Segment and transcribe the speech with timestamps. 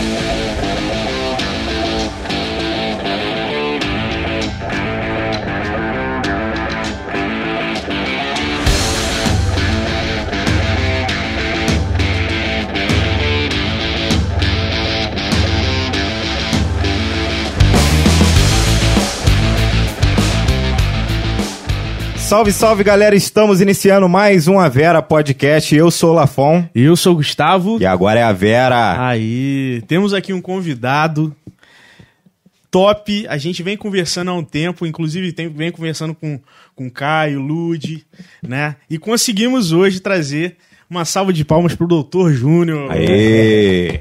[0.00, 0.47] Yeah.
[22.28, 25.74] Salve, salve galera, estamos iniciando mais um A Vera Podcast.
[25.74, 26.68] Eu sou o Lafon.
[26.74, 27.78] Eu sou o Gustavo.
[27.80, 29.02] E agora é a Vera.
[29.08, 31.34] Aí, temos aqui um convidado
[32.70, 33.26] top.
[33.28, 36.38] A gente vem conversando há um tempo, inclusive tem, vem conversando com,
[36.76, 38.04] com Caio, Lude,
[38.42, 38.76] né?
[38.90, 40.58] E conseguimos hoje trazer
[40.90, 42.90] uma salva de palmas pro Doutor Júnior.
[42.90, 44.00] Aê!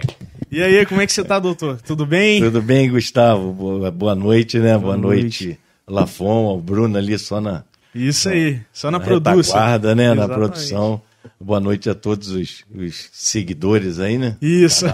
[0.52, 1.80] E aí, como é que você tá, doutor?
[1.82, 2.42] Tudo bem?
[2.42, 3.54] Tudo bem, Gustavo?
[3.54, 4.72] Boa, boa noite, né?
[4.72, 5.46] Boa, boa noite.
[5.46, 5.60] noite.
[5.88, 7.64] Lafon, o Bruno ali só na
[7.98, 9.56] isso aí, só na, na produção.
[9.56, 10.06] Guarda, né?
[10.06, 10.30] Exatamente.
[10.30, 11.02] Na produção.
[11.40, 14.38] Boa noite a todos os, os seguidores aí, né?
[14.42, 14.86] Isso.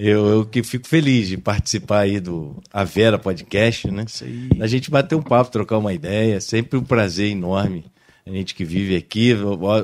[0.00, 4.04] Eu, eu, que fico feliz de participar aí do A Vera Podcast, né?
[4.06, 4.48] Isso aí.
[4.60, 7.84] A gente bater um papo, trocar uma ideia, sempre um prazer enorme.
[8.24, 9.34] A gente que vive aqui,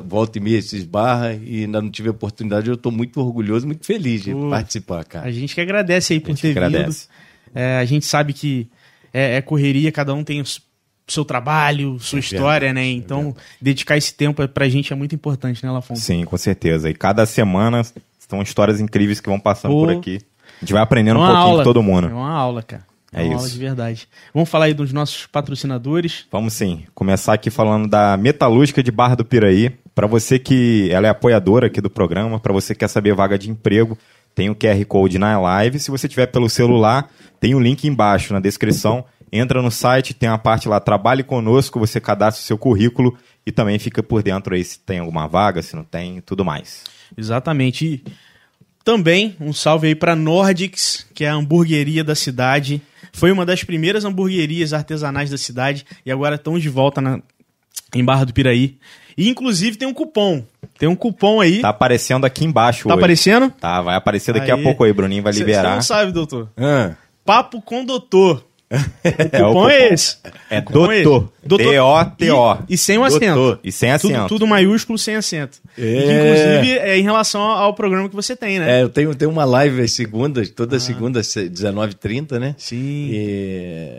[0.06, 2.68] volta e meia se esbarra e ainda não tive a oportunidade.
[2.68, 5.26] Eu estou muito orgulhoso, muito feliz de uh, participar, cara.
[5.26, 7.08] A gente que agradece aí por ter agradece.
[7.08, 7.60] vindo.
[7.60, 8.68] É, a gente sabe que
[9.12, 10.60] é, é correria, cada um tem os
[11.06, 12.86] seu trabalho, sua é história, né?
[12.86, 15.96] Então, dedicar esse tempo pra gente é muito importante, né, Lafon?
[15.96, 16.88] Sim, com certeza.
[16.88, 17.82] E cada semana
[18.28, 20.20] são histórias incríveis que vão passando Pô, por aqui.
[20.56, 22.08] A gente vai aprendendo um pouquinho aula, com todo mundo.
[22.08, 22.84] É uma aula, cara.
[23.12, 23.38] É, é uma isso.
[23.38, 24.08] aula de verdade.
[24.32, 26.26] Vamos falar aí dos nossos patrocinadores?
[26.32, 26.84] Vamos sim.
[26.94, 29.70] Começar aqui falando da Metalúrgica de Barra do Piraí.
[29.94, 33.38] Para você que ela é apoiadora aqui do programa, para você que quer saber vaga
[33.38, 33.96] de emprego,
[34.34, 35.78] tem o QR Code na live.
[35.78, 37.08] Se você tiver pelo celular,
[37.38, 41.80] tem o link embaixo na descrição entra no site, tem a parte lá, trabalhe conosco,
[41.80, 45.60] você cadastra o seu currículo e também fica por dentro aí se tem alguma vaga,
[45.60, 46.84] se não tem, tudo mais.
[47.16, 47.84] Exatamente.
[47.84, 48.04] E
[48.84, 52.80] também um salve aí para Nordics, que é a hamburgueria da cidade.
[53.12, 57.20] Foi uma das primeiras hamburguerias artesanais da cidade e agora estão de volta na,
[57.92, 58.78] em Barra do Piraí.
[59.16, 60.44] E, inclusive tem um cupom.
[60.78, 61.60] Tem um cupom aí.
[61.60, 62.88] Tá aparecendo aqui embaixo.
[62.88, 63.00] Tá hoje.
[63.00, 63.50] aparecendo?
[63.50, 64.60] Tá, vai aparecer daqui aí.
[64.60, 65.70] a pouco aí, Bruninho vai liberar.
[65.70, 66.48] Você não sabe, doutor.
[66.56, 66.94] Ah.
[67.24, 68.44] Papo com doutor.
[68.70, 70.16] É, o cupom é, esse.
[70.50, 71.32] É doutor.
[71.44, 72.58] D-O-T-O.
[72.68, 73.58] E, sem o acento.
[73.62, 74.28] E sem acento.
[74.28, 75.58] Tudo, maiúsculo, sem acento.
[75.78, 75.98] É.
[75.98, 78.80] inclusive, é em relação ao programa que você tem, né?
[78.80, 80.80] É, eu tenho, tenho uma live às segundas, toda ah.
[80.80, 82.54] segunda, 19h30, né?
[82.58, 83.10] Sim.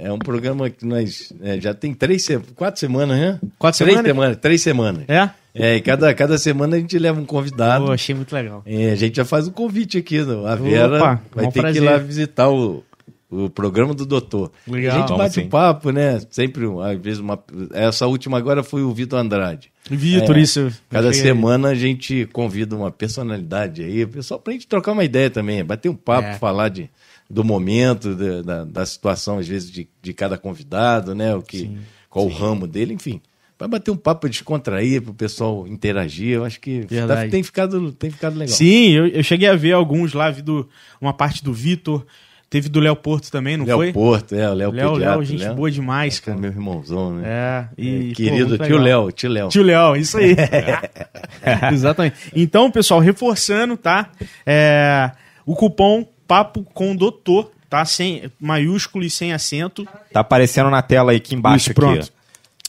[0.03, 3.39] É um programa que nós é, já tem três, quatro semanas, né?
[3.57, 4.11] Quatro três semanas?
[4.11, 4.37] semanas?
[4.37, 5.03] Três semanas.
[5.07, 5.29] É?
[5.57, 7.85] É, e cada, cada semana a gente leva um convidado.
[7.85, 8.61] Pô, achei muito legal.
[8.65, 10.19] É, a gente já faz um convite aqui.
[10.19, 11.81] A Vera Opa, vai ter prazer.
[11.81, 12.83] que ir lá visitar o,
[13.29, 14.51] o programa do doutor.
[14.67, 16.21] Legal, a gente bate um papo, né?
[16.29, 17.41] Sempre, às vezes, uma...
[17.73, 19.71] essa última agora foi o Vitor Andrade.
[19.89, 20.71] Vitor, é, isso.
[20.89, 25.63] Cada semana a gente convida uma personalidade aí, pessoal, pra gente trocar uma ideia também,
[25.63, 26.33] bater um papo, é.
[26.35, 26.89] falar de,
[27.29, 31.35] do momento, de, da, da situação, às vezes, de, de cada convidado, né?
[31.35, 31.77] O que, sim,
[32.09, 32.33] qual sim.
[32.33, 33.21] o ramo dele, enfim.
[33.57, 36.35] Vai bater um papo, descontrair, para o pessoal interagir.
[36.35, 38.53] Eu acho que tá, tem, ficado, tem ficado legal.
[38.53, 40.67] Sim, eu, eu cheguei a ver alguns lá, vi do,
[40.99, 42.05] uma parte do Vitor.
[42.55, 43.85] Teve do Léo Porto também, não Léo foi?
[43.87, 45.55] Léo Porto, é, o Léo Léo, Léo, gente Léo.
[45.55, 46.37] boa demais, cara.
[46.37, 47.23] É meu irmãozão, né?
[47.25, 49.49] É, e, é, querido pô, tio Léo, tio Léo.
[49.49, 50.37] Tio Léo, isso aí.
[51.73, 52.15] Exatamente.
[52.33, 54.09] Então, pessoal, reforçando, tá?
[54.45, 55.11] É,
[55.45, 57.83] o cupom Papo com Doutor, tá?
[57.83, 59.85] Sem maiúsculo e sem acento.
[60.13, 61.71] Tá aparecendo na tela aí aqui embaixo.
[61.71, 62.09] Isso, pronto.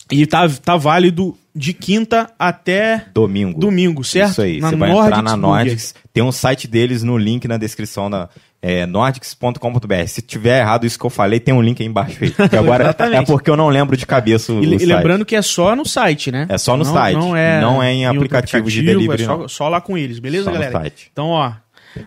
[0.08, 0.20] Aqui.
[0.20, 3.58] E tá, tá válido de quinta até domingo.
[3.58, 4.32] Domingo, certo?
[4.32, 4.60] Isso aí.
[4.60, 5.94] Na Você vai entrar na Nordics.
[6.12, 8.28] Tem um site deles no link na descrição da
[8.60, 10.06] é, nordics.com.br.
[10.06, 12.30] Se tiver errado isso que eu falei, tem um link aí embaixo aí.
[12.30, 15.40] Que agora é porque eu não lembro de cabeça o, e, e lembrando que é
[15.40, 16.46] só no site, né?
[16.50, 17.16] É só no não, site.
[17.16, 19.22] Não é, não é em, aplicativo, aplicativo, de delivery.
[19.22, 20.92] É só, só, lá com eles, beleza, só galera?
[21.10, 21.52] Então, ó,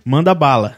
[0.06, 0.78] manda bala.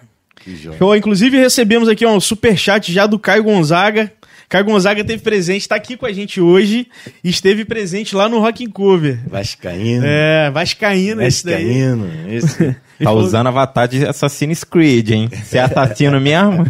[0.78, 0.96] Show.
[0.96, 4.12] Inclusive, recebemos aqui ó, um superchat já do Caio Gonzaga.
[4.52, 6.86] Caio Gonzaga teve presente, está aqui com a gente hoje
[7.24, 9.18] e esteve presente lá no Rock in Cover.
[9.26, 10.04] Vascaíno.
[10.06, 11.64] É, Vascaíno, esse daí.
[11.64, 12.76] Vascaíno, esse.
[13.04, 15.30] Tá usando avatar de Assassin's Creed, hein?
[15.32, 16.66] Você é assassino mesmo?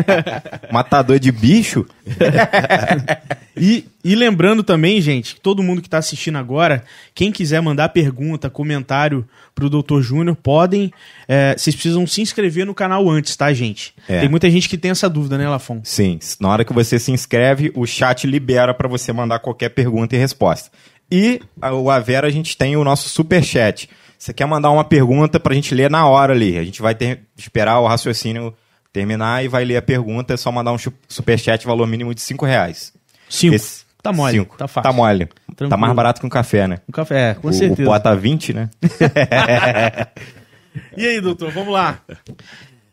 [0.72, 1.86] Matador de bicho?
[3.56, 6.84] e, e lembrando também, gente, que todo mundo que está assistindo agora,
[7.14, 10.00] quem quiser mandar pergunta, comentário pro Dr.
[10.00, 10.92] Júnior, podem.
[11.28, 13.94] É, vocês precisam se inscrever no canal antes, tá, gente?
[14.08, 14.20] É.
[14.20, 15.80] Tem muita gente que tem essa dúvida, né, Lafon?
[15.84, 16.18] Sim.
[16.40, 20.18] Na hora que você se inscreve, o chat libera para você mandar qualquer pergunta e
[20.18, 20.70] resposta.
[21.10, 21.40] E
[21.72, 23.88] o Avera a gente tem o nosso super chat.
[24.20, 26.58] Você quer mandar uma pergunta para a gente ler na hora ali.
[26.58, 28.54] A gente vai ter, esperar o raciocínio
[28.92, 30.34] terminar e vai ler a pergunta.
[30.34, 30.76] É só mandar um
[31.08, 32.92] superchat, valor mínimo de 5 reais.
[33.30, 33.56] 5.
[34.02, 34.56] Tá mole, cinco.
[34.56, 34.90] tá fácil.
[34.90, 35.26] Tá mole.
[35.26, 35.70] Tranquilo.
[35.70, 36.78] Tá mais barato que um café, né?
[36.86, 37.82] Um café, é, com o, certeza.
[37.82, 38.70] O pó tá 20, né?
[40.96, 42.00] e aí, doutor, vamos lá.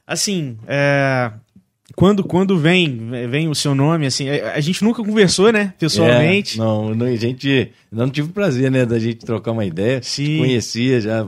[0.05, 1.31] Assim, é,
[1.97, 6.53] quando, quando vem, vem o seu nome, assim, a, gente nunca conversou, né, pessoalmente.
[6.53, 9.99] É, não, não, a gente não tive o prazer, né, da gente trocar uma ideia.
[10.03, 10.37] Sim.
[10.37, 11.27] Conhecia já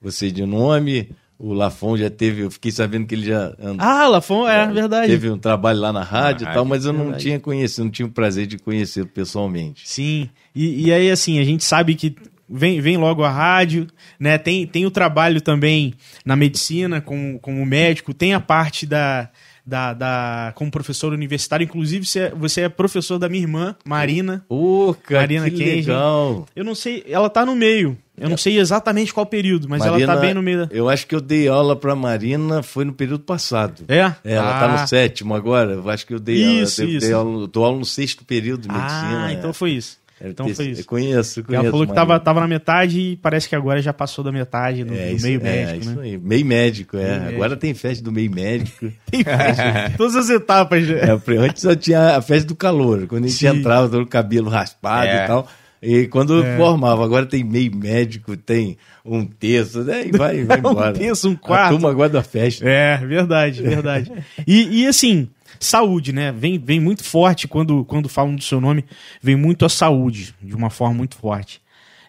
[0.00, 4.48] você de nome, o Lafon já teve, eu fiquei sabendo que ele já Ah, Lafon,
[4.48, 5.08] é, verdade.
[5.08, 7.24] teve um trabalho lá na rádio e tal, rádio, mas eu não verdade.
[7.24, 9.88] tinha conhecido, não tinha o prazer de conhecê-lo pessoalmente.
[9.88, 10.30] Sim.
[10.54, 12.14] E, e aí, assim, a gente sabe que
[12.48, 13.86] vem, vem logo a rádio,
[14.18, 14.38] né?
[14.38, 15.94] Tem, tem o trabalho também
[16.24, 19.28] na medicina como, como médico, tem a parte da.
[19.68, 24.44] Da, da, como professor universitário, inclusive você é, você é professor da minha irmã, Marina.
[24.48, 25.88] Ô, cara, Marina que Kenji.
[25.90, 26.46] legal.
[26.54, 27.98] Eu não sei, ela tá no meio.
[28.16, 30.74] Eu não sei exatamente qual período, mas ela Marina, tá bem no meio da.
[30.74, 33.82] Eu acho que eu dei aula pra Marina, foi no período passado.
[33.88, 34.12] É?
[34.24, 34.80] É, ela tá Ah.
[34.82, 35.72] no sétimo agora.
[35.72, 36.92] Eu acho que eu dei Isso, aula.
[36.92, 37.06] eu isso.
[37.06, 39.26] Dei aula, eu dou aula no sexto período de medicina.
[39.26, 39.52] Ah, então é.
[39.52, 39.98] foi isso.
[40.24, 40.86] Então foi Eu isso.
[40.86, 41.62] conheço, conheço.
[41.62, 42.06] Ela falou que Marina.
[42.06, 45.26] tava, tava na metade e parece que agora já passou da metade no, É, isso,
[45.26, 46.02] meio é, médico, isso né?
[46.02, 46.18] aí.
[46.18, 47.18] Meio médico, é.
[47.18, 48.90] Meio Agora tem festa do meio médico.
[49.10, 50.86] Tem festa, Todas as etapas.
[50.88, 51.00] né?
[51.02, 53.58] É, antes só tinha a festa do calor, quando a gente Sim.
[53.58, 55.24] entrava, todo o cabelo raspado É.
[55.24, 55.48] e tal.
[55.82, 56.56] E quando É.
[56.56, 60.06] formava, agora tem meio médico, tem um terço, né?
[60.06, 60.92] E vai, vai Um embora.
[60.94, 61.70] terço, um A quarto.
[61.72, 62.66] turma guarda a festa.
[62.66, 64.10] É, verdade, verdade.
[64.46, 65.28] E, e, assim,
[65.60, 66.32] saúde, né?
[66.32, 68.84] Vem, vem muito forte quando, quando falam do seu nome,
[69.22, 71.60] vem muito a saúde, de uma forma muito forte.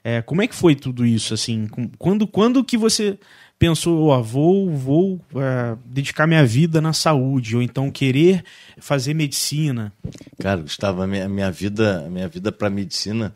[0.03, 1.67] É, como é que foi tudo isso, assim?
[1.97, 3.17] Quando, quando que você
[3.59, 8.43] pensou, ó, vou, vou é, dedicar minha vida na saúde, ou então querer
[8.77, 9.91] fazer medicina?
[10.39, 13.33] Cara, Gustavo, a minha, a minha vida, a minha vida para medicina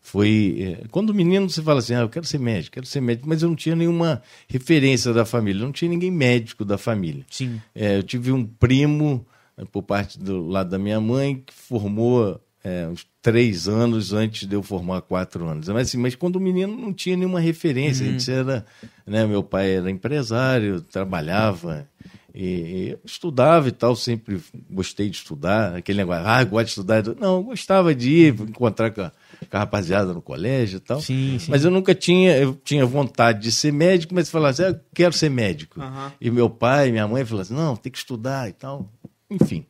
[0.00, 3.26] foi é, quando menino você fala assim, ah, eu quero ser médico, quero ser médico,
[3.26, 7.24] mas eu não tinha nenhuma referência da família, não tinha ninguém médico da família.
[7.30, 7.60] Sim.
[7.74, 9.26] É, eu tive um primo
[9.70, 14.54] por parte do lado da minha mãe que formou é, uns três anos antes de
[14.56, 15.68] eu formar quatro anos.
[15.68, 18.64] Mas, assim, mas quando o menino não tinha nenhuma referência, a gente era,
[19.06, 21.86] né, meu pai era empresário, trabalhava
[22.34, 24.40] e, e estudava e tal, sempre
[24.70, 27.04] gostei de estudar, aquele negócio, ah, gosto de estudar.
[27.20, 29.12] Não, eu gostava de ir, encontrar com a,
[29.48, 31.00] com a rapaziada no colégio e tal.
[31.00, 31.50] Sim, sim.
[31.50, 34.80] Mas eu nunca tinha, eu tinha vontade de ser médico, mas falava assim, ah, eu
[34.94, 35.80] quero ser médico.
[35.80, 36.12] Aham.
[36.18, 38.90] E meu pai, minha mãe falaram assim, não, tem que estudar e tal.
[39.30, 39.64] Enfim.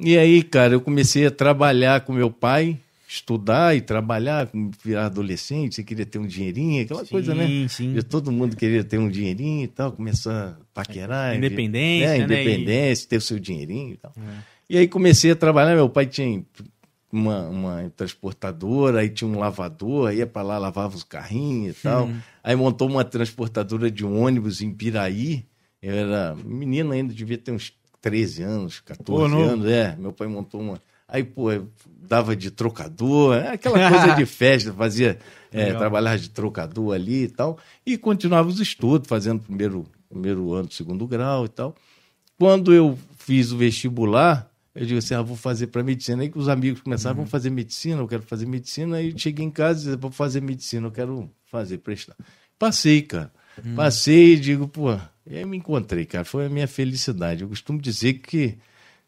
[0.00, 2.78] E aí, cara, eu comecei a trabalhar com meu pai,
[3.08, 4.48] estudar e trabalhar,
[4.84, 7.66] virar adolescente, você queria ter um dinheirinho, aquela Sim, coisa, né?
[7.68, 7.94] sim.
[7.94, 11.36] De Todo mundo queria ter um dinheirinho e tal, começar a paquerar.
[11.36, 12.26] Independência, né?
[12.26, 12.42] né?
[12.42, 14.12] Independência, ter o seu dinheirinho e tal.
[14.68, 16.44] E aí comecei a trabalhar, meu pai tinha
[17.10, 22.10] uma, uma transportadora, aí tinha um lavador, ia para lá, lavava os carrinhos e tal.
[22.44, 25.44] Aí montou uma transportadora de ônibus em Piraí.
[25.80, 29.66] Eu era menino ainda, devia ter uns 13 anos, 14 Pô, anos.
[29.66, 30.80] É, meu pai montou uma.
[31.06, 35.18] Aí, pô, eu dava de trocador, é aquela coisa de festa, fazia,
[35.50, 37.58] é, trabalhava de trocador ali e tal.
[37.84, 41.74] E continuava os estudos, fazendo primeiro, primeiro ano, segundo grau e tal.
[42.38, 46.22] Quando eu fiz o vestibular, eu digo assim, ah, vou fazer para medicina.
[46.22, 48.98] Aí que os amigos começaram, vamos fazer medicina, eu quero fazer medicina.
[48.98, 52.14] Aí eu cheguei em casa e disse, vou fazer medicina, eu quero fazer, prestar.
[52.58, 53.32] Passei, cara.
[53.74, 54.96] Passei e digo, pô,
[55.30, 56.24] e aí me encontrei, cara.
[56.24, 57.42] Foi a minha felicidade.
[57.42, 58.56] Eu costumo dizer que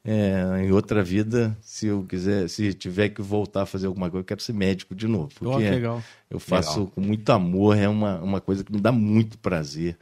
[0.05, 4.23] é, em outra vida, se eu quiser, se tiver que voltar a fazer alguma coisa,
[4.23, 5.31] eu quero ser médico de novo.
[5.43, 6.03] Ó, Porque que legal.
[6.31, 9.97] eu faço com muito amor, é uma, uma coisa que me dá muito prazer.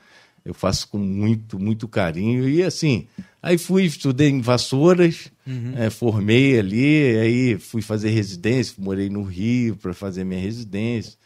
[0.45, 2.49] Eu faço com muito, muito carinho.
[2.49, 3.07] E assim,
[3.43, 5.31] aí fui, estudei em Vassouras,
[5.77, 11.19] eh, formei ali, aí fui fazer residência, morei no Rio para fazer minha residência.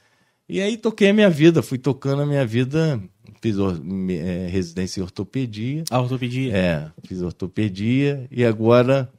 [0.52, 3.00] E aí toquei a minha vida, fui tocando a minha vida,
[3.40, 5.82] fiz eh, residência em ortopedia.
[5.90, 6.54] A ortopedia.
[6.54, 9.10] É, fiz ortopedia e agora,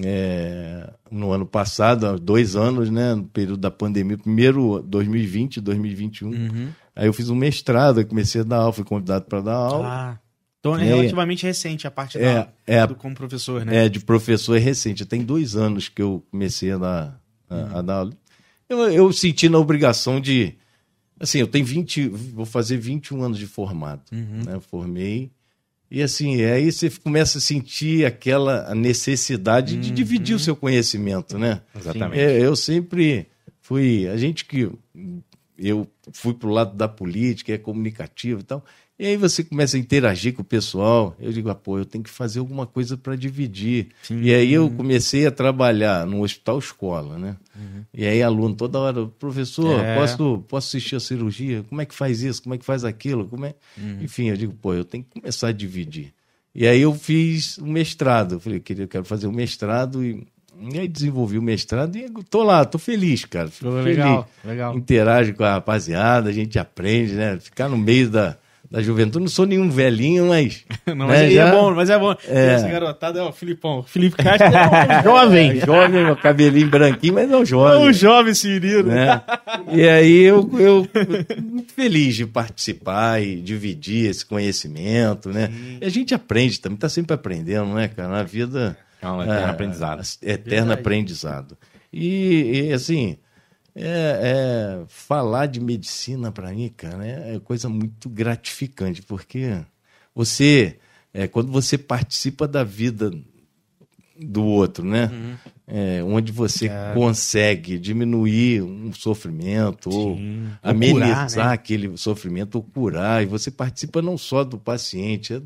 [0.00, 6.68] é, no ano passado, há dois anos, né, no período da pandemia, primeiro 2020, 2021,
[6.94, 9.88] aí eu fiz um mestrado, comecei a dar aula, fui convidado para dar aula.
[9.88, 10.18] Ah,
[10.60, 10.84] então é É.
[10.84, 12.86] relativamente recente a parte É, da, é.
[12.86, 13.86] do como professor, né?
[13.86, 17.82] É, de professor é recente, tem dois anos que eu comecei a dar, a, a
[17.82, 18.12] dar aula.
[18.70, 20.54] Eu, eu senti na obrigação de,
[21.18, 25.32] assim, eu tenho 20, vou fazer 21 anos de formado, né, eu formei,
[25.90, 31.62] e assim, aí você começa a sentir aquela necessidade de dividir o seu conhecimento, né?
[31.74, 32.20] Exatamente.
[32.20, 33.26] É, eu sempre
[33.60, 34.06] fui.
[34.06, 34.70] A gente que.
[35.58, 38.64] Eu fui pro lado da política, é comunicativo e tal.
[39.00, 41.16] E aí você começa a interagir com o pessoal.
[41.18, 43.88] Eu digo, ah, pô, eu tenho que fazer alguma coisa para dividir.
[44.10, 47.34] E aí eu comecei a trabalhar no hospital escola, né?
[47.94, 49.94] E aí aluno toda hora, professor, É.
[49.96, 51.64] posso, posso assistir a cirurgia?
[51.66, 52.42] Como é que faz isso?
[52.42, 53.26] Como é que faz aquilo?
[53.26, 53.54] Como é...
[54.02, 56.12] Enfim, eu digo, pô, eu tenho que começar a dividir.
[56.54, 58.34] E aí eu fiz um mestrado.
[58.34, 60.26] Eu falei, queria, eu quero fazer um mestrado e,
[60.74, 63.48] e aí desenvolvi o mestrado e tô lá, tô feliz, cara.
[63.48, 63.96] Fico Pô, feliz.
[63.96, 64.76] legal, legal.
[64.76, 67.38] Interage com a rapaziada, a gente aprende, né?
[67.40, 68.36] Ficar no meio da,
[68.70, 69.24] da juventude.
[69.24, 70.64] Não sou nenhum velhinho, mas.
[70.86, 72.14] Não, né, mas aí já- é bom, mas é bom.
[72.28, 72.46] É.
[72.54, 73.82] Essa garotada é o Filipão.
[73.82, 75.50] Felipe Castro é um jovem.
[75.50, 77.88] É, jovem, meu cabelinho branquinho, mas não É jovem.
[77.88, 78.88] um jovem Cirilo.
[78.90, 79.20] né?
[79.72, 80.88] E aí eu, eu
[81.42, 85.50] muito feliz de participar e dividir esse conhecimento, né?
[85.80, 88.08] E a gente aprende também, tá sempre aprendendo, né, cara?
[88.08, 90.02] Na vida É um eterno aprendizado.
[90.22, 90.80] Eterno Verdade.
[90.80, 91.58] aprendizado.
[91.92, 93.16] E, e, assim,
[93.74, 99.58] é, é, falar de medicina para mim, cara, é, é coisa muito gratificante, porque
[100.14, 100.78] você,
[101.12, 103.10] é, quando você participa da vida
[104.20, 105.06] do outro, né?
[105.12, 105.34] Uhum.
[105.66, 109.98] É, onde você consegue diminuir um sofrimento Sim.
[109.98, 110.18] Ou
[110.62, 111.52] amenizar curar, né?
[111.52, 113.22] aquele sofrimento ou curar.
[113.22, 115.40] E você participa não só do paciente, é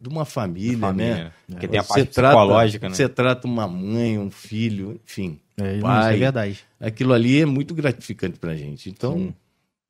[0.00, 1.24] de uma família, Família, né?
[1.24, 1.32] né?
[1.48, 2.94] Porque tem a Você parte psicológica, né?
[2.94, 5.38] Você trata uma mãe, um filho, enfim.
[5.58, 6.00] É, não, pai.
[6.00, 6.60] isso é verdade.
[6.80, 8.88] Aquilo ali é muito gratificante pra gente.
[8.88, 9.34] Então,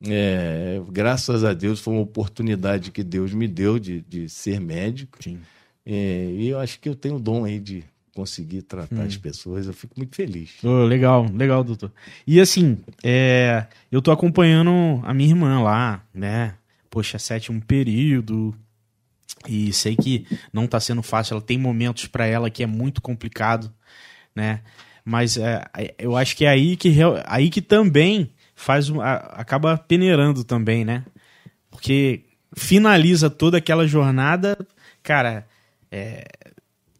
[0.04, 5.22] é, graças a Deus, foi uma oportunidade que Deus me deu de, de ser médico.
[5.22, 5.38] Sim.
[5.86, 9.06] É, e eu acho que eu tenho o dom aí de conseguir tratar Hum.
[9.06, 9.66] as pessoas.
[9.66, 10.62] Eu fico muito feliz.
[10.64, 11.92] Ô, legal, legal, doutor.
[12.26, 16.54] E assim, é, eu tô acompanhando a minha irmã lá, né?
[16.90, 18.54] Poxa, sétimo período.
[19.48, 21.34] E sei que não tá sendo fácil.
[21.34, 23.72] Ela tem momentos pra ela que é muito complicado,
[24.34, 24.60] né?
[25.04, 25.64] Mas é,
[25.98, 26.94] eu acho que é aí que,
[27.26, 28.90] aí que também faz
[29.32, 31.04] acaba peneirando também, né?
[31.70, 34.58] Porque finaliza toda aquela jornada,
[35.02, 35.46] cara,
[35.90, 36.24] é,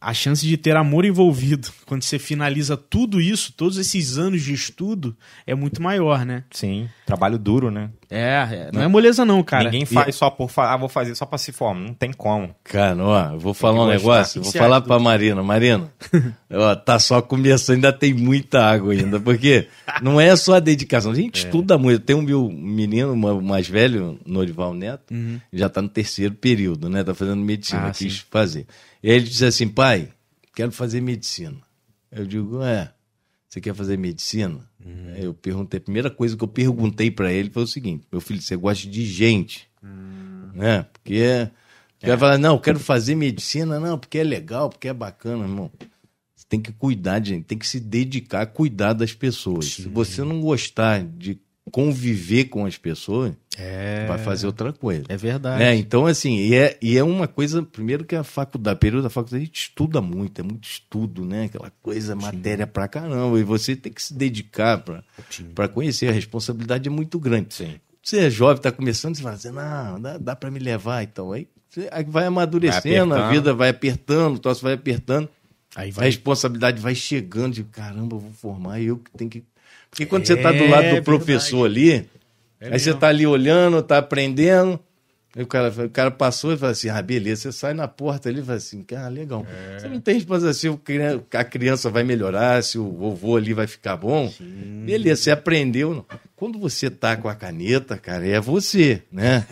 [0.00, 4.52] a chance de ter amor envolvido quando você finaliza tudo isso, todos esses anos de
[4.54, 5.14] estudo,
[5.47, 6.45] é muito maior, né?
[6.50, 7.90] Sim, trabalho duro, né?
[8.12, 9.64] É, é, não é moleza não, cara.
[9.64, 12.52] Ninguém faz só por fa- ah, vou fazer só pra se formar, não tem como.
[12.64, 13.92] Cara, ó, eu vou falar um gostar.
[13.99, 15.40] negócio, vou falar pra Marina.
[15.45, 15.92] Marina,
[16.52, 19.69] ó, tá só começando, ainda tem muita água ainda, porque
[20.02, 21.47] não é só a dedicação, a gente É.
[21.47, 22.00] estuda muito.
[22.02, 25.14] Tem um meu menino ma- mais velho, Norival Neto,
[25.52, 27.04] já tá no terceiro período, né?
[27.04, 27.88] Tá fazendo medicina, Uhum.
[27.88, 28.23] Ah, quis sim.
[28.30, 28.66] fazer.
[29.02, 30.11] E ele disse assim, pai,
[30.54, 31.57] quero fazer medicina.
[32.11, 32.92] Eu digo, é,
[33.49, 34.69] você quer fazer medicina?
[34.85, 35.14] Uhum.
[35.16, 38.40] Eu perguntei, a primeira coisa que eu perguntei pra ele foi o seguinte, meu filho,
[38.40, 39.69] você gosta de gente?
[39.83, 40.50] Hum.
[40.54, 40.87] né?
[40.92, 41.50] Porque
[41.99, 45.45] o cara fala, não, eu quero fazer medicina, não, porque é legal, porque é bacana,
[45.45, 45.71] irmão.
[46.35, 49.66] Você tem que cuidar, gente, tem que se dedicar a cuidar das pessoas.
[49.66, 55.04] Se você não gostar de conviver com as pessoas, É, vai fazer outra coisa.
[55.08, 55.62] é verdade.
[55.62, 59.10] É, então, assim, e é, e é uma coisa, primeiro que a faculdade, período da
[59.10, 61.44] faculdade, a gente estuda muito, é muito estudo, né?
[61.44, 63.38] Aquela coisa, matéria pra caramba.
[63.38, 65.02] E você tem que se dedicar pra,
[65.54, 66.08] pra conhecer.
[66.08, 67.54] A responsabilidade é muito grande.
[67.54, 67.74] Sim.
[68.02, 71.32] Você é jovem, tá começando, você fala assim, não, dá, dá pra me levar, então.
[71.32, 75.28] Aí você aí vai amadurecendo, Vai a vida vai apertando, o troço vai apertando.
[75.76, 76.06] Aí A vai.
[76.06, 79.44] responsabilidade vai chegando de caramba, eu vou formar, eu que tenho que.
[79.90, 81.04] Porque quando É, você tá do lado do verdade.
[81.04, 82.06] professor ali,
[82.61, 84.78] aí você tá ali olhando, tá aprendendo.
[85.37, 88.28] Aí o cara, o cara passou e fala assim: ah, beleza, você sai na porta
[88.28, 89.47] ali e fala assim: ah, legal.
[89.78, 90.18] Você não tem
[90.68, 91.00] o cri-
[91.35, 94.32] a criança vai melhorar, se o vovô ali vai ficar bom.
[94.85, 95.94] Beleza, você aprendeu.
[95.94, 96.04] não.
[96.35, 99.47] Quando você tá com a caneta, cara, é você, né?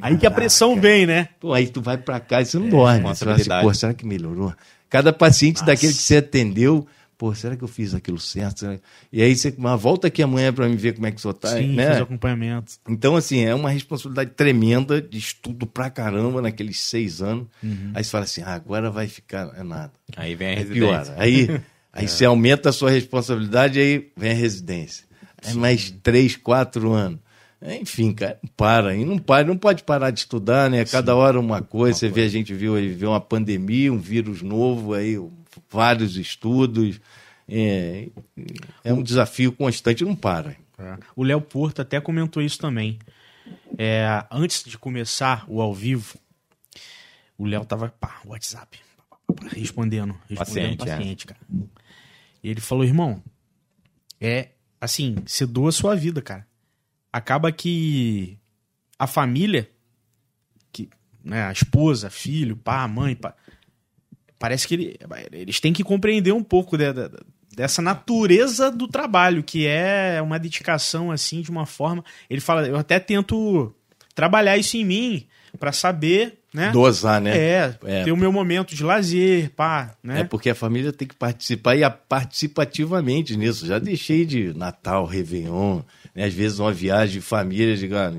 [0.00, 1.28] Aí que a pressão vem, né?
[1.40, 3.00] Pô, aí tu vai pra casa e você não dorme.
[3.14, 4.54] Você fala assim, pô, será que melhorou?
[4.88, 6.86] Cada paciente daquele que você atendeu,
[7.20, 8.80] pô, será que eu fiz aquilo certo?
[9.12, 11.34] E aí você, mas volta aqui amanhã pra me ver como é que o senhor
[11.34, 11.88] tá, Sim, né?
[11.88, 12.72] fazer acompanhamento.
[12.88, 17.46] Então, assim, é uma responsabilidade tremenda de estudo pra caramba naqueles seis anos.
[17.92, 19.92] Aí você fala assim, ah, agora vai ficar é nada.
[20.16, 20.98] Aí vem a piora.
[20.98, 21.14] residência.
[21.18, 21.60] Aí,
[21.92, 25.04] aí você aumenta a sua responsabilidade, aí vem a residência.
[25.44, 27.20] Aí mais três, quatro anos.
[27.60, 28.96] É, Enfim, cara, não para.
[28.96, 30.86] E não para, não pode parar de estudar, né?
[30.86, 31.98] Cada hora uma coisa.
[31.98, 35.18] Você vê, a gente viu aí, viu uma pandemia, um vírus novo, aí
[35.70, 37.00] vários estudos.
[37.48, 38.08] É,
[38.84, 40.56] é um desafio constante, não para.
[41.14, 42.98] O Léo Porto até comentou isso também.
[43.78, 46.18] É, antes de começar o ao vivo,
[47.36, 48.78] o Léo tava, pá, WhatsApp,
[49.54, 50.96] respondendo, respondendo Paciente, paciente, é.
[50.96, 51.40] paciente cara.
[52.42, 53.22] E ele falou, irmão,
[54.20, 54.50] é
[54.80, 56.46] assim, você doa a sua vida, cara.
[57.12, 58.38] Acaba que
[58.98, 59.70] a família,
[60.72, 60.88] que,
[61.22, 63.34] né, a esposa, filho, pá, mãe, pá,
[64.40, 64.96] parece que ele-
[65.30, 67.10] eles têm que compreender um pouco de- de-
[67.54, 72.02] dessa natureza do trabalho, que é uma dedicação assim de uma forma.
[72.28, 73.72] Ele fala, eu até tento
[74.14, 75.26] trabalhar isso em mim
[75.58, 76.70] pra saber, né?
[76.70, 77.36] Dosar, né?
[77.36, 78.04] É, É.
[78.04, 80.20] ter o meu momento de lazer, pá, né?
[80.20, 83.66] É porque a família tem que participar e a- participativamente nisso.
[83.66, 85.82] Já deixei de Natal, Réveillon,
[86.14, 86.24] né?
[86.24, 88.12] às vezes uma viagem de família, digo, ah,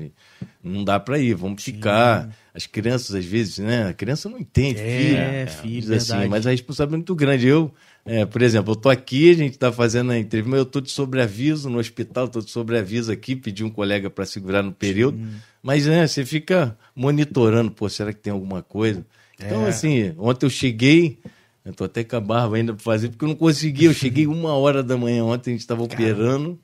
[0.62, 2.34] não dá para ir, vamos ficar.
[2.54, 3.88] As crianças, às vezes, né?
[3.88, 5.62] A criança não entende, É, filho.
[5.62, 6.28] filho, diz assim, verdade.
[6.30, 7.46] mas a responsabilidade é muito grande.
[7.46, 7.72] Eu,
[8.04, 10.80] é, por exemplo, eu tô aqui, a gente tá fazendo a entrevista, mas eu tô
[10.80, 15.18] de sobreaviso no hospital, tô de sobreaviso aqui, pedi um colega para segurar no período.
[15.62, 19.04] Mas né, você fica monitorando, pô, será que tem alguma coisa?
[19.42, 19.70] Então, É.
[19.70, 21.18] assim, ontem eu cheguei,
[21.64, 23.86] eu tô até com a barba ainda pra fazer, porque eu não consegui.
[23.86, 26.58] Eu cheguei uma hora da manhã ontem, a gente estava operando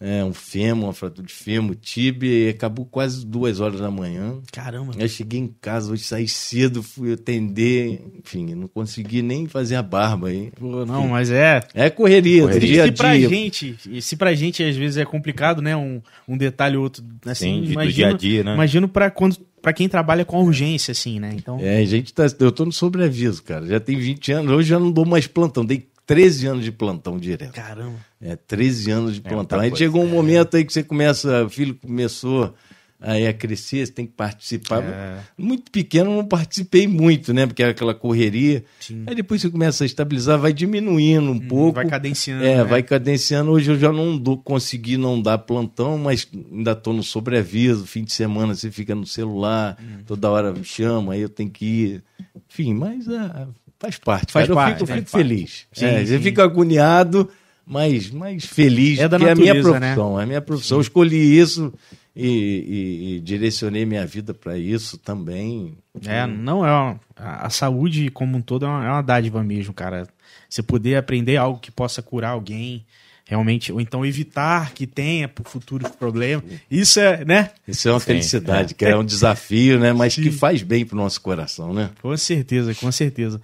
[0.00, 4.38] é, um fêmur, uma fratura de fêmur, tíbia, e acabou quase duas horas da manhã.
[4.52, 4.92] Caramba.
[4.96, 9.82] Eu cheguei em casa, hoje saí cedo, fui atender, enfim, não consegui nem fazer a
[9.82, 10.50] barba aí.
[10.58, 11.60] Pô, não, mas é.
[11.74, 13.28] É correria, Se, dia a se pra dia.
[13.28, 15.76] gente, e se pra gente às vezes é complicado, né?
[15.76, 18.54] Um, um detalhe ou outro, assim, Sim, de- do imagino, dia a dia, né?
[18.54, 21.32] Imagino pra, quando, pra quem trabalha com urgência, assim, né?
[21.34, 23.66] Então, É, a gente tá, eu tô no sobreaviso, cara.
[23.66, 27.18] Já tem 20 anos, hoje já não dou mais plantão, dei 13 anos de plantão
[27.18, 27.52] direto.
[27.52, 27.94] caramba.
[28.20, 29.58] É, 13 anos de É, plantão.
[29.58, 29.84] muita Aí coisa.
[29.84, 32.52] chegou um momento aí que você começa, o filho começou
[33.00, 34.82] aí a crescer, você tem que participar.
[34.82, 35.18] É.
[35.36, 37.46] Muito pequeno, eu não participei muito, né?
[37.46, 38.64] Porque era aquela correria.
[38.80, 39.04] Sim.
[39.06, 41.74] Aí depois você começa a estabilizar, vai diminuindo um pouco.
[41.76, 42.64] vai cadenciando, É, né?
[42.64, 43.50] vai cadenciando.
[43.52, 47.86] Hoje eu já não dou, consegui não dar plantão, mas ainda tô no sobreaviso.
[47.86, 50.02] Fim de semana você fica no celular, Hum.
[50.06, 52.02] toda hora me chama, aí eu tenho que ir.
[52.50, 53.46] Enfim, mas ah,
[53.78, 54.32] faz parte.
[54.32, 54.54] Faz cara.
[54.54, 55.66] parte, eu fico, feliz.
[55.72, 56.22] Sim, É, Você sim.
[56.22, 57.28] fica agoniado,
[57.66, 58.98] mas, mas feliz.
[58.98, 59.94] É da porque é a minha natureza, né?
[59.94, 60.20] profissão.
[60.20, 60.78] É a minha profissão.
[60.78, 61.72] Eu escolhi isso
[62.16, 65.76] e, e- e direcionei minha vida para isso também.
[66.06, 69.72] É, não é uma, a, saúde como um todo é uma, é uma dádiva mesmo,
[69.74, 70.06] cara.
[70.48, 72.86] Você poder aprender algo que possa curar alguém,
[73.26, 76.44] realmente, ou então evitar que tenha por futuros problemas.
[76.70, 77.50] Isso é, né?
[77.68, 79.92] Isso é uma Sim, felicidade, que é um desafio, né?
[79.92, 80.22] Mas Sim.
[80.22, 81.90] que faz bem pro nosso coração, né?
[82.00, 83.40] Com certeza, com certeza.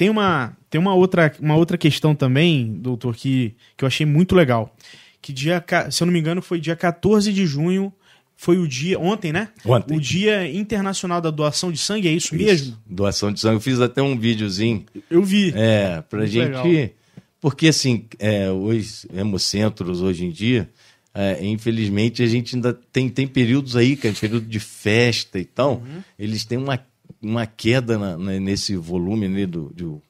[0.00, 4.34] Tem uma, tem uma outra, uma outra questão também, doutor, que, que eu achei muito
[4.34, 4.74] legal.
[5.20, 7.92] Que dia, se eu não me engano, foi dia 14 de junho,
[8.34, 9.48] foi o dia, ontem, né?
[9.62, 9.94] Ontem.
[9.94, 12.78] O Dia Internacional da Doação de Sangue, é isso, mesmo?
[12.86, 13.56] Doação de sangue.
[13.56, 15.52] Eu fiz até um videozinho, Eu vi.
[15.54, 16.46] é, pra Muito gente...
[16.46, 16.90] legal.
[17.38, 20.70] Porque, assim, é, os hemocentros hoje em dia,
[21.12, 25.44] é, infelizmente, a gente ainda tem, tem períodos aí, que é período de festa e
[25.44, 26.02] tal, Uhum.
[26.18, 26.78] eles têm uma,
[27.22, 30.02] uma queda na- na- nesse volume né, do, do,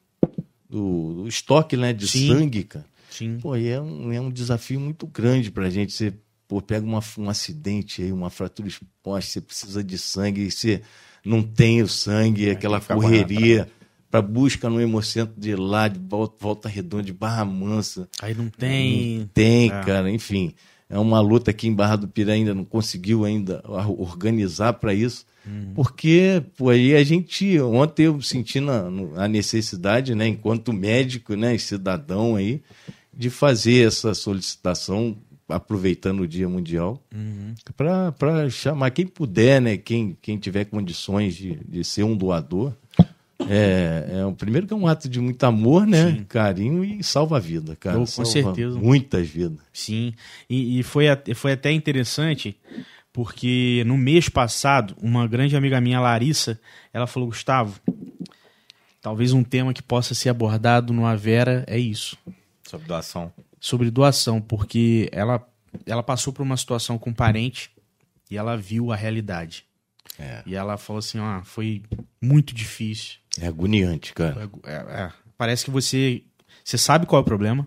[0.69, 2.29] do- estoque né, de Sim.
[2.29, 2.87] sangue, cara.
[3.11, 3.39] Sim.
[3.41, 5.93] Pô, é um, é um desafio muito grande pra gente.
[5.93, 6.13] Você
[6.47, 10.83] pô, pega uma, um acidente aí, uma fratura exposta, você precisa de sangue, e você
[11.25, 13.69] não tem o sangue, aquela ficar correndo correria
[14.11, 18.09] para busca no hemocentro de lá, de volta, volta redonda, de Barra Mansa.
[18.21, 19.29] Aí não tem.
[19.33, 19.81] Tem, É.
[19.83, 20.53] cara, enfim.
[20.89, 24.93] É uma luta aqui em Barra do Pira ainda não conseguiu ainda a- organizar para
[24.93, 25.25] isso.
[25.47, 25.73] Uhum.
[25.75, 28.85] Porque, pô, aí a gente, ontem eu senti na-
[29.17, 32.61] a necessidade, né, enquanto médico, né, e cidadão aí,
[33.13, 35.17] de fazer essa solicitação,
[35.49, 37.55] aproveitando o Dia Mundial, Uhum.
[38.17, 42.73] para chamar quem puder, né, quem, quem tiver condições de, de ser um doador.
[43.49, 46.25] É, é o primeiro que é um ato de muito amor, né, Sim.
[46.29, 47.97] carinho e salva a vida, cara.
[47.99, 48.79] Oh, com certeza.
[48.79, 49.59] Muitas vidas.
[49.73, 50.13] Sim.
[50.49, 52.55] E, e foi, foi até interessante,
[53.13, 56.61] porque no mês passado, uma grande amiga minha, Larissa,
[56.93, 57.81] ela falou: Gustavo,
[59.01, 62.17] talvez um tema que possa ser abordado no Avera é isso.
[62.65, 63.33] Sobre doação.
[63.59, 65.45] sobre doação, porque ela,
[65.85, 67.71] ela passou por uma situação com um parente
[68.31, 69.65] e ela viu a realidade.
[70.19, 70.43] É.
[70.47, 71.83] E ela falou assim, ó, foi
[72.21, 73.19] muito difícil.
[73.41, 74.49] É agoniante, cara.
[74.65, 76.23] É, é, parece que você,
[76.65, 77.67] você sabe qual é o problema,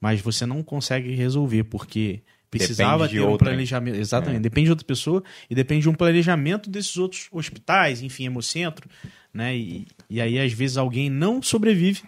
[0.00, 3.48] mas você não consegue resolver, porque precisava Depende de ter um outra.
[3.48, 3.50] É.
[3.50, 3.96] planejamento.
[3.96, 8.88] Exatamente, depende de outra pessoa e depende de um planejamento desses outros hospitais, enfim, hemocentro,
[9.32, 9.56] né?
[9.56, 12.02] E, e aí, às vezes, alguém não sobrevive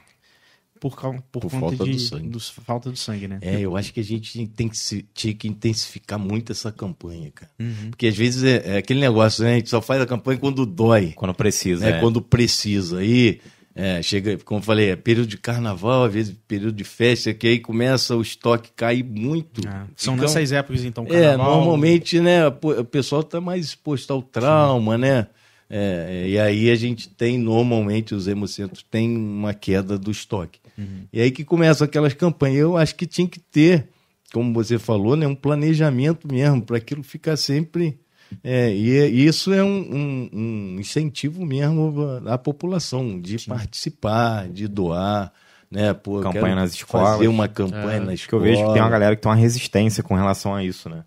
[0.81, 2.29] por, por, Por conta falta de do sangue.
[2.29, 3.39] dos- falta do sangue, né?
[3.41, 7.31] É, eu acho que a gente tem que, se- tinha que intensificar muito essa campanha,
[7.33, 7.49] cara.
[7.61, 7.91] Uhum.
[7.91, 9.53] Porque às vezes é, é aquele negócio, né?
[9.53, 11.89] A gente só faz a campanha quando dói, Quando precisa.
[11.89, 11.99] né?
[11.99, 12.01] é.
[12.01, 12.99] Quando precisa.
[12.99, 13.41] Aí
[13.75, 17.47] é, chega, como eu falei, é período de carnaval, às vezes período de festa, que
[17.47, 19.63] aí começa o estoque cair muito.
[19.67, 21.57] Ah, são Então, nessas épocas, então, É, carnaval.
[21.57, 25.27] normalmente, né, o pessoal está mais exposto ao trauma, né?
[25.75, 30.61] É, e aí a gente tem, normalmente, os hemocentros têm uma queda do estoque.
[30.77, 31.05] Uhum.
[31.11, 32.59] E aí que começam aquelas campanhas.
[32.61, 33.89] Eu acho que tinha que ter,
[34.35, 37.99] como você falou, né, um planejamento mesmo, para aquilo ficar sempre.
[38.43, 41.95] É, e é- e isso é um, um- um incentivo mesmo
[42.27, 45.33] à população de participar, de doar.
[45.71, 45.95] Né?
[45.95, 47.17] Pô, Campanha nas escolas.
[47.17, 49.37] Fazer uma campanha na Acho que eu vejo que tem uma galera que tem uma
[49.37, 51.05] resistência com relação a isso, né?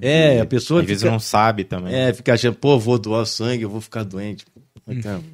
[0.00, 1.92] É, a pessoa Às vezes fica- não sabe também.
[1.92, 4.46] É, fica achando, pô, vou doar sangue, eu vou ficar doente.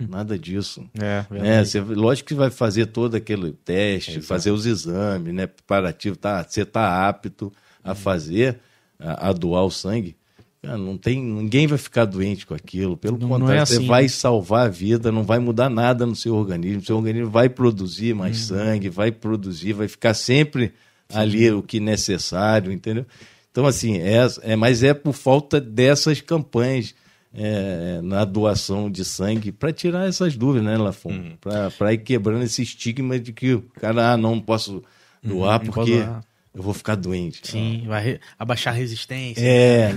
[0.08, 0.88] Nada disso.
[0.94, 1.26] É,
[1.60, 5.46] É, você, lógico que vai fazer todo aquele teste, fazer os exames, né?
[5.46, 7.52] Preparativo, tá, você tá apto
[7.84, 8.58] a fazer,
[8.98, 10.16] a, a doar o sangue.
[10.62, 12.96] Cara, não tem, ninguém vai ficar doente com aquilo.
[12.96, 14.08] Pelo Não- não contrário, é você assim, vai né?
[14.08, 16.82] salvar a vida, não vai mudar nada no seu organismo.
[16.84, 18.56] Seu organismo vai produzir mais Uhum.
[18.58, 20.72] sangue, vai produzir, vai ficar sempre
[21.12, 23.06] ali o que necessário, entendeu?
[23.50, 26.94] Então, assim, é, é, mas é por falta dessas campanhas
[27.32, 31.10] é, na doação de sangue para tirar essas dúvidas, né, Lafon?
[31.12, 31.36] Uhum.
[31.78, 34.82] Para ir quebrando esse estigma de que o cara, ah, não posso
[35.22, 36.24] doar uhum, porque doar.
[36.54, 37.40] Eu vou ficar doente.
[37.44, 39.90] Sim, vai abaixar a resistência, é,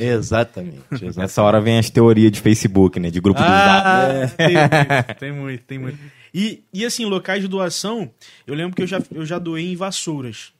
[0.00, 1.18] exatamente, exatamente.
[1.18, 4.36] Nessa hora vem as teorias de Facebook, né, de grupo ah, do zap.
[4.36, 5.98] Tem muito, tem muito, tem muito.
[6.34, 8.10] E, e assim, locais de doação,
[8.46, 10.52] eu lembro que eu já, eu já doei em Vassouras.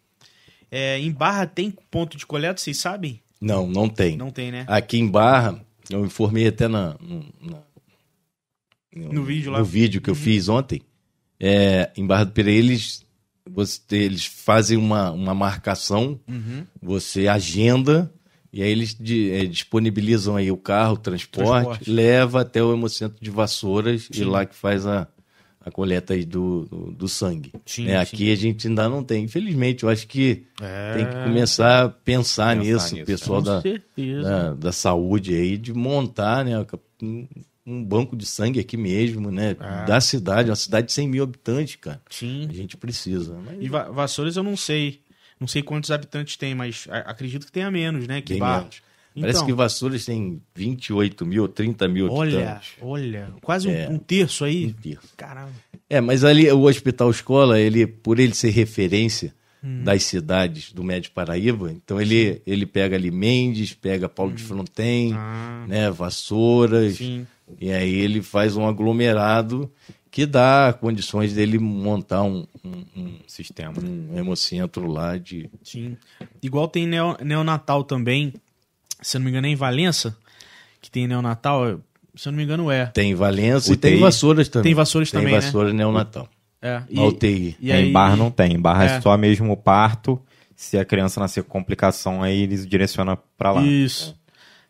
[0.71, 3.21] É, em Barra tem ponto de coleta, vocês sabem?
[3.41, 4.17] Não, não tem.
[4.17, 4.65] Não tem, né?
[4.67, 6.97] Aqui em Barra, eu informei até na,
[7.41, 7.63] na
[8.95, 9.59] no, no, vídeo lá.
[9.59, 10.21] No vídeo que eu uhum.
[10.21, 10.81] fiz ontem.
[11.39, 13.06] É, em Barra do Pereira, eles,
[13.49, 16.65] você, eles fazem uma, uma marcação, uhum.
[16.83, 18.13] você agenda,
[18.53, 22.73] e aí eles de, é, disponibilizam aí o carro, o transporte, transporte, leva até o
[22.73, 24.23] Hemocentro de Vassouras Sim.
[24.23, 25.07] e lá que faz a,
[25.61, 27.53] a coleta aí do, do, do sangue.
[27.67, 29.25] Sim, é, aqui a gente ainda não tem.
[29.25, 30.95] Infelizmente, eu acho que é...
[30.95, 35.75] tem que começar a pensar, pensar nisso, o pessoal da, da, da, saúde aí, de
[35.75, 36.53] montar né,
[37.67, 39.57] um banco de sangue aqui mesmo, né?
[39.59, 39.85] É.
[39.85, 42.01] Da cidade, uma cidade de 100 mil habitantes, cara.
[42.09, 42.47] Sim.
[42.49, 43.37] A gente precisa.
[43.45, 43.59] Mas...
[43.61, 45.01] E Vassouras eu não sei.
[45.39, 48.23] Não sei quantos habitantes tem, mas acredito que tenha menos, né?
[48.23, 48.61] Que Bem Bar...
[48.61, 48.87] menos.
[49.19, 54.45] Parece então, que Vassouras tem 28 mil, 30 mil Olha, olha, quase é, um, terço
[54.45, 54.67] aí.
[54.67, 55.09] Um terço.
[55.17, 55.53] Caramba.
[55.89, 59.83] É, mas ali o Hospital Escola, ele, por ele ser referência hum.
[59.85, 64.35] das cidades do Médio Paraíba, então ele, ele pega ali Mendes, pega Paulo hum.
[64.35, 65.65] de Fronten, ah.
[65.67, 67.27] né, Vassouras, Sim.
[67.61, 69.71] E aí ele faz um aglomerado
[70.11, 75.51] que dá condições dele montar um, um, um sistema, um hemocentro lá de...
[75.63, 75.97] Sim,
[76.43, 78.33] igual tem neo, neonatal também,
[79.03, 80.17] se eu não me engano, é em Valença,
[80.81, 81.81] que tem neonatal,
[82.15, 82.87] se eu não me engano, é.
[82.87, 84.65] Tem Valença e tem Vassouras também.
[84.65, 85.79] Tem Vassouras também, Tem Vassouras né?
[85.79, 86.29] neonatal.
[86.63, 86.83] É.
[86.89, 87.57] E, UTI.
[87.61, 88.55] E aí, em Barra não tem.
[88.55, 88.97] Em Barra é.
[88.97, 90.21] é só mesmo o parto.
[90.55, 93.63] Se a criança nascer com complicação, aí eles direcionam para lá.
[93.63, 94.17] Isso.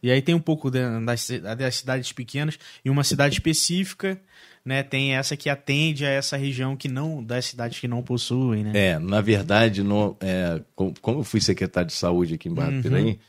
[0.02, 1.28] E aí tem um pouco das,
[1.58, 4.20] das cidades pequenas e uma cidade específica
[4.66, 8.64] né, tem essa que atende a essa região que não das cidades que não possuem,
[8.64, 8.72] né?
[8.74, 12.76] É, na verdade, no, é, como eu fui secretário de saúde aqui em Barra do
[12.76, 12.82] uhum.
[12.82, 13.20] Piraí,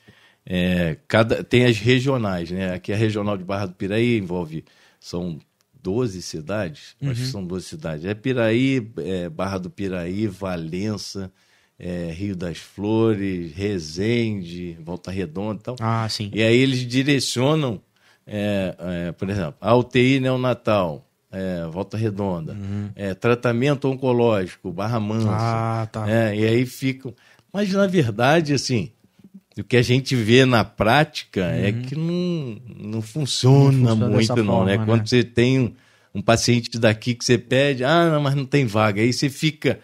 [0.44, 2.74] é, cada, tem as regionais, né?
[2.74, 4.66] Aqui a regional de Barra do Piraí envolve,
[5.00, 5.38] são
[5.84, 7.12] 12 cidades, uhum.
[7.12, 7.32] acho que uhum.
[7.32, 8.06] são 12 cidades.
[8.06, 11.32] É Piraí, é, Barra do Piraí, Valença,
[11.80, 15.76] é, Rio das Flores, Resende, Volta Redonda e tal.
[15.80, 16.32] Ah, sim.
[16.34, 17.80] E aí eles direcionam,
[18.26, 22.90] é, é, por exemplo, a UTI neonatal, é, Volta Redonda, uhum.
[22.96, 25.30] é, tratamento oncológico, Barra Mansa.
[25.30, 26.10] Ah, tá.
[26.10, 27.14] É, e aí ficam.
[27.54, 28.92] Mas na verdade, assim,
[29.58, 31.66] o que a gente vê na prática é uhum.
[31.66, 32.58] é que não,
[32.92, 34.78] não funciona, não funciona muito, não, forma, né?
[34.78, 34.86] né?
[34.86, 35.74] Quando você tem um,
[36.16, 39.80] um, paciente daqui que você pede, ah, não, mas não tem vaga, aí você fica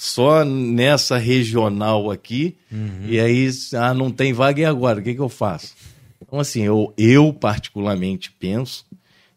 [0.00, 3.04] só nessa regional aqui, uhum.
[3.06, 4.98] e aí, ah, não tem vaga, e agora?
[4.98, 5.74] O que, que eu faço?
[6.22, 8.86] Então, assim, eu, eu particularmente penso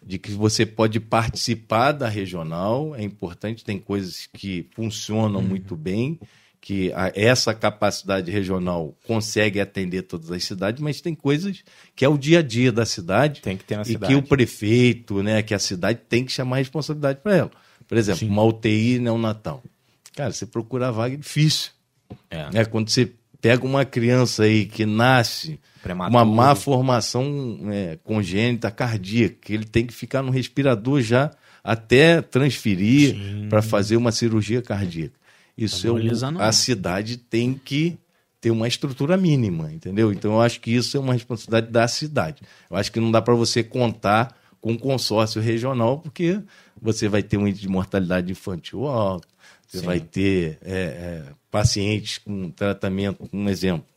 [0.01, 5.47] de que você pode participar da regional, é importante, tem coisas que funcionam uhum.
[5.47, 6.17] muito bem,
[6.61, 11.61] que a, essa capacidade regional consegue atender todas as cidades, mas tem coisas
[11.93, 13.41] que é o dia a dia da cidade.
[13.41, 14.13] Tem que ter na e cidade.
[14.13, 17.51] que o prefeito, né, que a cidade tem que chamar a responsabilidade para ela.
[17.85, 18.29] Por exemplo, Sim.
[18.29, 19.61] uma UTI neonatal.
[20.15, 21.71] Cara, você procura a vaga é difícil.
[22.29, 22.49] É.
[22.51, 22.65] Né?
[22.65, 26.15] Quando você pega uma criança aí que nasce Prematuro.
[26.15, 31.31] uma má formação é, congênita cardíaca, que ele tem que ficar no respirador já
[31.63, 33.15] até transferir
[33.49, 35.15] para fazer uma cirurgia cardíaca.
[35.57, 37.97] Isso é a cidade tem que
[38.39, 40.11] ter uma estrutura mínima, entendeu?
[40.11, 42.41] Então eu acho que isso é uma responsabilidade da cidade.
[42.69, 46.39] Eu acho que não dá para você contar com um consórcio regional, porque
[46.81, 49.27] você vai ter um índice de mortalidade infantil alto,
[49.73, 49.85] você Sim.
[49.87, 53.87] vai ter é, é, pacientes com tratamento, um exemplo,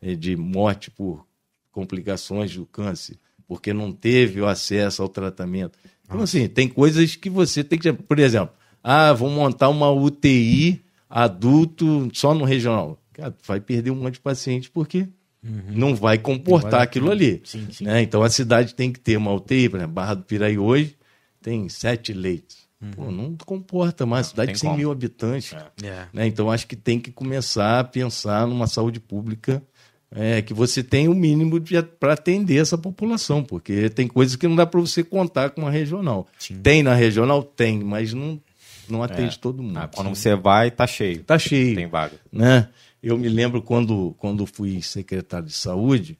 [0.00, 1.26] é, de morte por
[1.72, 5.76] complicações do câncer, porque não teve o acesso ao tratamento.
[6.04, 7.92] Então, assim, tem coisas que você tem que.
[7.92, 12.96] Por exemplo, ah, vou montar uma UTI adulto só no regional.
[13.12, 15.08] Cara, vai perder um monte de paciente porque
[15.42, 15.62] uhum.
[15.70, 17.42] não vai comportar não vai aquilo ali.
[17.44, 17.84] Sim, sim.
[17.84, 18.02] Né?
[18.02, 20.96] Então a cidade tem que ter uma UTI, por exemplo, Barra do Piraí hoje
[21.42, 22.67] tem sete leitos.
[22.80, 22.90] Uhum.
[22.92, 24.78] Pô, não comporta mais, não, cidade de 100 como.
[24.78, 25.52] mil habitantes.
[25.52, 25.86] É.
[25.86, 26.06] é.
[26.12, 26.26] Né?
[26.26, 29.62] Então acho que tem que começar a pensar numa saúde pública
[30.10, 31.60] é, que você tem o um mínimo
[31.98, 35.70] para atender essa população, porque tem coisas que não dá para você contar com uma
[35.70, 36.26] regional.
[36.38, 36.60] Sim.
[36.62, 37.42] Tem na regional?
[37.42, 38.40] Tem, mas não
[38.88, 39.38] não atende é.
[39.38, 39.76] todo mundo.
[39.76, 41.22] Ah, quando você vai, tá cheio.
[41.22, 41.76] Tá cheio.
[41.76, 42.16] Tem vaga.
[42.32, 42.68] Né?
[43.02, 46.18] Eu me lembro quando, quando fui secretário de saúde,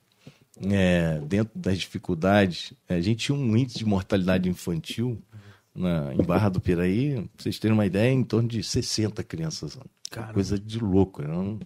[0.71, 5.18] é, dentro das dificuldades, a gente tinha um índice de mortalidade infantil
[5.79, 9.79] na, em Barra do Piraí, pra vocês terem uma ideia, em torno de 60 crianças.
[10.11, 10.35] Caramba.
[10.35, 11.23] Coisa de louco.
[11.23, 11.59] Era um,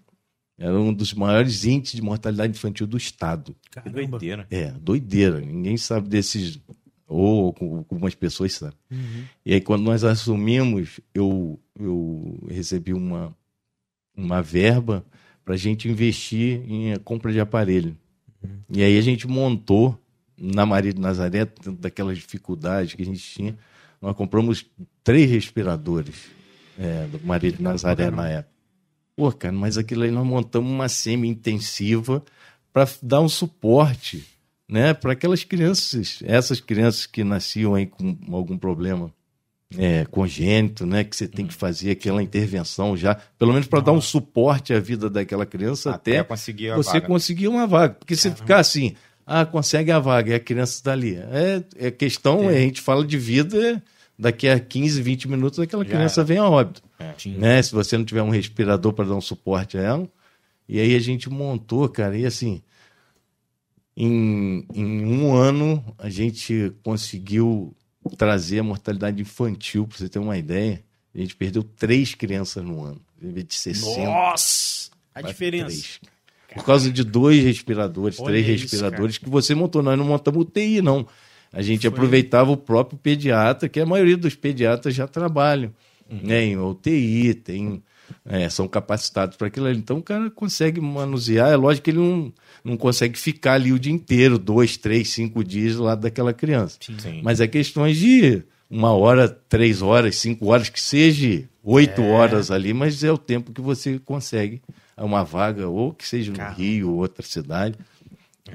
[0.58, 3.56] Era um dos maiores índices de mortalidade infantil do estado.
[3.70, 4.46] Que doideira.
[4.50, 5.40] É, doideira.
[5.40, 6.60] Ninguém sabe desses.
[7.06, 8.76] Ou algumas pessoas sabem.
[8.90, 9.24] Uhum.
[9.44, 13.36] E aí, quando nós assumimos, eu, eu recebi uma,
[14.16, 15.04] uma verba
[15.44, 17.96] para a gente investir em compra de aparelho.
[18.70, 19.98] E aí a gente montou
[20.36, 23.56] na Maria de Nazaré, dentro daquelas dificuldades que a gente tinha,
[24.02, 24.66] nós compramos
[25.04, 26.16] três respiradores
[26.78, 28.52] é, do Maria de Nazaré na época.
[29.14, 32.22] Pô, cara, mas aquilo aí nós montamos uma semi-intensiva
[32.72, 34.26] para dar um suporte
[34.68, 39.12] né, para aquelas crianças, essas crianças que nasciam aí com algum problema
[39.76, 43.92] é, congênito, né, que você tem que fazer aquela intervenção já, pelo menos para dar
[43.92, 47.06] um suporte à vida daquela criança até, Até conseguir você vaga.
[47.06, 47.94] conseguir uma vaga.
[47.94, 48.94] Porque se ficar assim,
[49.40, 51.16] ah, consegue a vaga e a criança está ali.
[51.16, 53.82] É, é questão, a gente fala de vida,
[54.18, 56.82] daqui a 15, 20 minutos aquela criança vem a óbito.
[56.98, 57.14] É.
[57.30, 57.62] Né?
[57.62, 60.08] Se você não tiver um respirador para dar um suporte a ela.
[60.68, 62.62] E aí a gente montou, cara, e assim,
[63.96, 67.74] em, em um ano a gente conseguiu
[68.16, 70.82] trazer a mortalidade infantil, para você ter uma ideia.
[71.14, 74.04] A gente perdeu três crianças no ano, em vez de 60.
[74.04, 74.90] Nossa!
[75.14, 75.66] A diferença.
[75.66, 76.00] três.
[76.54, 79.82] Por causa de dois respiradores, Olha três isso, respiradores que você montou.
[79.82, 81.06] Nós não montamos UTI, não.
[81.52, 81.88] A gente Foi.
[81.88, 85.72] aproveitava o próprio pediatra, que a maioria dos pediatras já trabalham
[86.10, 86.20] Uhum.
[86.24, 87.82] né, em UTI, tem,
[88.26, 89.78] é, são capacitados para aquilo ali.
[89.78, 91.50] Então o cara consegue manusear.
[91.50, 95.42] É lógico que ele não, não consegue ficar ali o dia inteiro, dois, três, cinco
[95.42, 96.78] dias lá daquela criança.
[96.98, 97.20] Sim.
[97.22, 102.74] Mas é questões de uma hora, três horas, cinco horas, que seja oito horas ali,
[102.74, 104.60] mas é o tempo que você consegue
[104.96, 106.56] uma vaga, ou que seja no Caramba.
[106.56, 107.76] Rio ou outra cidade,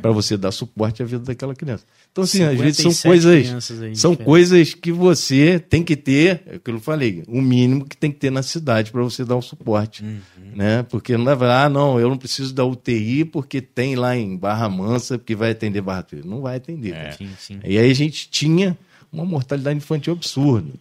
[0.01, 1.85] para você dar suporte à vida daquela criança.
[2.11, 4.25] Então, assim, às vezes 57 são coisas, aí, são diferente.
[4.25, 8.11] coisas que você tem que ter, é aquilo que eu falei, o mínimo que tem
[8.11, 10.03] que ter na cidade para você dar um suporte.
[10.03, 10.19] Uhum.
[10.55, 10.83] Né?
[10.83, 14.35] Porque não vai falar, ah, não, eu não preciso da UTI porque tem lá em
[14.35, 16.25] Barra Mansa, porque vai atender Barra Pires.
[16.25, 16.93] Não vai atender.
[16.93, 17.11] cara.
[17.11, 17.59] Sim, sim.
[17.63, 18.75] E aí a gente tinha
[19.11, 20.73] uma mortalidade infantil absurda.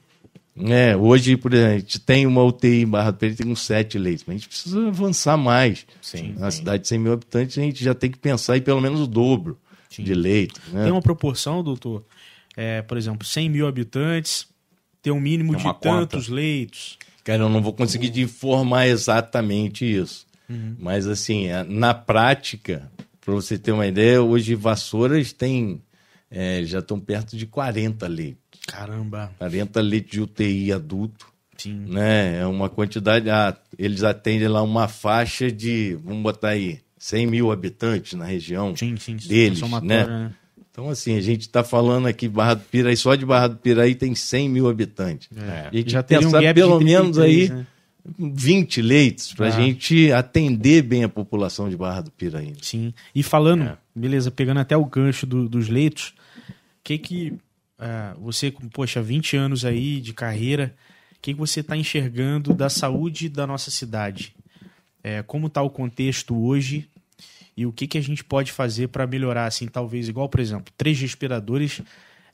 [0.58, 3.60] É, hoje, por exemplo, a gente tem uma UTI em Barra do Peri, tem uns
[3.60, 5.86] sete leitos, mas a gente precisa avançar mais.
[6.00, 6.58] Sim, Na sim.
[6.58, 9.06] cidade de 100 mil habitantes, a gente já tem que pensar em pelo menos o
[9.06, 9.58] dobro
[9.98, 10.60] de leitos.
[10.72, 10.84] Né?
[10.84, 12.04] Tem uma proporção, doutor?
[12.56, 14.46] É, por exemplo, 100 mil habitantes,
[15.02, 15.80] ter um mínimo Tem de conta.
[15.80, 16.98] tantos leitos.
[17.22, 20.26] Cara, eu não vou conseguir te informar exatamente isso.
[20.78, 22.90] Mas, assim, a- na prática,
[23.20, 25.82] para você ter uma ideia, hoje Vassouras tem,
[26.30, 28.45] é, já estão perto de 40 leitos.
[28.66, 29.30] Caramba.
[29.38, 31.26] 40 leitos de UTI adulto.
[31.58, 31.86] Sim.
[31.88, 32.38] né?
[32.40, 33.30] É uma quantidade.
[33.30, 38.76] Ah, eles atendem lá uma faixa de, vamos botar aí, 100 mil habitantes na região
[38.76, 39.16] Sim, sim.
[39.16, 40.34] deles, somatória, né?
[40.70, 43.94] Então, assim, a gente está falando aqui, Barra do Piraí, só de Barra do Piraí
[43.94, 45.30] tem 100 mil habitantes.
[45.34, 45.68] É.
[45.68, 47.66] A gente Já tem um gap pelo menos 33, aí né?
[48.18, 49.52] 20 leitos para a Ah.
[49.52, 52.52] gente atender bem a população de Barra do Piraí.
[52.60, 52.92] Sim.
[53.14, 53.76] E falando, É.
[53.94, 56.08] beleza, pegando até o gancho do- dos leitos,
[56.48, 56.52] o
[56.84, 57.32] que que
[57.78, 60.74] ah, você, com, poxa, 20 anos aí de carreira,
[61.12, 64.34] o que que você está enxergando da saúde da nossa cidade?
[65.02, 66.88] É, como está o contexto hoje
[67.56, 70.72] e o que que a gente pode fazer para melhorar, assim, talvez, igual, por exemplo,
[70.76, 71.80] três respiradores,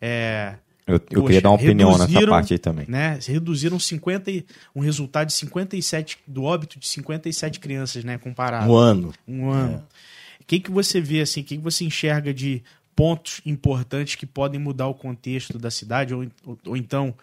[0.01, 0.55] é,
[0.87, 2.87] Eu, eu Poxa, queria dar uma opinião nessa parte aí também.
[2.89, 3.19] né?
[3.27, 8.75] Reduziram 50 e- um resultado de 57 do óbito de 57 crianças, né, comparado Um
[8.77, 9.13] ano.
[9.29, 9.85] um ano.
[10.41, 11.41] O que, que você vê assim?
[11.41, 12.63] O que, que você enxerga de
[12.95, 16.15] pontos importantes que podem mudar o contexto da cidade?
[16.15, 17.15] Ou, ou, ou então,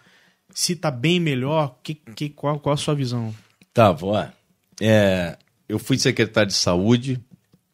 [0.54, 3.34] se está bem melhor, que, que, qual, qual a sua visão?
[3.72, 4.28] Tá, vó.
[4.80, 5.36] É,
[5.68, 7.20] eu fui secretário de saúde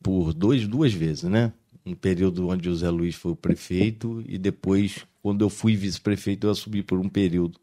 [0.02, 1.52] por dois, duas vezes, né?
[1.84, 6.46] Um período onde o Zé Luiz foi o prefeito e depois, quando eu fui vice-prefeito,
[6.46, 7.58] eu assumi por um período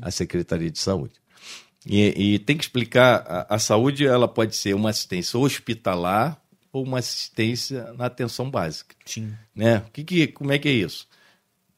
[0.00, 1.14] a secretaria de saúde.
[1.84, 6.40] E, e tem que explicar, a, a saúde ela pode ser uma assistência hospitalar
[6.76, 9.32] ou uma assistência na atenção básica Sim.
[9.54, 9.82] né?
[9.92, 11.08] Que que, como é que é isso?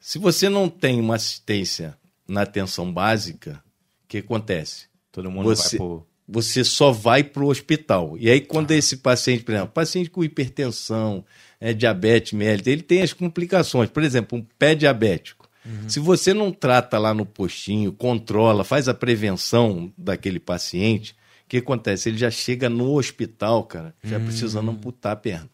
[0.00, 3.62] Se você não tem uma assistência na atenção básica,
[4.04, 4.86] o que acontece?
[5.12, 6.06] Todo mundo Você, vai pro...
[6.26, 8.16] você só vai para o hospital.
[8.18, 11.24] E aí, quando esse paciente, por exemplo, paciente com hipertensão,
[11.60, 13.90] é, diabetes mellitus, ele tem as complicações.
[13.90, 15.48] Por exemplo, um pé diabético.
[15.86, 21.14] Se você não trata lá no postinho, controla, faz a prevenção daquele paciente,
[21.48, 22.08] o que acontece?
[22.10, 25.48] Ele já chega no hospital, cara, já precisando amputar a perna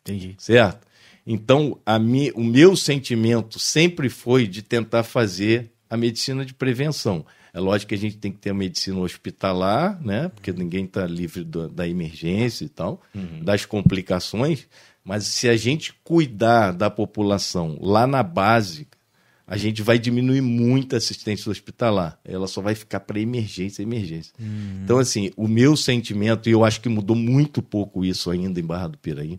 [0.00, 0.34] Entendi.
[0.38, 0.86] certo?
[1.26, 7.24] Então, a mi, o meu sentimento sempre foi de tentar fazer a medicina de prevenção.
[7.54, 10.28] É lógico que a gente tem que ter a medicina hospitalar, né?
[10.30, 13.00] Porque ninguém está livre do- da emergência e tal,
[13.42, 14.66] das complicações.
[15.04, 18.88] Mas se a gente cuidar da população lá na base,
[19.46, 22.18] a gente vai diminuir muito a assistência hospitalar.
[22.24, 24.32] Ela só vai ficar para emergência, emergência.
[24.40, 24.80] Hum.
[24.84, 28.64] Então, assim, o meu sentimento, e eu acho que mudou muito pouco isso ainda em
[28.64, 29.38] Barra do Piraí,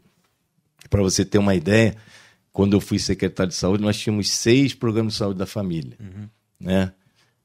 [0.89, 1.95] para você ter uma ideia,
[2.51, 5.97] quando eu fui secretário de saúde, nós tínhamos seis programas de saúde da família.
[5.99, 6.27] Uhum.
[6.59, 6.91] Né?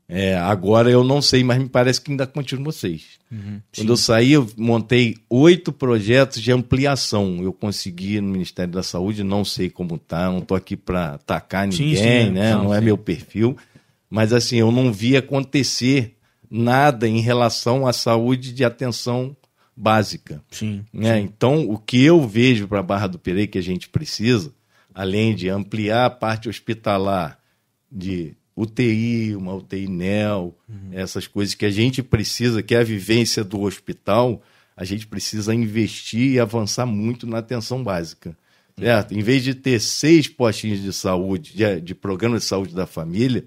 [0.09, 3.19] É, agora eu não sei, mas me parece que ainda continuam seis.
[3.31, 7.43] Uhum, Quando eu saí, eu montei oito projetos de ampliação.
[7.43, 11.67] Eu consegui no Ministério da Saúde, não sei como tá, não estou aqui para atacar
[11.67, 12.55] ninguém, sim, sim, né?
[12.55, 13.55] Não, não é meu perfil.
[14.09, 16.17] Mas assim, eu não vi acontecer
[16.51, 19.37] nada em relação à saúde de atenção
[19.77, 20.43] básica.
[20.51, 20.87] Sim.
[20.91, 21.21] Né?
[21.21, 24.53] Então, o que eu vejo para a Barra do Pereira que a gente precisa,
[24.95, 27.39] além de ampliar a parte hospitalar,
[27.93, 30.91] de UTI, uma UTI NEL, uhum.
[30.93, 34.43] essas coisas que a gente precisa, que é a vivência do hospital,
[34.77, 38.37] a gente precisa investir e avançar muito na atenção básica.
[38.77, 39.13] Certo?
[39.13, 43.45] Em vez de ter seis postinhos de saúde, de, de programa de saúde da família,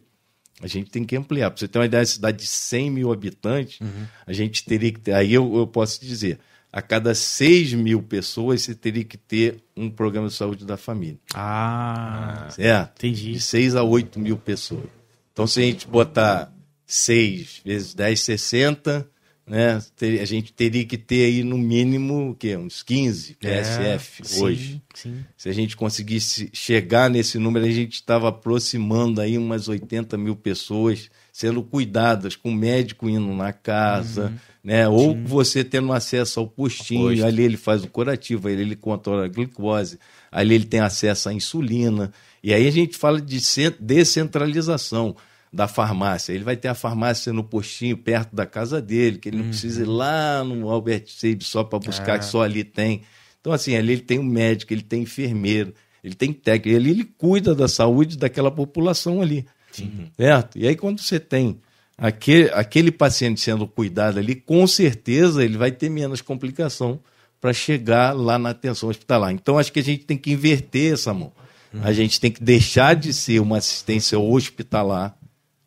[0.61, 1.49] a gente tem que ampliar.
[1.49, 4.05] Para você ter uma ideia, uma cidade de 100 mil habitantes, uhum.
[4.27, 5.13] a gente teria que ter.
[5.13, 6.39] Aí eu, eu posso dizer,
[6.71, 11.19] a cada 6 mil pessoas você teria que ter um programa de saúde da família.
[11.33, 13.05] Ah, certo?
[13.05, 13.33] entendi.
[13.33, 15.00] De 6 a 8 mil pessoas.
[15.41, 16.53] Então, se a gente botar
[16.85, 19.09] 6 vezes 10, 60,
[19.47, 19.81] né?
[20.21, 22.55] A gente teria que ter aí no mínimo o quê?
[22.55, 24.81] uns 15 PSF é, hoje.
[24.93, 25.25] Sim, sim.
[25.35, 30.35] Se a gente conseguisse chegar nesse número, a gente estava aproximando aí umas 80 mil
[30.35, 34.37] pessoas sendo cuidadas, com o médico indo na casa, uhum.
[34.63, 34.87] né?
[34.87, 35.23] Ou sim.
[35.23, 37.25] você tendo acesso ao postinho, Posto.
[37.25, 39.97] ali ele faz o curativo, ali ele controla a glicose,
[40.31, 42.13] ali ele tem acesso à insulina.
[42.43, 43.39] E aí a gente fala de
[43.79, 45.15] descentralização
[45.51, 46.31] da farmácia.
[46.33, 49.49] Ele vai ter a farmácia no postinho perto da casa dele, que ele não uhum.
[49.49, 52.19] precisa ir lá no Albert Seib só para buscar, é.
[52.19, 53.01] que só ali tem.
[53.39, 57.03] Então, assim, ali ele tem um médico, ele tem enfermeiro, ele tem técnico, ali ele
[57.03, 59.45] cuida da saúde daquela população ali.
[59.71, 60.07] Sim.
[60.15, 60.57] Certo?
[60.57, 61.59] E aí, quando você tem
[61.97, 66.99] aquele, aquele paciente sendo cuidado ali, com certeza ele vai ter menos complicação
[67.41, 69.31] para chegar lá na atenção hospitalar.
[69.31, 71.33] Então, acho que a gente tem que inverter essa mão.
[71.73, 71.81] Uhum.
[71.83, 75.17] A gente tem que deixar de ser uma assistência hospitalar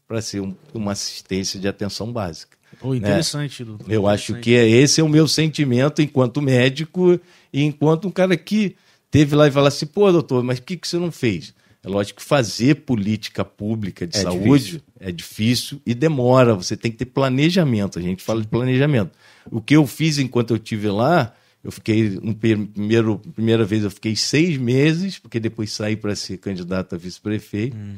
[0.07, 2.57] para ser um, uma assistência de atenção básica.
[2.83, 3.67] Oh, interessante, né?
[3.69, 3.91] doutor.
[3.91, 7.19] Eu acho que é, esse é o meu sentimento enquanto médico
[7.53, 8.77] e enquanto um cara que
[9.11, 11.55] teve lá e falou assim, pô, doutor, mas o que, que você não fez?
[11.85, 14.83] É lógico que fazer política pública de é saúde difícil.
[14.99, 16.55] é difícil e demora.
[16.55, 17.99] Você tem que ter planejamento.
[17.99, 19.13] A gente fala de planejamento.
[19.51, 23.91] O que eu fiz enquanto eu tive lá, eu fiquei, no primeiro, primeira vez eu
[23.91, 27.77] fiquei seis meses, porque depois saí para ser candidato a vice-prefeito.
[27.77, 27.97] Hum.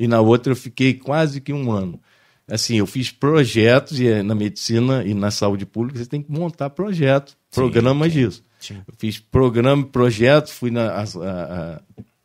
[0.00, 2.00] E na outra eu fiquei quase que um ano.
[2.48, 6.32] Assim, eu fiz projetos e eh, na medicina e na saúde pública você tem que
[6.32, 8.42] montar projetos, programas sim, disso.
[8.58, 8.82] Sim.
[8.88, 11.04] Eu fiz programa, projetos, fui na a,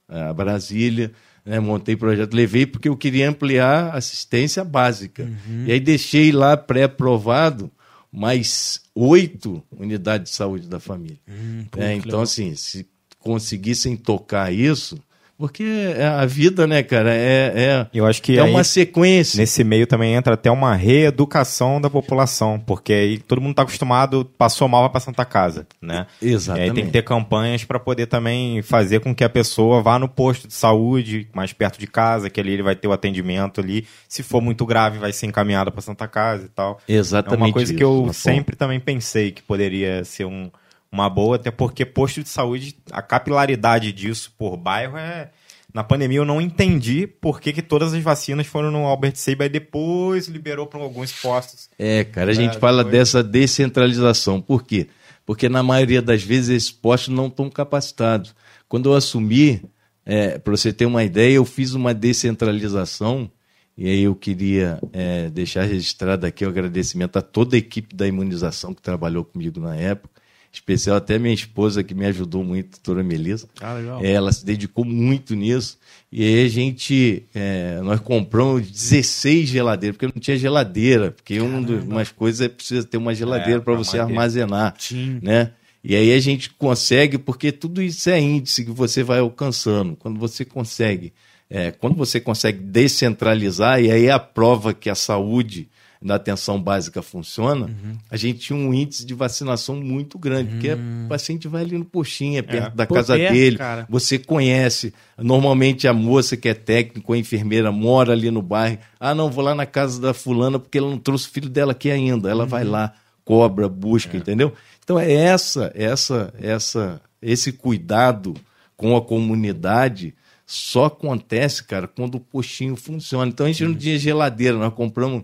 [0.08, 1.12] a, a Brasília,
[1.46, 5.24] né, montei projeto, levei porque eu queria ampliar assistência básica.
[5.24, 5.66] Uhum.
[5.68, 7.70] E aí deixei lá pré-aprovado
[8.10, 11.20] mais oito unidades de saúde da família.
[11.28, 12.88] Hum, é, então, assim, se
[13.20, 14.98] conseguissem tocar isso,
[15.38, 19.38] porque é a vida, né, cara, é, é, Eu acho que é uma sequência.
[19.38, 24.24] Nesse meio também entra até uma reeducação da população, porque aí todo mundo está acostumado,
[24.38, 26.08] passou mal, vai para Santa Casa, né?
[26.22, 26.68] Exatamente.
[26.68, 30.00] E aí tem que ter campanhas para poder também fazer com que a pessoa vá
[30.00, 33.60] no posto de saúde, mais perto de casa, que ali ele vai ter o atendimento
[33.60, 33.86] ali.
[34.08, 36.80] Se for muito grave, vai ser encaminhado para Santa Casa e tal.
[36.88, 37.42] Exatamente.
[37.42, 40.50] É uma coisa isso, que eu sempre também pensei que poderia ser um
[40.96, 45.30] uma boa, até porque posto de saúde, a capilaridade disso por bairro é.
[45.74, 49.46] Na pandemia eu não entendi por que, que todas as vacinas foram no Albert Seiba
[49.46, 51.70] e depois liberou para alguns postos.
[51.78, 52.98] É, cara, a gente é, fala depois...
[52.98, 54.42] dessa descentralização.
[54.42, 54.88] Por quê?
[55.26, 58.34] Porque na maioria das vezes esses postos não estão capacitados.
[58.70, 59.62] Quando eu assumi,
[60.06, 63.30] é, para você ter uma ideia, eu fiz uma descentralização
[63.78, 68.08] e aí eu queria é, deixar registrado aqui o agradecimento a toda a equipe da
[68.08, 70.15] imunização que trabalhou comigo na época
[70.56, 73.48] especial até minha esposa que me ajudou muito, a doutora Melissa.
[73.62, 74.04] Ah, legal.
[74.04, 75.78] É, ela se dedicou muito nisso.
[76.12, 81.62] E aí a gente, é, nós compramos 16 geladeiras, porque não tinha geladeira, porque uma
[81.98, 85.20] das coisas é precisa ter uma geladeira é, para você armazenar, Sim.
[85.22, 85.52] né?
[85.84, 89.96] E aí a gente consegue, porque tudo isso é índice que você vai alcançando.
[89.96, 91.14] Quando você consegue,
[91.50, 95.70] é, quando você consegue descentralizar, e aí é a prova que a saúde
[96.02, 97.98] da atenção básica funciona, uhum.
[98.10, 100.60] a gente tinha um índice de vacinação muito grande, uhum.
[100.60, 102.76] porque o paciente vai ali no postinho, é perto é.
[102.76, 103.86] da casa dele, cara.
[103.90, 104.94] você conhece.
[105.18, 108.78] Normalmente a moça que é técnico, a enfermeira, mora ali no bairro.
[109.00, 111.72] Ah, não, vou lá na casa da fulana porque ela não trouxe o filho dela
[111.72, 112.30] aqui ainda.
[112.30, 112.50] Ela uhum.
[112.50, 112.94] vai lá,
[113.24, 114.20] cobra, busca, é.
[114.20, 114.54] entendeu?
[114.84, 118.36] Então é essa, essa, essa, esse cuidado
[118.78, 120.14] com a comunidade
[120.46, 123.28] só acontece, cara, quando o postinho funciona.
[123.28, 125.24] Então a gente não tinha geladeira, nós compramos,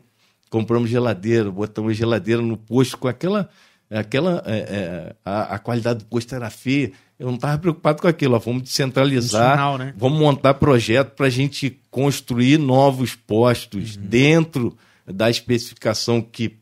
[0.52, 3.50] compramos geladeira, botamos geladeira no posto com aquela.
[3.90, 6.92] aquela é, é, a, a qualidade do posto era feia.
[7.18, 8.36] Eu não estava preocupado com aquilo.
[8.36, 9.94] Ó, vamos descentralizar, né?
[9.98, 14.76] vamos montar projeto para a gente construir novos postos dentro
[15.06, 16.58] da especificação que,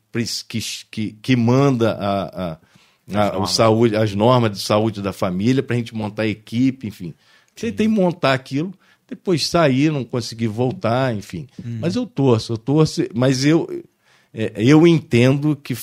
[0.48, 0.60] que,
[0.92, 2.58] que, que manda a, a,
[3.14, 6.88] a- o saúde, as normas de saúde da família, para a gente montar a equipe,
[6.88, 7.14] enfim.
[7.56, 8.74] Você tem que montar aquilo,
[9.10, 11.48] depois sair, não conseguir voltar, enfim.
[11.64, 13.68] Mas eu torço, eu torço, mas eu,
[14.34, 15.76] é, eu entendo que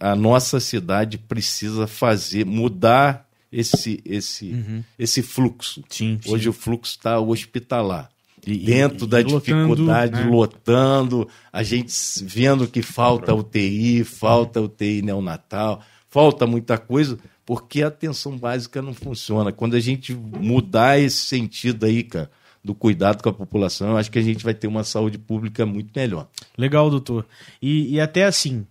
[0.00, 4.54] a nossa cidade precisa fazer, mudar esse, esse,
[4.98, 5.82] esse fluxo.
[5.88, 6.30] Sim, sim.
[6.30, 8.10] Hoje o fluxo está hospitalar.
[8.46, 10.24] E- Dentro e- da e lotando, dificuldade, né?
[10.30, 11.92] lotando, a gente
[12.22, 18.94] vendo que falta UTI, falta UTI neonatal, falta muita coisa, porque a atenção básica não
[18.94, 19.52] funciona.
[19.52, 22.30] Quando a gente mudar esse sentido aí, cara,
[22.66, 25.64] do cuidado com a população, eu acho que a gente vai ter uma saúde pública
[25.64, 26.28] muito melhor.
[26.58, 27.24] Legal, doutor.
[27.62, 28.66] E, e até assim,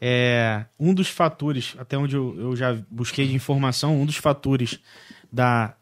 [0.00, 4.80] é, um dos fatores, até onde eu, eu já busquei de informação, um dos fatores
[5.30, 5.74] da,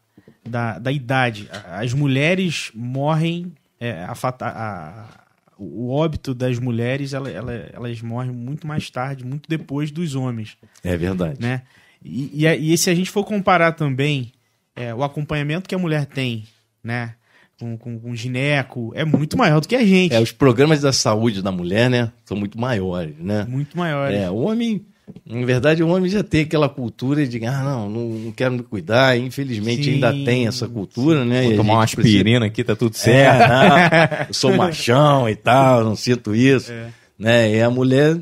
[0.45, 1.49] da, da idade.
[1.69, 5.21] As mulheres morrem, é, a a-
[5.57, 10.57] o óbito das mulheres, ela, ela- elas morrem muito mais tarde, muito depois dos homens
[10.83, 11.39] É verdade.
[11.41, 11.61] né?
[12.03, 14.33] E, e, e se a gente for comparar também
[14.75, 16.43] é, o acompanhamento que a mulher tem,
[16.83, 17.15] né?
[17.59, 20.13] Com, com, com gineco, é muito maior do que a gente.
[20.13, 23.45] É, os programas da saúde da mulher, né, são muito maiores, né?
[23.47, 24.11] Muito maior.
[24.11, 24.85] É, o homem,
[25.25, 28.61] na verdade, o homem já tem aquela cultura de, ah, não, não, não quero me
[28.63, 29.17] cuidar.
[29.17, 31.43] Infelizmente Sim, ainda tem essa cultura, né?
[31.43, 33.49] Vou E a tomar uma gente precisa- aspirina aqui, tá tudo É, certo.
[33.49, 36.73] não, eu sou machão e tal, não sinto isso.
[36.73, 36.87] É.
[37.17, 37.55] Né?
[37.55, 38.17] É a mulher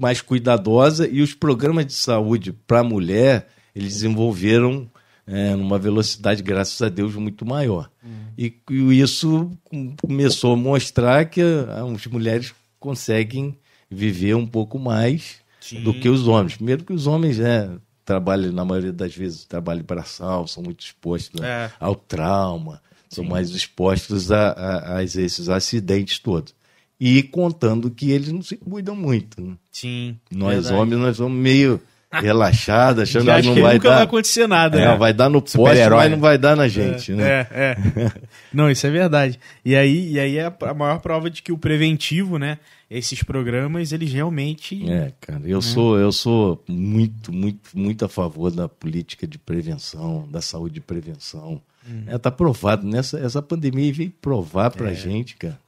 [0.00, 4.90] mais cuidadosa e os programas de saúde para a mulher, eles desenvolveram
[5.26, 7.90] é, numa velocidade, graças a Deus, muito maior.
[8.36, 13.56] E, e isso com- começou a mostrar que ah, as mulheres conseguem
[13.90, 15.82] viver um pouco mais Sim.
[15.82, 16.56] do que os homens.
[16.56, 17.70] Primeiro que os homens né,
[18.04, 21.70] trabalham, na maioria das vezes, trabalham braçal, são muito expostos né, É.
[21.78, 26.54] ao trauma, são mais expostos a, a- a esses acidentes todos.
[26.98, 29.40] E contando que eles não se cuidam muito.
[29.42, 29.54] né?
[29.70, 30.16] Sim.
[30.30, 30.74] Nós verdade.
[30.74, 31.80] homens, nós somos meio
[32.20, 34.04] relaxados, achando que acho não que vai nunca vai dar.
[34.04, 34.78] acontecer nada.
[34.78, 34.96] É, né?
[34.96, 37.24] vai dar no poste, mas não vai dar na gente, né?
[37.28, 38.12] É, é.
[38.52, 39.40] Não, isso é verdade.
[39.64, 42.58] E aí, e aí é a maior prova de que o preventivo, né?
[42.90, 44.86] Esses programas, eles realmente.
[44.90, 50.28] É, cara, eu sou eu sou muito, muito, muito a favor da política de prevenção,
[50.30, 51.62] da saúde de prevenção.
[52.06, 55.58] É, tá provado nessa essa pandemia veio provar pra gente, cara,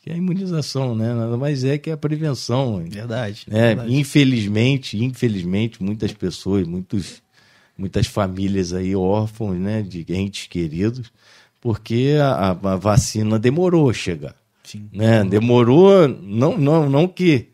[0.00, 2.82] que a imunização, né, nada mais é que a prevenção.
[2.88, 3.46] Verdade.
[3.50, 3.94] É, verdade.
[3.94, 7.22] infelizmente, infelizmente, muitas pessoas, muitos,
[7.76, 11.12] muitas famílias aí órfãos, né, de entes queridos,
[11.60, 14.34] porque a, a- vacina demorou a chegar,
[14.64, 14.88] Sim.
[14.92, 15.22] né?
[15.24, 17.48] Demorou, não, não, não que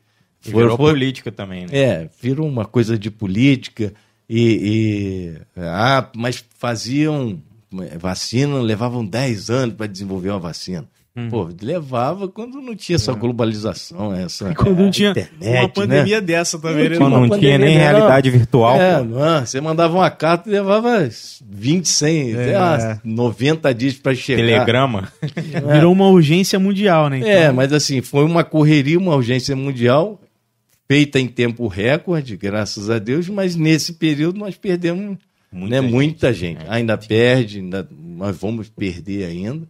[0.44, 1.68] E foi- virou foi- política também, né?
[1.72, 3.92] é, virou uma coisa de política
[4.30, 7.42] e, e- ah, mas faziam
[7.98, 10.86] vacina, levavam 10 anos para desenvolver uma vacina.
[11.30, 16.26] Pô, levava quando não tinha essa globalização, essa Quando não tinha internet, uma pandemia né?
[16.26, 16.96] dessa também, né?
[16.98, 17.82] Quando uma não tinha pandemia, nem não.
[17.84, 18.78] realidade virtual.
[18.78, 19.04] É, pô.
[19.04, 21.08] não, você mandava uma carta e levava
[21.48, 22.58] 20, 100, sei É.
[22.58, 24.42] lá, 90 dias para chegar.
[24.42, 25.08] Telegrama.
[25.72, 27.18] Virou uma urgência mundial, né?
[27.18, 30.20] Então, É, mas assim, foi uma correria, uma urgência mundial,
[30.86, 35.16] feita em tempo recorde, graças a Deus, mas nesse período nós perdemos
[35.50, 35.92] Muita né, gente.
[35.92, 36.58] muita gente.
[36.68, 39.66] Ainda perde, ainda, nós vamos perder ainda.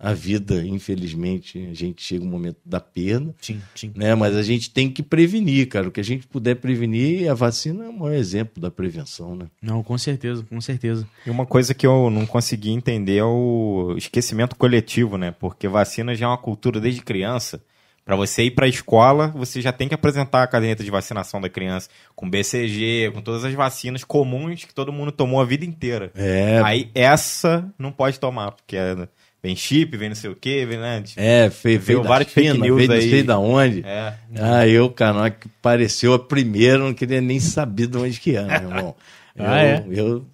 [0.00, 3.90] A vida, infelizmente, a gente chega um momento da perda, Sim, sim.
[3.96, 4.14] né?
[4.14, 5.88] Mas a gente tem que prevenir, cara.
[5.88, 9.46] O que a gente puder prevenir, a vacina é o maior exemplo da prevenção, né?
[9.60, 11.04] Não, com certeza, com certeza.
[11.26, 15.32] E uma coisa que eu não consegui entender é o esquecimento coletivo, né?
[15.32, 17.60] Porque vacina já é uma cultura desde criança.
[18.04, 21.40] Para você ir para a escola, você já tem que apresentar a caderneta de vacinação
[21.42, 25.64] da criança com BCG, com todas as vacinas comuns que todo mundo tomou a vida
[25.64, 26.10] inteira.
[26.14, 29.06] É, Aí essa não pode tomar, porque é-
[29.42, 31.02] vem chip, vem não sei o quê, vem né?
[31.16, 33.10] é veio, veio da várias fake China, news veio, aí.
[33.10, 33.82] sei da onde.
[33.86, 34.14] É.
[34.36, 38.60] Ah, eu, cara, que pareceu a primeira, não queria nem saber de onde que era,
[38.60, 38.96] meu irmão.
[39.38, 39.84] Ah, eu, é?
[39.90, 40.26] eu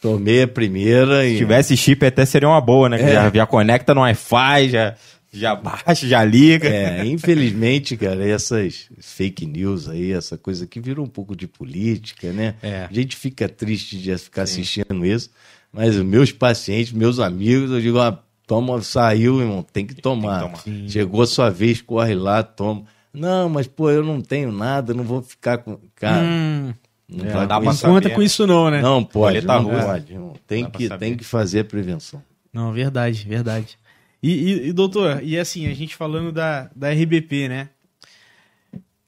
[0.00, 1.32] tomei a primeira e.
[1.32, 2.98] Se tivesse chip até seria uma boa, né?
[2.98, 3.12] Que É.
[3.14, 4.94] já, já conecta no Wi-Fi, já,
[5.32, 6.68] já baixa, já liga.
[6.68, 12.32] É, infelizmente, cara, essas fake news aí, essa coisa que virou um pouco de política,
[12.32, 12.54] né?
[12.62, 12.86] É.
[12.90, 15.30] A gente fica triste de ficar assistindo isso,
[15.72, 20.40] mas os meus pacientes, meus amigos, eu digo, ah, toma, saiu, irmão, tem que tomar.
[20.40, 20.56] tomar.
[20.56, 20.88] Sim.
[20.88, 22.82] Chegou a sua vez, corre lá, toma.
[23.14, 25.78] Não, mas pô, eu não tenho nada, não vou ficar com.
[25.94, 26.74] Cara, Hum,
[27.08, 28.82] não É, dá não conta com isso não, né?
[28.82, 30.12] Não pode, Roleta não pode.
[30.12, 30.34] irmão.
[30.48, 32.20] Tem Dá que, tem que fazer a prevenção.
[32.52, 33.78] Não, verdade, verdade.
[34.20, 37.68] E, e, e, doutor, e assim, a gente falando da, da RBP, né?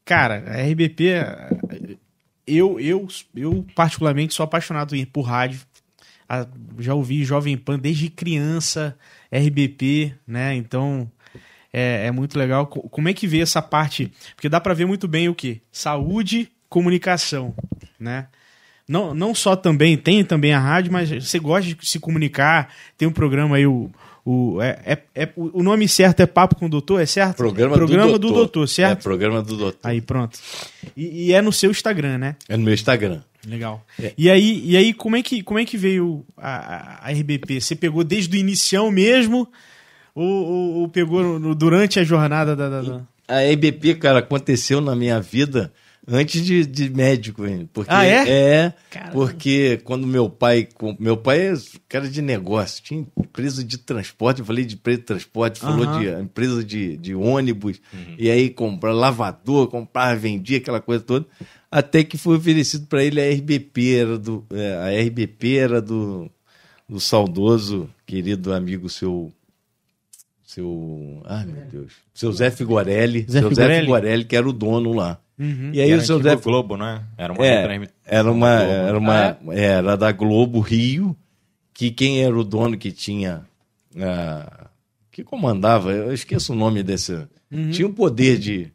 [0.05, 1.03] Cara, a RBP,
[2.47, 5.61] eu, eu, eu particularmente sou apaixonado por rádio.
[6.79, 8.97] Já ouvi Jovem Pan desde criança,
[9.33, 10.55] RBP, né?
[10.55, 11.11] Então,
[11.73, 12.67] é, é muito legal.
[12.67, 14.13] Como é que vê essa parte?
[14.35, 15.61] Porque dá para ver muito bem o que?
[15.71, 17.55] Saúde, comunicação,
[17.99, 18.27] né?
[18.89, 23.07] Não, não só também, tem também a rádio, mas você gosta de se comunicar, tem
[23.07, 23.91] um programa aí, o,
[24.25, 27.37] o, é, é, é, o nome certo é Papo com o Doutor, é certo?
[27.37, 28.29] Programa, programa do, doutor.
[28.29, 28.69] do, doutor.
[28.69, 28.99] certo?
[28.99, 29.81] É, programa do Doutor.
[29.83, 30.39] Aí, pronto.
[30.97, 32.37] E, e, é no seu Instagram, né?
[32.49, 33.23] É no meu Instagram.
[33.47, 33.85] Legal.
[34.01, 34.13] É.
[34.17, 37.61] E aí, e aí como, é que, como é que veio a, a RBP?
[37.61, 39.49] Você pegou desde o inicial mesmo
[40.15, 43.03] ou, ou, ou pegou no, durante a jornada da, da, da...
[43.27, 45.73] A RBP, cara, aconteceu na minha vida
[46.07, 47.69] antes de, de médico ainda.
[47.73, 48.29] Porque, ah, é?
[48.29, 49.13] É, Caramba.
[49.13, 50.69] porque quando meu pai.
[50.99, 51.55] Meu pai é
[51.89, 56.09] cara de negócio, tinha empresa de transporte, eu falei de empresa de transporte, falou de
[56.09, 58.17] empresa de, de ônibus, uhum.
[58.19, 61.27] e aí comprar lavador, comprar, vendia aquela coisa toda.
[61.73, 66.31] Até que foi oferecido para ele a RBP, era do, é, a RBP era do,
[66.87, 69.33] do saudoso, querido amigo seu
[70.53, 71.23] seu.
[71.25, 71.93] Ai, meu Deus.
[72.13, 73.25] Seu Zé Figorelli.
[73.29, 73.75] Zé seu Figorelli?
[73.75, 75.19] Zé Figorelli, que era o dono lá.
[75.39, 75.71] Uhum.
[75.73, 76.37] E aí e o seu Zé.
[76.37, 77.03] Globo, né?
[77.17, 77.47] Era uma.
[77.47, 78.51] É, era uma.
[78.51, 79.61] Era, uma ah, é?
[79.63, 81.17] era da Globo Rio,
[81.73, 83.47] que quem era o dono que tinha.
[83.95, 84.69] Uh,
[85.11, 87.27] que comandava, eu esqueço o nome desse.
[87.51, 87.71] Uhum.
[87.71, 88.71] Tinha o poder de.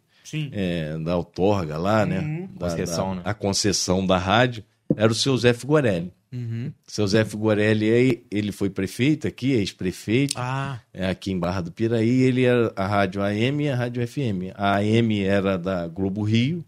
[0.51, 2.19] É, da outorga lá, né?
[2.19, 2.49] Uhum.
[2.57, 3.21] Da, concessão, da, né?
[3.25, 4.63] A concessão da rádio.
[4.95, 6.11] Era o seu Zé Figorelli.
[6.31, 6.71] Uhum.
[6.85, 10.79] Seu Zé Figorelli, ele foi prefeito aqui, ex-prefeito, ah.
[10.93, 12.21] É, aqui em Barra do Piraí.
[12.21, 14.53] Ele era a rádio AM e a rádio FM.
[14.55, 16.65] A AM era da Globo Rio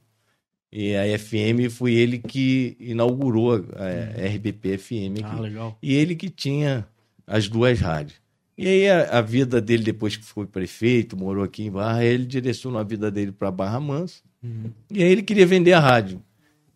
[0.72, 4.36] e a FM foi ele que inaugurou a uhum.
[4.36, 5.38] RBP FM aqui.
[5.38, 5.78] Ah, legal.
[5.82, 6.86] E ele que tinha
[7.26, 8.20] as duas rádios.
[8.62, 12.26] E aí a, a, vida dele, depois que foi prefeito, morou aqui em Barra, ele
[12.26, 14.22] direcionou a vida dele para Barra Manso.
[14.44, 14.70] Uhum.
[14.92, 16.22] E aí ele queria vender a rádio.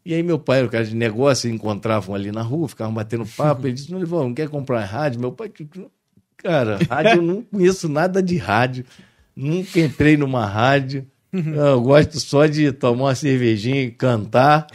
[0.05, 3.67] E aí meu pai, o cara de negócio, encontravam ali na rua, ficavam batendo papo.
[3.67, 5.19] Ele disse, não, não quer comprar rádio?
[5.19, 5.51] Meu pai,
[6.37, 8.85] cara, rádio, eu não conheço nada de rádio.
[9.35, 11.05] Nunca entrei numa rádio.
[11.33, 14.67] Eu gosto só de tomar uma cervejinha e cantar.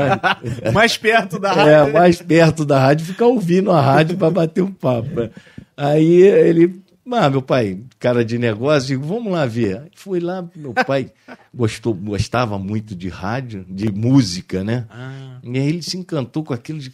[0.72, 1.72] mais perto da rádio.
[1.72, 5.28] É, mais perto da rádio, ficar ouvindo a rádio para bater um papo.
[5.78, 9.90] Aí ele ah, meu pai, cara de negócio, digo, vamos lá ver.
[9.94, 11.10] Fui lá, meu pai
[11.54, 14.86] gostou, gostava muito de rádio, de música, né?
[14.90, 15.38] Ah.
[15.42, 16.78] E aí ele se encantou com aquilo.
[16.78, 16.92] De...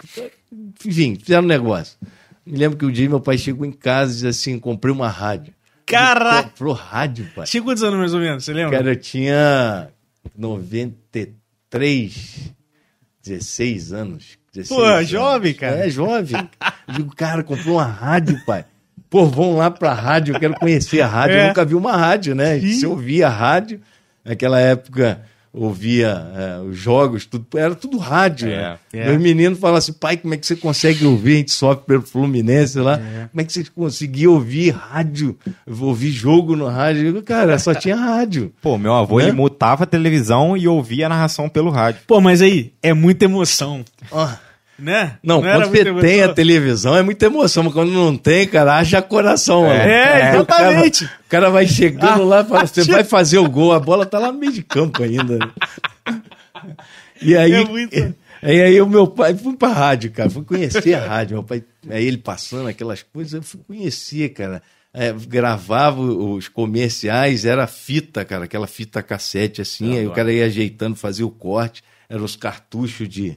[0.86, 1.98] Enfim, fizeram um negócio.
[2.46, 5.08] Me lembro que um dia meu pai chegou em casa e disse assim: comprei uma
[5.08, 5.52] rádio.
[5.84, 6.50] Caraca!
[6.50, 7.46] Comprou rádio, pai.
[7.46, 8.44] Tinha quantos anos mais ou menos?
[8.44, 8.78] Você lembra?
[8.78, 9.88] Cara, eu tinha
[10.36, 12.52] 93,
[13.22, 14.38] 16 anos.
[14.52, 15.08] 16 Pô, anos.
[15.08, 15.86] jovem, cara.
[15.86, 16.36] É, jovem.
[16.86, 18.66] Eu digo, cara, comprou uma rádio, pai.
[19.14, 21.36] Pô, vão lá pra rádio, eu quero conhecer a rádio.
[21.38, 21.44] É.
[21.44, 22.58] Eu nunca vi uma rádio, né?
[22.58, 22.72] Sim.
[22.72, 23.80] Se ouvia a rádio,
[24.24, 25.20] naquela época
[25.52, 28.48] ouvia é, os jogos, tudo, era tudo rádio.
[28.48, 28.78] É, né?
[28.92, 29.06] é.
[29.06, 31.34] Meus meninos assim, pai, como é que você consegue ouvir?
[31.34, 32.94] A gente sofre pelo Fluminense lá.
[32.94, 33.28] É.
[33.30, 35.38] Como é que você conseguia ouvir rádio,
[35.80, 37.22] ouvir jogo no rádio?
[37.22, 38.52] Cara, só tinha rádio.
[38.60, 39.26] Pô, meu avô, né?
[39.26, 42.00] ele mutava a televisão e ouvia a narração pelo rádio.
[42.04, 43.84] Pô, mas aí, é muita emoção.
[44.10, 44.26] Oh.
[44.78, 45.18] Né?
[45.22, 48.76] Não, não quando você tem a televisão é muita emoção, mas quando não tem, cara,
[48.76, 49.70] haja coração.
[49.70, 51.04] É, é exatamente.
[51.04, 53.72] O cara, o cara, vai chegando ah, lá e fala: você vai fazer o gol,
[53.72, 55.38] a bola tá lá no meio de campo ainda.
[57.22, 57.52] E aí.
[57.52, 58.14] É muito...
[58.46, 61.36] E aí o meu pai, fui pra rádio, cara, fui conhecer a rádio.
[61.36, 64.62] Meu pai, aí ele passando aquelas coisas, eu fui conhecer, cara.
[64.92, 70.44] É, gravava os comerciais, era fita, cara, aquela fita cassete assim, aí o cara ia
[70.44, 73.36] ajeitando, fazia o corte, eram os cartuchos de,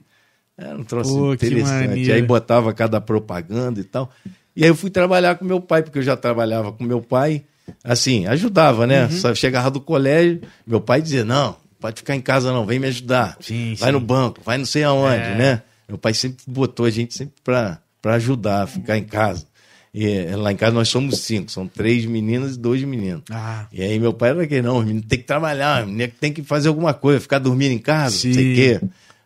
[0.58, 2.12] era um troço Pô, interessante.
[2.12, 4.10] Aí botava cada propaganda e tal.
[4.56, 7.44] E aí eu fui trabalhar com meu pai, porque eu já trabalhava com meu pai.
[7.84, 9.04] Assim, ajudava, né?
[9.04, 9.12] Uhum.
[9.12, 12.88] Só chegava do colégio, meu pai dizia: Não, pode ficar em casa não, vem me
[12.88, 13.38] ajudar.
[13.40, 13.94] Sim, vai sim.
[13.94, 15.36] no banco, vai não sei aonde, é.
[15.36, 15.62] né?
[15.88, 19.46] Meu pai sempre botou a gente sempre para ajudar, ficar em casa.
[19.94, 23.24] E eh, lá em casa nós somos cinco, são três meninas e dois meninos.
[23.32, 23.68] Ah.
[23.72, 26.32] E aí meu pai era que não, o menino tem que trabalhar, o menino tem
[26.32, 28.28] que fazer alguma coisa, ficar dormindo em casa, Sim.
[28.28, 28.82] não sei o quê.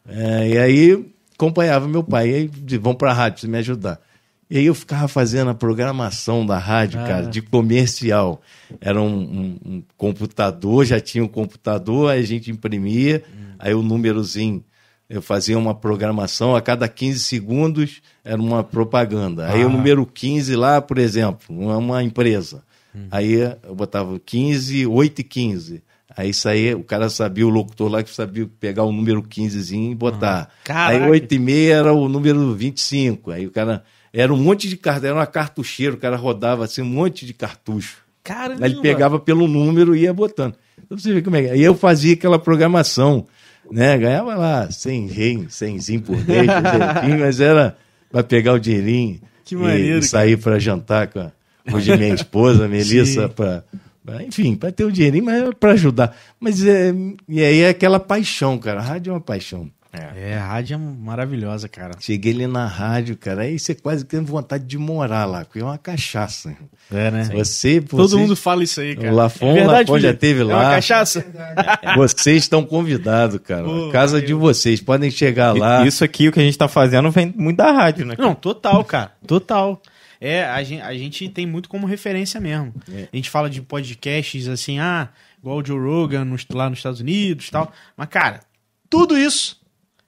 [0.07, 1.05] É, e aí
[1.41, 2.29] acompanhava meu pai.
[2.29, 3.99] E aí, vão para a rádio, me ajudar.
[4.49, 7.07] E aí eu ficava fazendo a programação da rádio, ah.
[7.07, 8.41] cara, de comercial.
[8.79, 13.55] Era um, um, um, computador, já tinha um computador, aí a gente imprimia, hum.
[13.57, 14.63] aí o númerozinho,
[15.09, 19.47] eu fazia uma programação, a cada 15 segundos era uma propaganda.
[19.47, 19.67] Aí ah.
[19.67, 22.61] o número 15 lá, por exemplo, uma empresa.
[22.93, 23.07] Hum.
[23.09, 25.83] Aí eu botava 15, 8 e 15.
[26.16, 29.95] Aí saía, o cara sabia, o locutor lá que sabia pegar o número 15 e
[29.95, 30.49] botar.
[30.70, 33.32] Ah, aí 8 e meia era o número 25.
[33.32, 33.84] Aí o cara
[34.14, 37.34] Era um monte de cartucho, era uma cartucheira, o cara rodava assim, um monte de
[37.34, 37.97] cartucho.
[38.24, 38.66] Caramba.
[38.66, 40.55] Aí ele pegava pelo número e ia botando.
[40.78, 41.57] Então você vê como é que é.
[41.57, 43.26] E eu fazia aquela programação,
[43.72, 43.97] né?
[43.97, 46.47] Ganhava lá 100 rem, 100 por mês,
[47.20, 47.78] mas era
[48.12, 51.32] para pegar o dinheirinho Que maneiro, e, sair para jantar com a,
[51.74, 53.64] hoje minha esposa, Melissa, para
[54.28, 56.16] enfim, para ter o dinheirinho, mas para ajudar.
[56.39, 56.93] Mas é,
[57.30, 58.80] e aí é aquela paixão, cara.
[58.80, 59.70] A rádio é uma paixão.
[60.16, 61.91] É, a rádio é maravilhosa, cara.
[61.99, 65.64] Cheguei ali na rádio, cara, aí você quase tem vontade de morar lá, porque é
[65.66, 66.56] uma cachaça.
[66.89, 67.30] É, né?
[67.34, 69.12] Você, Todo vocês- mundo fala isso aí, cara.
[69.12, 70.70] O Lafon- é verdade, Lafon já teve É uma lá.
[70.76, 71.26] cachaça?
[71.97, 73.64] Vocês estão convidados, cara.
[73.66, 74.28] Pô, A casa valeu.
[74.28, 74.80] de vocês.
[74.80, 75.86] Podem chegar lá.
[75.86, 78.16] Isso aqui, o que a gente tá fazendo, vem muito da rádio, né?
[78.18, 79.12] Não, total, cara.
[79.28, 79.82] Total.
[80.24, 82.72] É, a gente, a gente tem muito como referência mesmo.
[82.93, 83.07] É.
[83.11, 85.09] A gente fala de podcasts assim, ah,
[85.39, 87.74] igual o Joe Rogan nos- lá nos Estados Unidos e tal.
[87.97, 88.41] Mas, cara,
[88.88, 89.59] tudo isso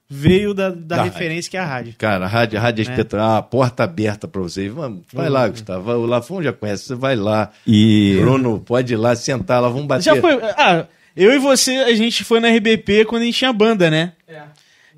[0.08, 1.94] veio da, da Da referência que é a rádio.
[1.98, 3.38] Cara, a rádio, a rádio é espetacular.
[3.38, 4.72] A porta aberta pra vocês.
[4.72, 5.90] Vamos, vai lá, Gustavo.
[5.90, 6.84] O Lafon já conhece.
[6.84, 7.50] Você vai lá.
[7.66, 9.68] E Bruno, pode ir lá, sentar lá.
[9.68, 10.04] Vamos bater.
[10.04, 10.38] Já foi.
[10.56, 10.86] Ah,
[11.16, 14.12] eu e você, a gente foi na RBP quando a gente tinha banda, né?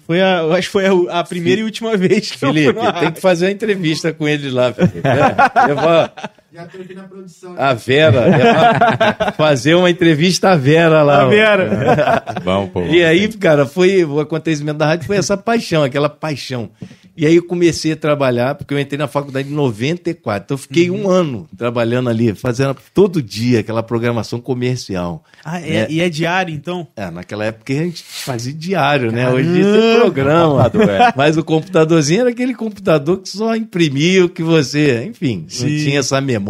[0.06, 2.84] Foi a, eu acho que foi a, a primeira e última vez que Felipe, eu
[2.84, 5.00] fui tem que fazer uma entrevista com ele lá, Felipe.
[5.02, 7.54] É, levar Já tô aqui na produção.
[7.58, 8.20] a Vera.
[8.24, 11.22] levar- fazer uma entrevista à Vera lá.
[11.22, 12.22] A Vera.
[12.42, 12.82] vamos, pô.
[12.86, 16.70] E aí, cara, foi o acontecimento da rádio foi essa paixão, aquela paixão.
[17.18, 20.44] E aí eu comecei a trabalhar, porque eu entrei na faculdade em 94.
[20.44, 21.04] Então eu fiquei Uhum.
[21.06, 25.24] um ano trabalhando ali, fazendo todo dia aquela programação comercial.
[25.42, 25.86] Ah, é, É.
[25.90, 26.86] E é diário, então?
[26.94, 29.30] É, naquela época a gente fazia diário, né?
[29.30, 30.70] Hoje dia tem programa.
[30.90, 31.12] é.
[31.16, 35.04] Mas o computadorzinho era aquele computador que só imprimia o que você.
[35.04, 35.76] Enfim, não Sim.
[35.84, 36.45] tinha essa memória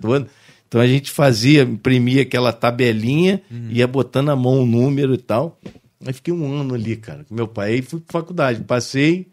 [0.00, 0.26] toda.
[0.68, 3.68] Então a gente fazia, imprimia aquela tabelinha, Uhum.
[3.70, 5.58] ia botando a mão o número e tal.
[6.06, 7.72] Aí fiquei um ano ali, cara, com meu pai.
[7.72, 9.26] Aí fui pra faculdade, passei.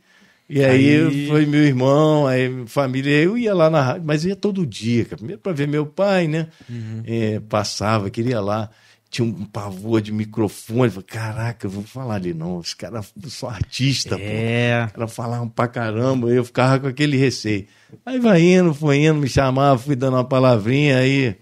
[0.50, 4.24] E aí, Aí- foi meu irmão, aí minha família, eu ia lá na rádio, mas
[4.26, 5.18] ia todo dia, cara.
[5.18, 6.48] Primeiro pra ver meu pai, né?
[6.70, 7.04] Uhum.
[7.06, 8.70] É, passava, queria lá.
[9.10, 10.90] Tinha um pavor de microfone.
[10.90, 12.58] Falei, caraca, eu vou falar ali não.
[12.58, 14.24] Os caras são artistas, pô.
[14.24, 14.86] É.
[14.88, 16.30] Os caras falavam pra caramba.
[16.30, 17.66] Eu ficava com aquele receio.
[18.06, 21.36] Aí vai indo, foi indo, me chamava, fui dando uma palavrinha, aí.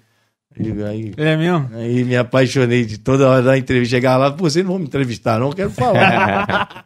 [0.59, 1.69] Aí, aí É mesmo?
[1.73, 3.95] Aí me apaixonei de toda hora da entrevista.
[3.95, 5.51] Chegar lá, pô, vocês não vão me entrevistar, não?
[5.51, 6.85] Quero falar.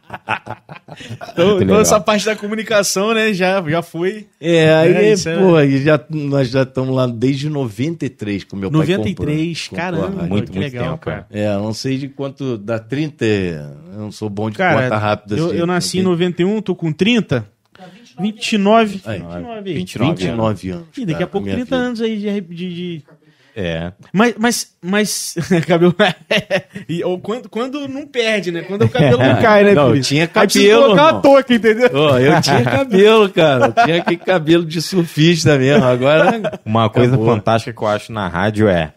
[1.32, 4.26] Então, então essa parte da comunicação, né, já, já foi.
[4.40, 8.70] é, aí, É, isso pô, aí já, nós já estamos lá desde 93 com meu
[8.70, 10.16] pai 93, comprou- comprou a caramba.
[10.20, 10.28] rádio.
[10.30, 11.26] Muito, que muito legal, tempo, cara.
[11.30, 13.24] É, não sei de quanto dá 30.
[13.24, 15.36] Eu não sou bom de Cara, conta rápida.
[15.36, 15.56] eu, assim.
[15.56, 17.46] eu nasci em Não 91, tô com 30.
[18.20, 19.00] 29.
[19.06, 19.18] Aí.
[19.20, 19.70] 29.
[19.70, 19.74] aí.
[19.76, 20.86] 29 tem 29 anos.
[20.98, 21.78] Ih, daqui cara, a pouco minha 30 filha.
[21.86, 22.40] anos aí de.
[22.40, 23.04] de, de-
[23.62, 23.92] É.
[24.10, 25.34] Mas, mas, mas.
[25.68, 25.94] cabelo.
[26.88, 28.62] e, ou quando, quando não perde, né?
[28.62, 30.06] Quando o cabelo não cai, né, Não, Felipe?
[30.06, 31.14] tinha cabelo, colocar irmão.
[31.14, 31.90] uma touca, entendeu?
[31.92, 33.66] Ó, eu tinha cabelo, cara.
[33.66, 35.84] Eu tinha aquele cabelo de surfista mesmo.
[35.84, 36.40] Agora.
[36.64, 37.34] Uma coisa Acabou.
[37.34, 38.94] fantástica que eu acho na rádio é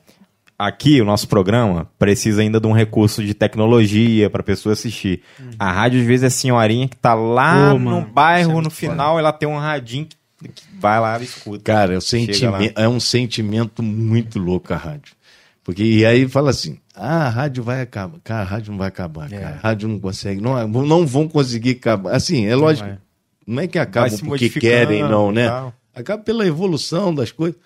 [0.57, 5.21] aqui o nosso programa precisa ainda de um recurso de tecnologia para pessoa assistir.
[5.59, 9.33] A rádio às vezes é senhorinha que tá lá no mano, bairro no final ela
[9.33, 10.15] tem um radinho que
[10.79, 11.63] vai lá e escuta.
[11.63, 15.13] Cara, é, Chega sentimento, é um sentimento muito louco a rádio.
[15.63, 18.19] Porque, e aí fala assim: ah, a rádio vai acabar.
[18.23, 19.39] Cara, a rádio não vai acabar, É.
[19.39, 19.55] cara.
[19.55, 22.13] A rádio não consegue, não, não vão conseguir acabar.
[22.15, 22.89] Assim, é lógico,
[23.47, 25.47] não é que acabam porque querem, não, né?
[25.47, 25.73] tal.
[25.95, 27.59] Acaba pela evolução das coisas.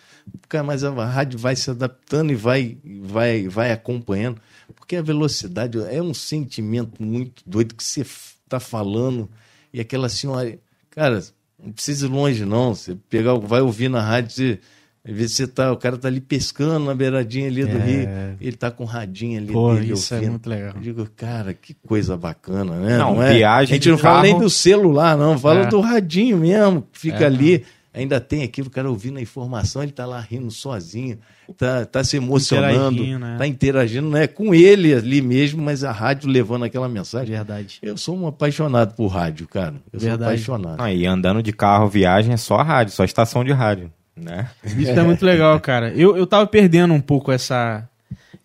[0.49, 4.41] Cara, mas a rádio vai se adaptando e vai, vai, vai acompanhando.
[4.75, 9.29] Porque a velocidade é um sentimento muito doido que você está falando
[9.73, 10.59] e aquela senhora.
[10.89, 11.23] Cara,
[11.63, 12.73] não precisa ir longe, não.
[12.75, 14.59] Você pegar, vai ouvir na rádio, você,
[15.07, 17.81] às vezes você tá, o cara tá ali pescando na beiradinha ali do É.
[17.81, 18.09] rio,
[18.41, 20.31] ele tá com o radinho ali Pô, dele isso é ouvindo.
[20.31, 20.73] muito legal.
[20.75, 22.97] Eu digo, cara, que coisa bacana, né?
[22.97, 23.33] Não, é?
[23.33, 25.37] viagem A gente não fala nem carro- do celular, não.
[25.39, 25.65] Fala É.
[25.67, 27.25] do radinho mesmo, que fica É.
[27.25, 27.63] ali.
[27.97, 31.17] Ainda tem aquilo, o cara ouvindo a informação, ele tá lá rindo sozinho,
[31.57, 33.35] tá, tá se emocionando, Interagindo, né?
[33.39, 37.35] tá interagindo, não é com ele ali mesmo, mas a rádio levando aquela mensagem.
[37.35, 37.79] Verdade.
[37.81, 39.73] Eu sou um apaixonado por rádio, cara.
[39.91, 40.39] Eu Verdade.
[40.39, 40.79] sou apaixonado.
[40.79, 43.91] Ah, e andando de carro, viagem é só a rádio, só a estação de rádio,
[44.15, 44.47] né?
[44.63, 45.91] Isso é muito legal, cara.
[45.91, 47.89] Eu, eu tava perdendo um pouco essa,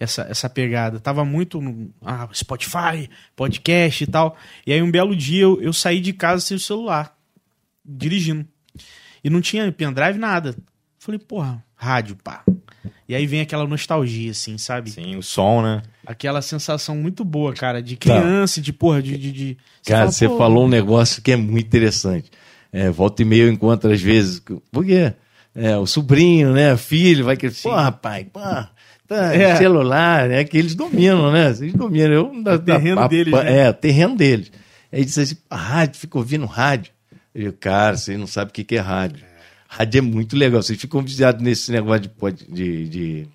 [0.01, 0.99] essa, essa pegada.
[0.99, 4.35] Tava muito no ah, Spotify, podcast e tal.
[4.67, 7.15] E aí um belo dia eu, eu saí de casa sem o celular,
[7.85, 8.47] dirigindo.
[9.23, 10.57] E não tinha pendrive, nada.
[10.99, 12.45] Falei, porra, rádio, pá.
[13.09, 14.91] E aí vem aquela nostalgia, assim, sabe?
[14.91, 15.83] Sim, o som, né?
[16.07, 19.19] Aquela sensação muito boa, cara, de criança, de porra, de.
[19.19, 19.59] de, de...
[19.85, 22.31] Cara, fala, você pô, falou um negócio que é muito interessante.
[22.73, 24.43] É, volta e meia eu encontro às vezes.
[24.71, 25.13] Porque
[25.55, 26.77] é, o sobrinho, né?
[26.77, 27.51] Filho, vai que.
[27.51, 28.71] Pô, rapaz, pô, tá,
[29.35, 29.57] É.
[29.57, 30.45] celular, né?
[30.45, 31.49] Que eles dominam, né?
[31.49, 32.13] Eles dominam.
[32.13, 33.59] Eu, da, terreno deles, né?
[33.59, 34.51] É, o terreno deles.
[34.91, 36.93] Aí disse assim: a rádio, fica ouvindo rádio.
[37.35, 39.25] Eu digo, cara, você não sabe o que que é rádio.
[39.69, 40.63] Rádio é muito legal.
[40.63, 43.29] Vocês ficam viciados nesse negócio de, de, de-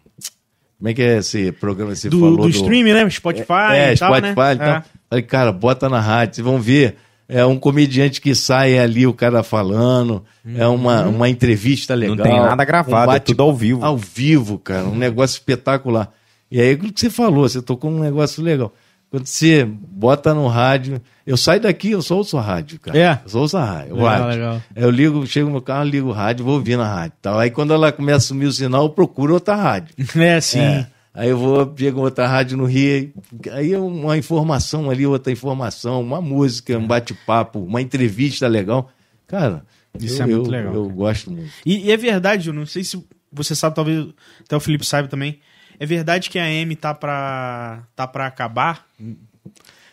[0.77, 2.37] Como é que é esse programa que você Do, falou?
[2.37, 3.09] do streaming, né?
[3.09, 4.53] Spotify É, e tal, Spotify né?
[4.53, 4.83] e tal.
[5.09, 6.95] Falei, cara, bota na rádio, vocês vão ver.
[7.29, 10.23] É um comediante que sai ali, o cara falando.
[10.55, 12.15] É uma, uma entrevista legal.
[12.15, 13.83] Não tem nada gravado, é bate- tudo ao vivo.
[13.83, 14.85] Ao vivo, cara.
[14.85, 16.13] Um negócio espetacular.
[16.49, 17.49] E aí, o que você falou?
[17.49, 18.73] Você tocou um negócio legal.
[19.09, 21.01] Quando você bota no rádio.
[21.25, 22.97] Eu saio daqui, eu só ouço a rádio, cara.
[22.97, 23.19] É?
[23.23, 23.93] Eu só ouço a rádio.
[23.93, 24.29] o Legal, rádio.
[24.29, 24.61] legal.
[24.75, 27.17] Eu ligo, chego no meu carro, ligo o rádio, vou ouvir na rádio.
[27.21, 27.39] Tal.
[27.39, 29.93] Aí quando ela começa a sumir o sinal, eu procuro outra rádio.
[30.17, 30.59] É, sim.
[30.59, 30.87] É.
[31.13, 33.11] Aí eu vou, pego outra rádio no Rio,
[33.51, 38.91] aí é uma informação ali, outra informação, uma música, um bate-papo, uma entrevista legal.
[39.25, 39.65] Cara,
[39.99, 40.95] Isso eu, é muito eu- legal, Eu cara.
[40.95, 41.49] gosto muito.
[41.65, 43.03] E, e é verdade, eu não sei se
[43.33, 44.07] você sabe, talvez
[44.45, 45.39] até o Felipe saiba também.
[45.79, 48.85] É verdade que a AM tá pra, tá pra acabar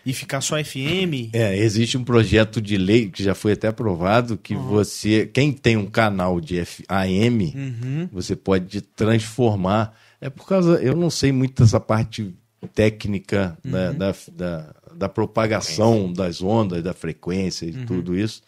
[0.07, 1.30] e ficar só FM?
[1.32, 5.76] É, existe um projeto de lei que já foi até aprovado que você, quem tem
[5.76, 8.09] um canal de F- AM, Uhum.
[8.12, 9.95] você pode transformar.
[10.20, 12.35] É por causa, eu não sei muito dessa parte
[12.74, 13.99] técnica da, Uhum.
[13.99, 17.85] da, da, da propagação das ondas, da frequência e Uhum.
[17.87, 18.43] tudo isso.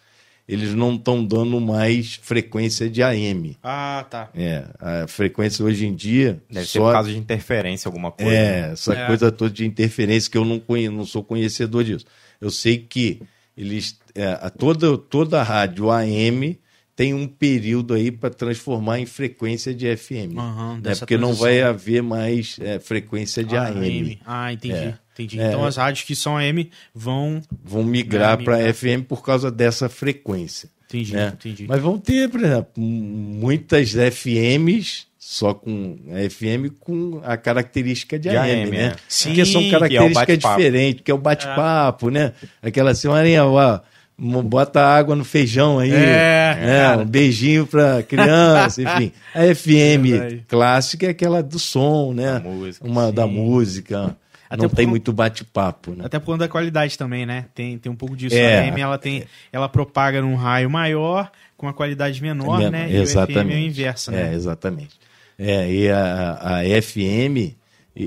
[0.49, 3.57] Eles não estão dando mais frequência de AM.
[3.63, 4.31] Ah, tá.
[4.35, 6.41] É, a frequência hoje em dia.
[6.49, 8.31] Deve ser só por causa de interferência, alguma coisa.
[8.33, 8.73] é, né?
[8.73, 9.07] essa É.
[9.07, 12.07] coisa toda de interferência que eu não, conhe, não sou conhecedor disso.
[12.41, 13.21] Eu sei que
[13.57, 16.59] eles, é, toda, toda a rádio AM
[16.95, 20.39] tem um período aí para transformar em frequência de FM.
[20.39, 20.81] Aham, né?
[20.81, 21.47] dessa Porque não transição.
[21.49, 24.19] vai haver mais é, frequência de Ah, AM.
[24.25, 24.75] Ah, entendi.
[24.77, 24.99] É.
[25.19, 25.41] entendi.
[25.41, 25.49] É.
[25.49, 27.41] Então as rádios que são AM vão.
[27.65, 28.75] Vão migrar Vai para migrar.
[28.75, 30.69] FM por causa dessa frequência.
[30.89, 31.33] Entendi, né?
[31.35, 31.67] entendi.
[31.69, 38.29] Mas vão ter, por exemplo, muitas FMs só com a FM com a característica de,
[38.29, 38.85] De AM, AM, né?
[38.85, 38.97] é.
[39.09, 42.33] Sim, Porque são que é características diferentes, que é o bate-papo, né?
[42.63, 43.81] Aquela senhorinha, ó,
[44.17, 46.97] bota água no feijão aí, É, né?
[46.99, 49.11] um beijinho pra criança, enfim.
[49.35, 52.35] A FM clássica é aquela do som, né?
[52.35, 52.87] Da música.
[52.87, 53.33] Uma da Sim.
[53.33, 54.17] música.
[54.49, 56.05] Até Não tem muito bate-papo, né?
[56.07, 57.47] Até por conta da qualidade também, né?
[57.55, 58.37] Tem, tem um pouco disso.
[58.37, 58.61] É.
[58.61, 62.91] A AM ela tem, ela propaga num raio maior, com uma qualidade menor, Men- né?
[62.91, 64.35] E o FM é o inverso, É, né?
[64.35, 64.97] exatamente.
[65.39, 67.55] É, e a, a FM,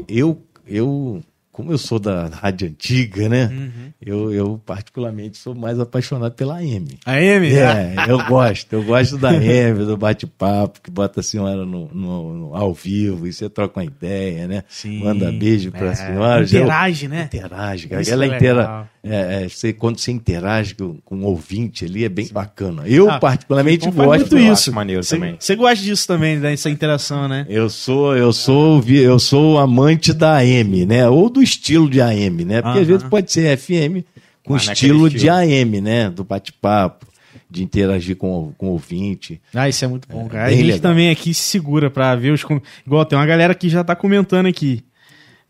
[0.07, 1.21] eu, eu,
[1.51, 3.49] como eu sou da rádio antiga, né?
[3.51, 3.91] Uhum.
[4.01, 6.87] Eu, eu, particularmente, sou mais apaixonado pela AM.
[7.05, 7.47] A AM?
[7.53, 12.33] É, eu gosto, eu gosto da AM, do bate-papo, que bota a senhora no, no-
[12.33, 14.63] no- ao vivo e você troca uma ideia, né?
[14.69, 15.03] Sim.
[15.03, 16.45] Manda beijo pra É, senhora.
[16.45, 17.23] já- interage, né?
[17.23, 18.01] Interage, cara.
[18.01, 18.89] Isso Ela é.
[19.01, 22.83] É, é, você, quando você interage com, com um ouvinte ali, é bem bacana.
[22.85, 24.19] Eu, Ah, particularmente, Então gosto.
[24.19, 24.73] muito eu isso.
[24.73, 25.35] maneiro Você- também.
[25.39, 27.45] Você gosta disso também, dessa interação, né?
[27.49, 31.07] Eu sou, eu sou, eu sou amante da AM, né?
[31.07, 32.61] Ou do estilo de AM, né?
[32.61, 34.03] Porque às vezes pode ser FM
[34.43, 35.35] com Mas naquele estilo de estilo.
[35.35, 36.09] AM, né?
[36.09, 37.05] Do bate-papo,
[37.49, 39.41] de interagir com, o- com o ouvinte.
[39.53, 40.45] Ah, isso é muito bom, cara.
[40.47, 40.79] A gente legal.
[40.79, 42.43] também aqui se segura pra ver os.
[42.85, 44.83] Igual tem uma galera que já tá comentando aqui.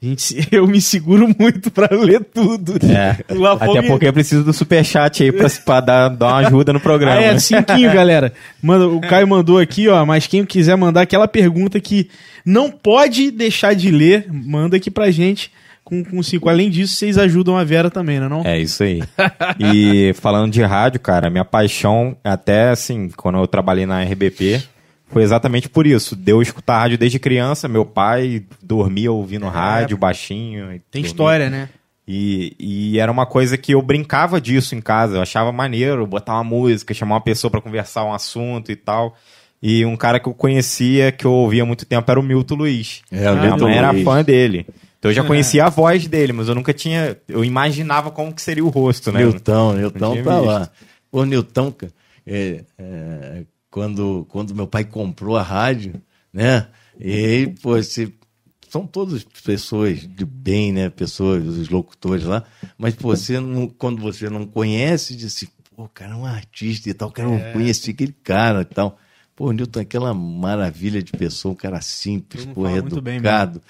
[0.01, 2.77] A gente, eu me seguro muito pra ler tudo.
[2.85, 3.17] É.
[3.59, 7.17] Até porque eu preciso do superchat aí pra, pra dar, dar uma ajuda no programa.
[7.19, 7.39] Ah, é, né?
[7.39, 8.31] cinquinho, galera.
[8.63, 12.09] Manda, o Caio mandou aqui, ó, mas quem quiser mandar aquela pergunta que
[12.45, 15.51] não pode deixar de ler, manda aqui pra gente
[15.89, 16.47] com, com cinco.
[16.47, 18.41] Além disso, vocês ajudam a Vera também, não é não?
[18.45, 19.01] É isso aí.
[19.59, 24.63] E falando de rádio, cara, minha paixão, até assim, quando eu trabalhei na RBP,
[25.07, 26.15] foi exatamente por isso.
[26.15, 30.71] Deu escutar rádio desde criança, meu pai dormia ouvindo rádio baixinho.
[30.71, 30.81] e É.
[30.91, 31.07] Tem dormia.
[31.07, 31.69] história, né?
[32.07, 36.33] E, e era uma coisa que eu brincava disso em casa, eu achava maneiro botar
[36.33, 39.15] uma música, chamar uma pessoa pra conversar um assunto e tal.
[39.61, 42.55] E um cara que eu conhecia, que eu ouvia há muito tempo, era o Milton
[42.55, 43.01] Luiz.
[43.11, 44.03] É, o Milton mãe era Luiz.
[44.03, 44.65] fã dele.
[44.99, 47.17] Então eu já conhecia a voz dele, mas eu nunca tinha.
[47.27, 49.19] Eu imaginava como que seria o rosto, né?
[49.23, 50.45] Nilton, Nilton tinha tá visto.
[50.45, 50.71] lá.
[51.25, 51.93] Nilton, cara,
[52.27, 55.93] é, é, quando, quando meu pai comprou a rádio,
[56.33, 56.67] né?
[56.99, 58.13] E aí, pô, se,
[58.69, 60.89] são todas pessoas de bem, né?
[60.89, 62.43] Pessoas, os locutores lá.
[62.77, 66.25] Mas, pô, você não, quando você não conhece, diz assim, pô, o cara é um
[66.25, 67.53] artista e tal, quero É.
[67.53, 68.97] conhecer aquele cara e tal.
[69.33, 73.15] Pô, o Nilton, é aquela maravilha de pessoa, um cara simples, pô, fala muito bem
[73.15, 73.61] educado.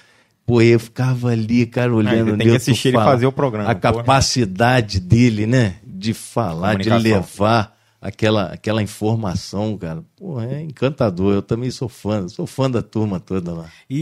[0.50, 3.74] Pô, eu ficava ali, cara, olhando o tem que assistir ele fazer o programa, A
[3.74, 3.94] porra.
[3.94, 5.76] capacidade dele, né?
[5.86, 10.02] De falar, de levar aquela, aquela informação, cara.
[10.16, 11.34] Pô, é encantador.
[11.34, 13.70] Eu também sou fã, sou fã da turma toda lá.
[13.88, 13.98] E,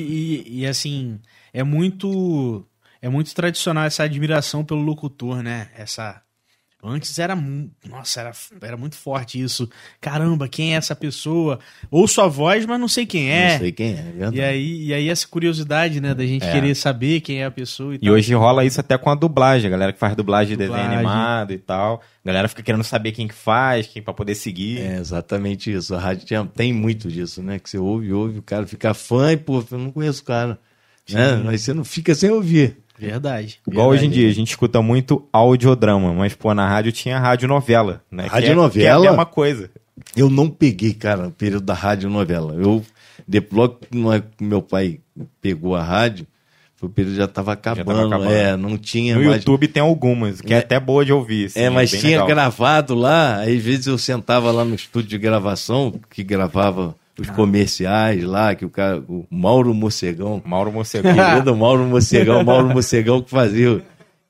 [0.46, 1.18] e, e, assim,
[1.53, 2.64] é muito.
[3.01, 5.68] É muito tradicional essa admiração pelo locutor, né?
[5.76, 6.22] Essa.
[6.81, 7.35] Antes era,
[7.89, 9.68] nossa, era, era muito forte isso.
[10.01, 11.59] Caramba, quem é essa pessoa?
[11.91, 13.53] Ouço a voz, mas não sei quem é.
[13.55, 14.37] Não sei quem é, é verdade.
[14.37, 16.53] E aí, e aí essa curiosidade, né, da gente É.
[16.53, 18.14] querer saber quem é a pessoa e, E tal.
[18.14, 20.99] hoje rola isso até com a dublagem, a galera que faz dublagem de desenho Dublagem.
[21.05, 22.01] animado e tal.
[22.24, 24.79] A galera fica querendo saber quem que faz, quem pra poder seguir.
[24.81, 25.97] É exatamente isso.
[25.97, 27.59] A rádio tinha- tem muito disso, né?
[27.59, 30.57] Que você ouve, ouve, o cara fica fã e, pô, eu não conheço o cara.
[31.11, 31.37] Né?
[31.45, 32.76] Mas você não fica sem ouvir.
[32.99, 33.59] Verdade.
[33.66, 34.20] Igual hoje em verdade.
[34.20, 38.24] dia, a gente escuta muito audiodrama, mas, pô, na rádio tinha radionovela, né?
[38.24, 39.01] Que é- Radionovela?
[39.01, 39.70] Que é a mesma coisa.
[40.16, 42.55] Eu não peguei, cara, o período da rádio novela.
[42.55, 42.84] Eu,
[43.26, 45.01] depois, logo que meu pai
[45.40, 46.26] pegou a rádio,
[46.76, 47.84] foi o período que já estava acabando.
[47.84, 48.30] tava acabando.
[48.32, 49.38] É, não tinha No mais.
[49.38, 50.61] YouTube tem algumas, que é, É.
[50.61, 51.46] até boa de ouvir.
[51.46, 52.26] assim, É, mas bem tinha legal.
[52.28, 57.22] gravado lá, aí, às vezes eu sentava lá no estúdio de gravação, que gravava Ah.
[57.22, 61.12] os comerciais lá, que o cara, o Mauro Mocegão, Mauro Mocegão.
[61.14, 63.82] querido Mauro Mocegão, Mauro Mocegão que fazia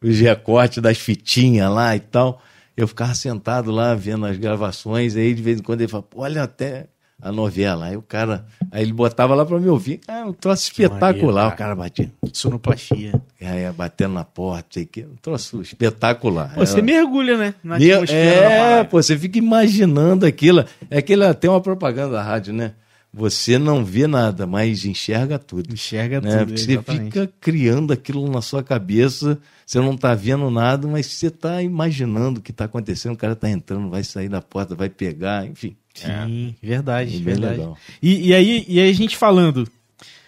[0.02, 2.40] os recortes das fitinhas lá e tal.
[2.76, 6.22] Eu ficava sentado lá vendo as gravações, aí de vez em quando ele falava, "Pô,
[6.22, 6.86] olha até
[7.20, 7.86] a novela.
[7.86, 10.00] Aí o cara, aí ele botava lá pra me ouvir.
[10.06, 11.42] Ah, um troço espetacular.
[11.44, 11.54] cara.
[11.54, 12.12] o cara batia.
[12.32, 13.20] Sonoplastia.
[13.40, 16.54] Aí batendo na porta, sei que, um troço espetacular.
[16.54, 17.54] Pô, você Era- mergulha, né?
[17.62, 20.64] Na é, pô, você fica imaginando aquilo.
[20.90, 22.72] É aquela, tem uma propaganda da rádio, né?
[23.12, 25.72] Você não vê nada, mas enxerga tudo.
[25.72, 26.30] Enxerga Né?
[26.38, 26.46] tudo.
[26.48, 27.04] Porque você exatamente.
[27.06, 32.38] fica criando aquilo na sua cabeça, você não tá vendo nada, mas você tá imaginando
[32.38, 35.74] o que tá acontecendo, o cara tá entrando, vai sair da porta, vai pegar, enfim.
[36.06, 37.58] Sim, verdade, É bem verdade.
[37.58, 37.78] legal.
[38.02, 39.68] E, e aí, e aí a gente falando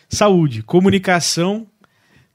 [0.09, 1.67] saúde, comunicação,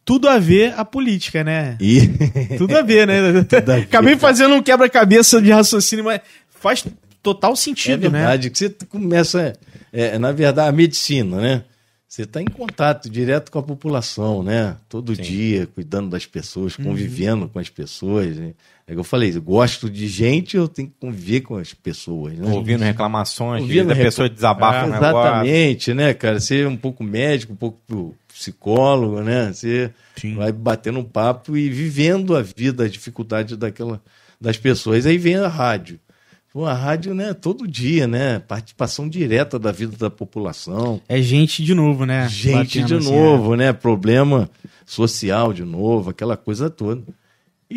[0.04, 1.78] tudo a ver a política, né?
[1.82, 2.08] E
[2.58, 3.20] Tudo a ver, né?
[3.28, 4.18] a ver, Acabei cara.
[4.20, 6.86] fazendo um quebra-cabeça de raciocínio, mas faz
[7.24, 8.20] total é sentido, né?
[8.20, 9.54] verdade que você começa,
[9.92, 11.64] é, na verdade, a medicina, né?
[12.08, 14.78] Você está em contato direto com a população, né?
[14.88, 16.86] Todo dia, cuidando das pessoas, Uhum.
[16.86, 18.38] convivendo com as pessoas.
[18.38, 18.54] né?
[18.88, 22.38] É que eu falei, eu gosto de gente, eu tenho que conviver com as pessoas.
[22.38, 22.52] Né?
[22.52, 25.08] Ouvindo reclamações, Ouvindo rec- pessoa desabafa negócio.
[25.08, 26.40] Exatamente, né, cara?
[26.40, 29.52] Ser um pouco médico, um pouco psicólogo, né?
[29.52, 30.36] Você Sim.
[30.36, 34.00] vai batendo um papo e vivendo a vida, a dificuldade daquela,
[34.40, 35.08] das pessoas.
[35.08, 36.00] Aí vem a rádio.
[36.54, 38.38] Pô, a rádio, né, todo dia, né?
[38.40, 41.02] Participação direta da vida da população.
[41.10, 42.30] É gente de novo, né?
[42.30, 43.74] Gente Batendo de assim, novo, né?
[43.74, 44.50] Problema
[44.86, 47.02] social de novo, aquela coisa toda.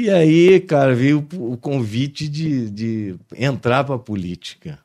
[0.01, 4.78] E aí, cara, veio o convite de, de entrar para a política.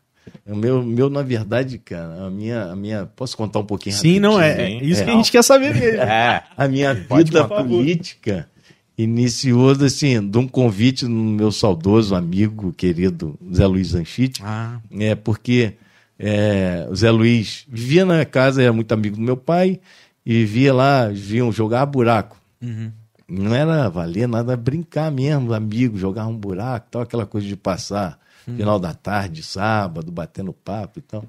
[0.46, 3.06] O meu, meu, na verdade, cara, a minha, a minha.
[3.06, 4.50] Posso contar um pouquinho Sim, não é.
[4.54, 4.82] rapidinho?
[4.82, 5.16] É isso que a É.
[5.18, 6.02] gente quer saber mesmo.
[6.02, 6.44] É.
[6.58, 8.50] A minha vida política
[8.98, 14.42] iniciou assim, de um convite do meu saudoso amigo, querido Zé Luiz Anchite.
[14.44, 15.74] Ah, É, porque
[16.18, 19.80] é, o Zé Luiz vivia na casa, era muito amigo do meu pai,
[20.26, 22.36] e via lá, viam jogar buraco.
[22.62, 22.92] uhum.
[23.28, 28.20] Não era valer nada, brincar mesmo, amigo, jogar um buraco, tal, aquela coisa de passar
[28.46, 31.24] final da tarde, sábado, batendo papo e tal.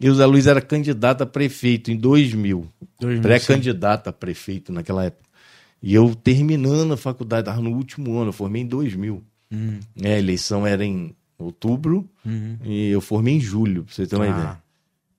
[0.00, 2.66] E o Zé Luiz era candidato a prefeito em 2000,
[2.98, 5.28] 2000, pré-candidato a prefeito naquela época.
[5.82, 9.22] E eu terminando a faculdade, estava no último ano, eu formei em 2000.
[9.52, 9.78] Uhum.
[10.02, 12.56] É, a eleição era em outubro Uhum.
[12.64, 14.28] e eu formei em julho, pra você ter uma Ah.
[14.30, 14.62] ideia.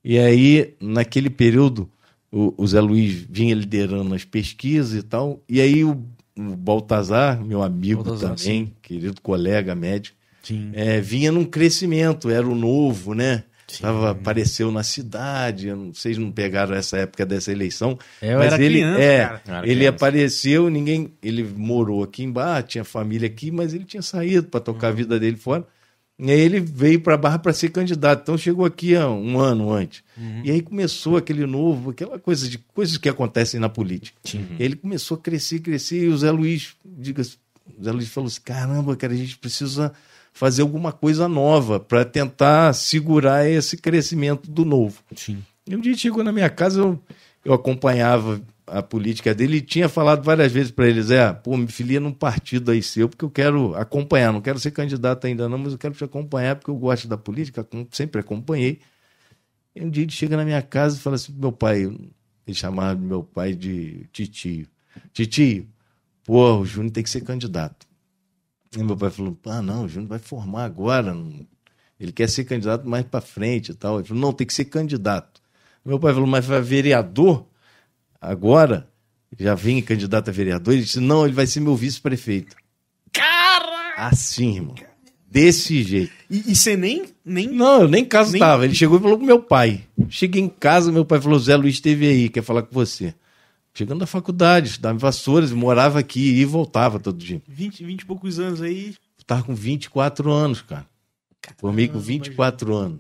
[0.04, 1.90] E aí, naquele período,
[2.34, 5.40] o, o Zé Luiz vinha liderando as pesquisas e tal.
[5.48, 6.04] E aí o,
[6.36, 10.72] o Baltazar, meu amigo Baltazar, também, querido colega médico, Sim.
[10.74, 13.44] é, vinha num crescimento, era o novo, né?
[13.82, 17.98] Tava, apareceu na cidade, eu não, vocês não pegaram essa época dessa eleição.
[18.22, 19.68] É, eu mas era ele, criança, é, cara.
[19.68, 21.12] Ele apareceu, ninguém.
[21.24, 24.94] Ele morou aqui embaixo, tinha família aqui, mas ele tinha saído para tocar Uhum.
[24.94, 25.66] a vida dele fora.
[26.24, 28.22] E aí ele veio para Barra para ser candidato.
[28.22, 30.02] Então chegou aqui um ano antes.
[30.18, 30.42] Uhum.
[30.46, 34.18] E aí começou aquele novo, aquela coisa de coisas que acontecem na política.
[34.34, 34.56] Uhum.
[34.58, 38.40] Ele começou a crescer, crescer, e o Zé Luiz, diga o Zé Luiz falou assim:
[38.42, 39.92] caramba, cara, a gente precisa
[40.32, 45.04] fazer alguma coisa nova para tentar segurar esse crescimento do novo.
[45.14, 45.44] Sim.
[45.68, 46.98] E um dia chegou na minha casa, eu,
[47.44, 48.42] eu acompanhava
[48.74, 52.12] a política dele e tinha falado várias vezes para eles: é, pô, me filia num
[52.12, 55.78] partido aí seu, porque eu quero acompanhar, não quero ser candidato ainda não, mas eu
[55.78, 58.80] quero te acompanhar porque eu gosto da política, sempre acompanhei.
[59.76, 63.00] E um dia ele chega na minha casa e fala assim: meu pai, ele chamava
[63.00, 64.68] meu pai de titio.
[65.14, 65.68] Titio,
[66.24, 67.86] pô, o Júnior tem que ser candidato.
[68.76, 71.16] E meu pai falou: ah, não, o Júnior vai formar agora.
[72.00, 74.00] Ele quer ser candidato mais para frente e tal.
[74.00, 75.42] Ele falou: não, tem que ser candidato.
[75.86, 77.53] Meu pai falou: mas vai vereador
[78.24, 78.90] agora?
[79.40, 80.74] Já vem candidato a vereador?
[80.74, 82.56] Ele disse: não, ele vai ser meu vice-prefeito.
[83.12, 83.94] Cara!
[83.98, 84.76] Assim, irmão.
[85.30, 86.12] Desse jeito.
[86.30, 88.66] E, e você nem, nem Não, eu nem em casa Nem- estava.
[88.66, 89.84] Ele chegou e falou pro meu pai.
[90.08, 93.16] Cheguei em casa, meu pai falou: Zé Luiz esteve aí, quer falar com você.
[93.74, 97.42] Chegando da faculdade, estudava em Vassouras, morava aqui e voltava todo dia.
[97.48, 98.94] 20, 20 e poucos anos aí.
[99.26, 100.86] tava com 24 anos, cara.
[101.58, 103.00] Formei com 24 anos.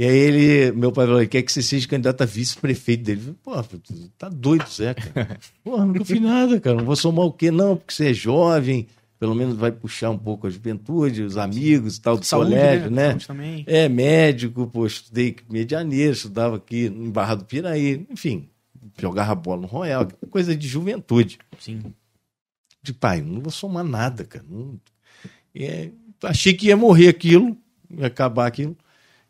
[0.00, 3.20] E aí ele, meu pai falou, quer que você seja candidato a vice-prefeito dele.
[3.20, 5.38] Eu falei, Pô, tá doido, Zé, cara.
[5.62, 6.78] Porra, nunca fiz nada, cara.
[6.78, 7.50] Não vou somar o quê?
[7.50, 8.86] Não, porque você é jovem,
[9.18, 12.90] pelo menos vai puxar um pouco a juventude, os amigos e tal, do Saúde, colégio,
[12.90, 13.12] né?
[13.12, 13.62] né?
[13.66, 18.48] É, médico, pô, estudei medianeiro, estudava aqui em Barra do Piraí, enfim,
[18.98, 21.38] jogava bola no Royal, coisa de juventude.
[21.58, 21.92] Sim.
[22.82, 24.46] De pai, não vou somar nada, cara.
[24.48, 24.80] Não-
[25.54, 25.90] E é,
[26.22, 27.54] achei que ia morrer aquilo,
[27.90, 28.74] ia acabar aquilo.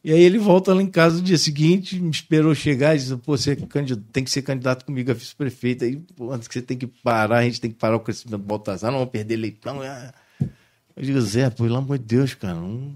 [0.02, 3.14] E aí ele volta lá em casa no dia seguinte, me esperou chegar e disse,
[3.18, 5.84] pô, você é candidato- tem que ser candidato comigo a vice-prefeito.
[5.84, 8.40] Aí, pô, antes que você tem que parar, a gente tem que parar o crescimento
[8.40, 9.82] do Baltazar, não vamos perder leitão.
[9.82, 10.14] Ah.
[10.96, 12.92] Eu digo, Zé, pelo amor de Deus, cara, não...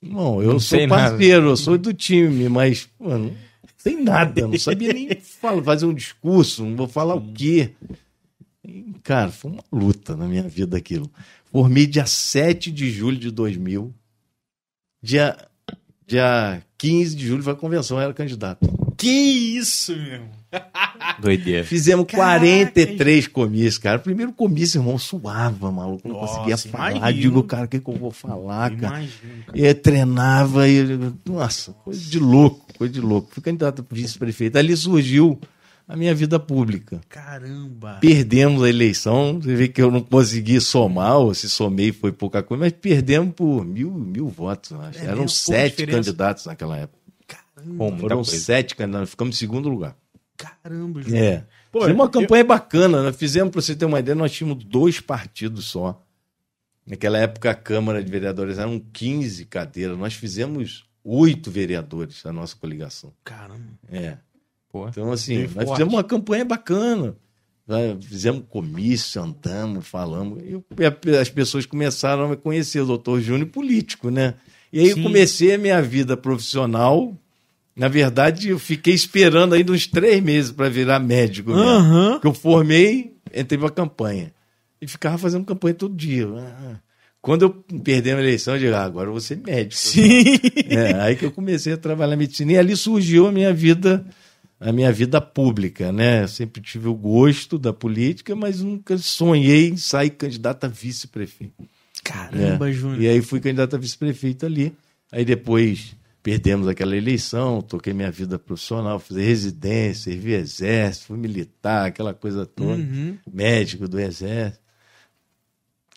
[0.00, 1.10] Não, eu Não sou sei nada.
[1.10, 5.86] parceiro, eu sou do time, mas, mano, não sei nada, não sabia nem falar, fazer
[5.86, 7.72] um discurso, não vou falar o quê.
[8.64, 11.10] E, Cara, foi uma luta na minha vida aquilo.
[11.50, 13.92] Formei dia 7 de julho de 2000.
[15.02, 15.36] Dia,
[16.08, 18.66] dia 15 de julho foi a convenção, eu era candidato.
[18.96, 20.28] Que isso, meu irmão?
[21.20, 21.62] Doideira.
[21.62, 23.98] Fizemos Caraca, 43 comícios, cara.
[23.98, 26.08] Primeiro comício, irmão, suava, maluco.
[26.08, 26.96] Não Nossa, conseguia falar.
[26.96, 27.22] imagino.
[27.22, 28.98] Digo, cara, o que, que eu vou falar, cara?
[29.00, 29.44] Imagina.
[29.54, 30.82] E treinava e.
[31.26, 33.28] Nossa, coisa de louco, coisa de louco.
[33.30, 34.56] Fui candidato a vice-prefeito.
[34.56, 35.38] Ali surgiu
[35.88, 37.00] a minha vida pública.
[37.08, 37.96] Caramba.
[38.00, 39.40] Perdemos a eleição.
[39.40, 43.34] Você vê que eu não consegui somar, ou se somei foi pouca coisa, mas perdemos
[43.34, 44.98] por mil, mil votos, acho.
[44.98, 45.28] É Eram mesmo?
[45.30, 46.98] Sete candidatos naquela época.
[47.64, 49.96] Muita Foram sete candidatos, ficamos em segundo lugar.
[50.36, 51.22] Caramba, Júnior.
[51.22, 51.44] É.
[51.72, 53.02] Pô, Foi uma eu- campanha bacana.
[53.02, 56.00] Nós fizemos, para você ter uma ideia, nós tínhamos dois partidos só.
[56.86, 59.98] Naquela época, a Câmara de Vereadores eram 15 cadeiras.
[59.98, 63.12] Nós fizemos oito vereadores da nossa coligação.
[63.24, 63.78] Caramba.
[63.90, 64.16] É.
[64.70, 64.88] Pô.
[64.88, 65.70] Então, assim, nós forte.
[65.70, 67.14] fizemos uma campanha bacana.
[67.66, 70.42] Nós Fizemos comício, andamos, falamos.
[70.42, 74.34] E as pessoas começaram a conhecer o doutor Júnior político, né?
[74.72, 75.02] E aí eu Sim.
[75.02, 77.14] comecei a minha vida profissional.
[77.76, 81.50] Na verdade, eu fiquei esperando ainda uns três meses para virar médico.
[81.50, 81.62] mesmo.
[81.64, 82.12] Aham.
[82.12, 84.32] Porque eu formei, entrei pra campanha.
[84.80, 86.26] E ficava fazendo campanha todo dia.
[86.26, 86.76] Ah,
[87.20, 87.50] Quando eu
[87.82, 89.74] perdi a eleição, eu digo, ah, agora eu vou ser médico.
[89.80, 90.24] Sim.
[90.68, 94.04] É, aí que eu comecei a trabalhar medicina e ali surgiu a minha vida,
[94.60, 96.26] a minha vida pública, né?
[96.26, 101.68] Sempre tive o gosto da política, mas nunca sonhei em sair candidato a vice-prefeito.
[102.02, 102.72] Caramba, É.
[102.72, 103.00] Júnior.
[103.00, 104.74] E aí fui candidato a vice-prefeito ali.
[105.12, 111.86] Aí depois perdemos aquela eleição, toquei minha vida profissional, fiz residência, servi exército, fui militar,
[111.86, 113.16] aquela coisa toda, Uhum.
[113.32, 114.62] médico do exército.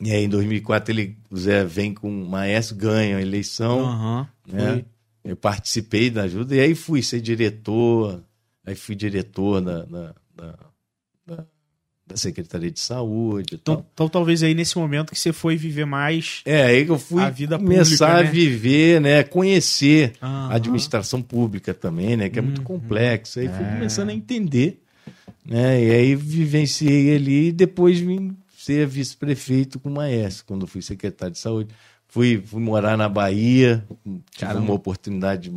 [0.04, 4.28] E aí em 2004 ele, o Zé vem com o Maestro, ganha a eleição Aham.
[4.48, 4.84] né?
[5.24, 8.24] Eu participei da ajuda e aí fui ser diretor,
[8.66, 10.56] aí fui diretor da, da, da,
[11.26, 11.46] da-
[12.08, 13.56] da Secretaria de Saúde.
[13.56, 16.42] Então, então talvez aí nesse momento que você foi viver mais.
[16.44, 18.28] É, aí que eu fui A vida começar pública, né?
[18.28, 19.24] a viver, né?
[19.24, 20.52] Conhecer Aham.
[20.52, 22.28] a administração pública também, né?
[22.28, 22.66] Que é muito Uhum.
[22.66, 23.40] complexo.
[23.40, 24.82] Aí fui começando a entender,
[25.46, 25.82] né?
[25.86, 31.34] E aí vivenciei ali e depois vim ser vice-prefeito com o Maestro, quando fui secretário
[31.34, 31.74] de saúde.
[32.12, 33.86] Fui, fui morar na Bahia,
[34.32, 35.50] tive uma oportunidade,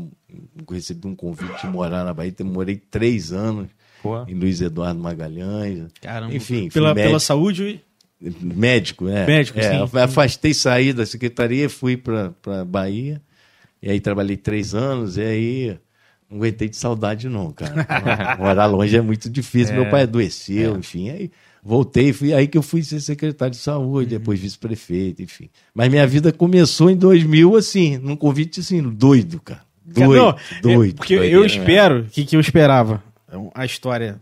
[0.71, 3.67] recebi um convite de morar na Bahia, então morei três anos
[4.01, 4.25] Pô.
[4.29, 5.89] em Luiz Eduardo Magalhães.
[6.01, 6.33] Caramba.
[6.33, 7.81] Enfim, pela, pela saúde.
[8.41, 9.27] Médico, né?
[9.27, 9.99] Médico, é, sim.
[9.99, 13.21] Afastei, saí da secretaria, fui para Bahia.
[13.83, 15.79] E aí trabalhei três anos, e aí
[16.31, 17.85] não aguentei de saudade, não, cara.
[18.39, 19.75] Morar longe é muito difícil.
[19.75, 21.11] Meu pai adoeceu, enfim.
[21.11, 21.33] Aí
[21.65, 25.49] voltei, fui aí que eu fui ser secretário de saúde, depois vice-prefeito, enfim.
[25.75, 29.63] Mas minha vida começou em 2000, assim, num convite assim, doido, cara.
[29.85, 30.97] Doido, Não, é, doido.
[30.97, 31.47] porque eu doideira.
[31.47, 32.01] espero.
[32.03, 33.03] O que, que eu esperava?
[33.55, 34.21] A história.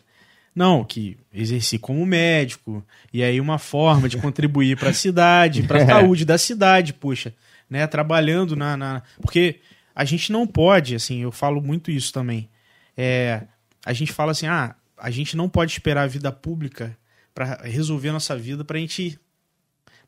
[0.55, 5.83] Não, que exerci como médico, e aí uma forma de contribuir para a cidade, para
[5.83, 7.33] a saúde da cidade, puxa,
[7.71, 7.87] né?
[7.87, 9.57] Trabalhando na, na- Porque
[9.95, 12.49] a gente não pode, assim, eu falo muito isso também.
[12.97, 13.43] É,
[13.85, 16.95] a gente fala assim, ah, a gente não pode esperar a vida pública
[17.35, 19.19] para resolver a nossa vida pra gente.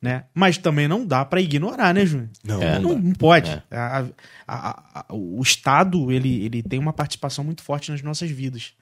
[0.03, 0.25] Né?
[0.35, 2.29] Mas também não dá para ignorar, né, Júnior?
[2.45, 3.51] Não, É, não Não, pode.
[3.51, 3.63] É.
[3.71, 4.05] A- a-
[4.47, 8.75] a- a- o Estado ele, ele tem uma participação muito forte nas nossas vidas.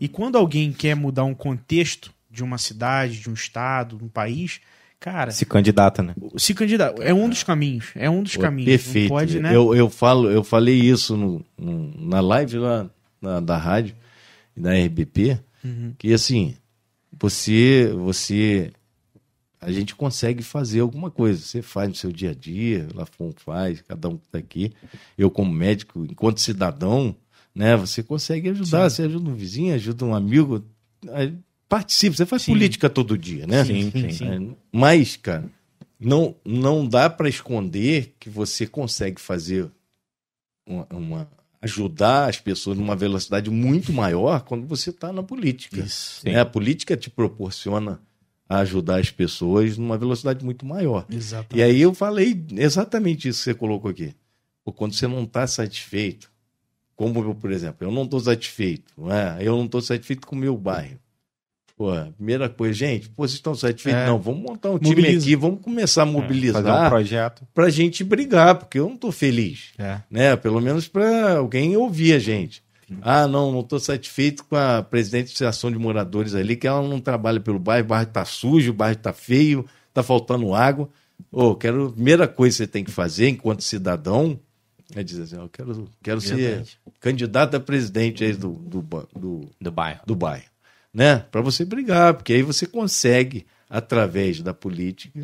[0.00, 4.08] E quando alguém quer mudar um contexto de uma cidade, de um estado, de um
[4.08, 4.60] país,
[4.98, 6.12] cara, se, Se candidata, né?
[6.56, 7.92] candidata é um dos caminhos.
[7.94, 8.68] É um dos Pô, caminhos.
[8.68, 9.10] Perfeito.
[9.10, 9.54] Não pode, né?
[9.54, 12.90] eu, eu, falo, eu falei isso no, no- na live lá
[13.22, 13.94] na- da rádio
[14.56, 15.94] e da RBP, Uhum.
[15.96, 16.56] que assim,
[17.18, 18.72] você, você.
[19.60, 21.40] A gente consegue fazer alguma coisa.
[21.40, 24.72] Você faz no seu dia a dia, Lafon faz, cada um que está aqui.
[25.16, 27.16] Eu, como médico, enquanto cidadão,
[27.54, 28.90] né, você consegue ajudar.
[28.90, 30.62] Você ajuda um vizinho, ajuda um amigo.
[31.66, 32.52] Participa, você faz Sim.
[32.52, 33.64] política todo dia, né?
[33.64, 34.56] Sim, sim, sim.
[34.70, 35.48] Mas, cara,
[35.98, 39.70] não, não dá para esconder que você consegue fazer
[40.66, 41.28] uma, uma-
[41.64, 45.80] ajudar as pessoas numa velocidade muito maior quando você está na política.
[45.80, 46.24] Isso.
[46.24, 46.38] Né?
[46.38, 48.00] A política te proporciona
[48.48, 51.06] ajudar as pessoas numa velocidade muito maior.
[51.10, 51.56] Exato.
[51.56, 54.14] E aí eu falei exatamente isso que você colocou aqui.
[54.76, 56.30] Quando você não está satisfeito,
[56.94, 59.38] como eu, por exemplo, eu não estou satisfeito, não é?
[59.40, 60.98] eu não estou satisfeito com o meu bairro.
[61.76, 64.02] Pô, primeira coisa, gente, pô, vocês estão satisfeitos?
[64.02, 64.06] É.
[64.06, 65.24] Não, vamos montar um time Mobiliza.
[65.26, 67.42] aqui, vamos começar a Fazer um mobilizar projeto.
[67.52, 70.00] para a gente brigar, porque eu não estou feliz É.
[70.08, 70.36] né?
[70.36, 72.62] Pelo menos para alguém ouvir a gente.
[73.02, 76.86] Ah, não, não estou satisfeito com a presidente de associação de moradores ali, que ela
[76.86, 80.88] não trabalha pelo bairro, o bairro está sujo, o bairro está feio, está faltando água.
[81.32, 84.38] Ô, quero, a primeira coisa que você tem que fazer enquanto cidadão
[84.94, 86.62] é dizer assim, eu quero, quero ser
[87.00, 88.82] candidato a presidente aí do, do,
[89.16, 90.00] do, Do bairro.
[90.06, 90.44] do bairro,
[90.94, 91.24] né?
[91.32, 95.18] Para você brigar, porque aí você consegue através da política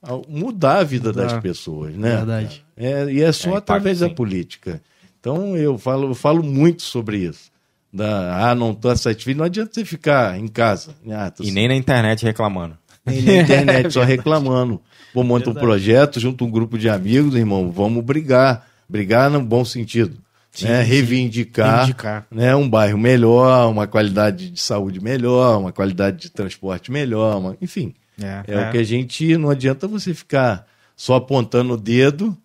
[0.00, 1.26] ao- mudar a vida Mudar.
[1.26, 2.16] das pessoas, né?
[2.16, 2.64] Verdade.
[2.76, 4.14] É, e é só É, através impacto, da sim.
[4.14, 4.82] política.
[5.20, 7.50] Então eu falo, eu falo muito sobre isso.
[7.92, 10.94] Da, ah, não estou satisfeito, não adianta você ficar em casa.
[11.10, 12.78] Ah, tô E nem na internet reclamando.
[13.04, 14.80] nem na internet só reclamando.
[15.12, 18.66] Pô, monta um projeto, junto um grupo de amigos, irmão, vamos brigar.
[18.88, 20.16] Brigar no bom sentido.
[20.62, 20.82] Né?
[20.84, 20.88] sim.
[20.90, 22.26] Reivindicar, Reivindicar.
[22.30, 22.54] Né?
[22.56, 27.94] um bairro melhor, uma qualidade de saúde melhor, uma qualidade de transporte melhor, uma- enfim.
[28.22, 29.36] É, É, o que a gente.
[29.38, 32.36] Não adianta você ficar só apontando o dedo,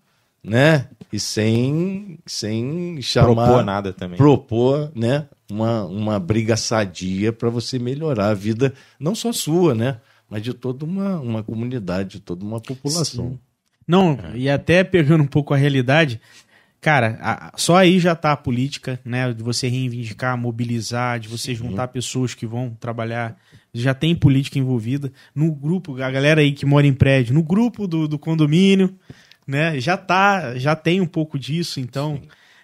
[0.43, 0.88] né?
[1.12, 3.45] E sem, sem chamar.
[3.47, 4.18] Propor nada também.
[4.18, 5.26] Propor, né?
[5.51, 9.97] Uma, uma briga sadia para você melhorar a vida, não só sua, né?
[10.30, 13.38] Mas de toda uma, uma comunidade, de toda uma população.
[13.88, 16.20] Não, e até pegando um pouco a realidade,
[16.86, 19.33] cara, a- só aí já tá a política, né?
[19.33, 23.36] De você reivindicar, mobilizar, de você juntar pessoas que vão trabalhar.
[23.73, 25.11] Já tem política envolvida.
[25.33, 28.93] No grupo, a galera aí que mora em prédio, no grupo do, do condomínio,
[29.47, 29.79] né?
[29.79, 32.21] Já tá, já tem um pouco disso, então.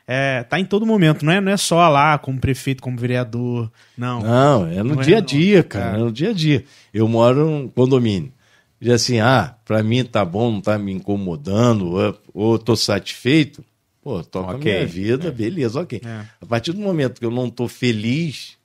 [0.07, 3.71] É, tá em todo momento, não é, não é só lá como prefeito, como vereador,
[3.97, 4.19] não.
[4.21, 5.97] Não, é no Não é, dia a dia, cara.
[5.97, 5.99] É.
[5.99, 6.63] No dia a dia.
[6.93, 8.31] Eu moro num condomínio.
[8.79, 13.63] Diz assim, ah, pra mim tá bom, não tá me incomodando, ou, ou tô satisfeito.
[14.01, 14.71] Pô, toca Ok.
[14.71, 16.01] a minha vida, beleza, ok.
[16.03, 16.21] É.
[16.41, 18.57] A partir do momento que eu não tô feliz,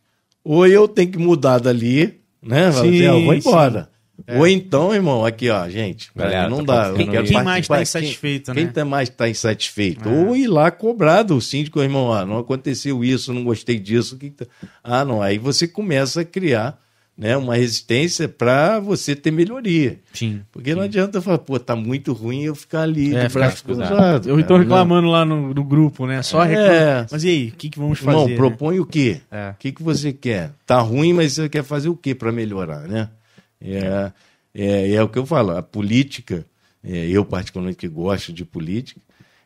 [0.43, 2.73] ou eu tenho que mudar dali, né?
[2.73, 3.39] Sim, assim, ó, vou sim.
[3.49, 3.91] embora.
[4.35, 7.03] Ou então, irmão, aqui, ó, gente, Galera, não tá dá.
[7.03, 7.33] Eu isso.
[7.35, 7.83] Quem mais tá participar.
[7.83, 8.67] insatisfeito, quem, né?
[8.67, 10.09] Quem tá mais tá insatisfeito?
[10.09, 10.13] É.
[10.13, 14.19] Ou ir lá cobrar do síndico, irmão, ah, não aconteceu isso, não gostei disso.
[14.35, 14.47] tá-
[14.83, 15.21] Ah, não.
[15.21, 16.79] Aí você começa a criar
[17.17, 19.99] né, uma resistência para você ter melhoria.
[20.13, 20.43] Sim.
[20.53, 24.29] Porque não adianta falar, pô, tá muito ruim eu ficar ali É, de braço cruzado.
[24.29, 24.65] Eu cara, tô né?
[24.65, 26.23] reclamando lá no, no grupo, né?
[26.23, 26.49] Só É.
[26.49, 27.09] reclamando.
[27.11, 28.31] Mas e aí, o que, que vamos fazer?
[28.31, 28.37] né?
[28.37, 29.21] propõe o quê?
[29.31, 29.51] É.
[29.51, 30.53] O que, que você quer?
[30.67, 33.09] Tá ruim, mas você quer fazer o quê para melhorar, né?
[33.61, 34.13] É,
[34.55, 36.45] é, é o que eu falo, a política,
[36.85, 39.01] é, eu particularmente que gosto de política,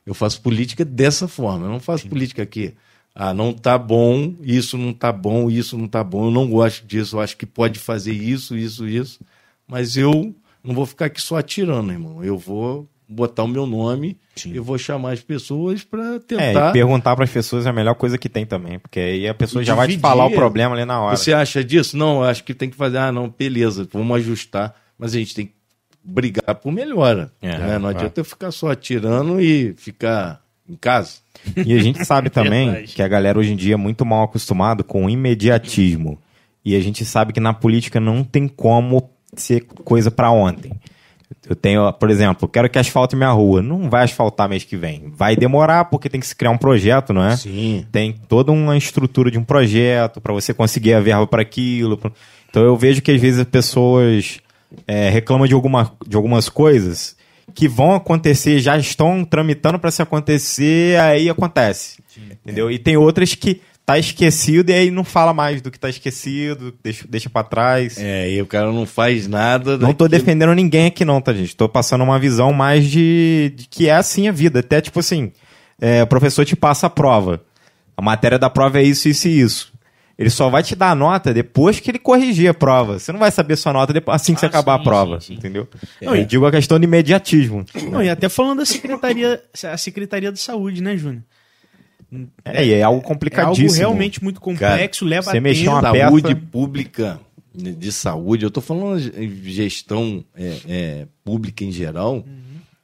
[0.05, 2.75] eu faço política dessa forma, eu não faço política aqui.
[3.15, 6.87] Ah, não tá bom, isso não tá bom, isso não tá bom, eu não gosto
[6.87, 9.21] disso, eu acho que pode fazer isso, isso, isso,
[9.67, 12.23] mas eu não vou ficar aqui só atirando, irmão.
[12.25, 14.17] Eu vou botar o meu nome,
[14.55, 17.73] eu vou chamar as pessoas para É, tentar e perguntar para as pessoas é a
[17.73, 20.27] melhor coisa que tem também, porque aí a pessoa E já vai te dividir, falar
[20.27, 20.35] o é.
[20.35, 21.17] problema ali na hora.
[21.17, 21.97] Você acha disso?
[21.97, 22.99] Não, eu acho que tem que fazer.
[22.99, 24.77] Ah, não, beleza, vamos ajustar.
[24.97, 25.55] Mas a gente tem que
[26.05, 27.33] brigar por melhora.
[27.43, 27.79] É, né?
[27.79, 27.95] Não é.
[27.95, 30.41] adianta eu ficar só atirando e ficar
[30.71, 31.19] em casa.
[31.57, 34.85] E a gente sabe também que a galera hoje em dia é muito mal acostumado
[34.85, 36.19] com o imediatismo.
[36.65, 40.73] E a gente sabe que na política não tem como ser coisa para ontem.
[41.49, 43.63] Eu tenho, por exemplo, quero que asfalte minha rua.
[43.63, 45.13] Não vai asfaltar mês que vem.
[45.17, 47.37] Vai demorar porque tem que se criar um projeto, não é?
[47.37, 47.87] Sim.
[47.91, 51.99] Tem toda uma estrutura de um projeto para você conseguir a verba para aquilo.
[52.49, 54.41] Então eu vejo que às vezes as pessoas
[54.87, 57.17] é, reclamam de, alguma, de algumas coisas
[57.55, 61.99] que vão acontecer, já estão tramitando para se acontecer, aí acontece.
[62.45, 62.71] Entendeu?
[62.71, 63.61] E tem outras que
[63.91, 67.99] tá esquecido e aí não fala mais do que tá esquecido, deixa, deixa para trás.
[67.99, 69.77] É, e o cara não faz nada.
[69.77, 71.57] Não tô defendendo ninguém aqui não, tá, gente?
[71.57, 74.61] Tô passando uma visão mais de, de que é assim a vida.
[74.61, 75.33] Até, tipo assim,
[75.81, 77.43] é, o professor te passa a prova.
[77.97, 79.73] A matéria da prova é isso, isso e isso.
[80.21, 82.99] Ele só vai te dar a nota depois que ele corrigir a prova.
[82.99, 85.21] Você não vai saber sua nota depois, assim que você Ah, acabar sim, a prova,
[85.21, 85.35] sim, sim.
[85.35, 85.67] entendeu?
[86.03, 87.65] Não, Eu e- digo a questão de imediatismo.
[87.91, 91.23] Não, e até falando da Secretaria, a Secretaria de Saúde, né, Júnior?
[92.45, 93.69] É, e é algo É complicadíssimo.
[93.69, 95.73] algo realmente muito complexo, leva você mexer tempo.
[95.77, 97.21] uma saúde peça- pública
[97.55, 102.25] de saúde, eu estou falando de gestão é, é, pública em geral,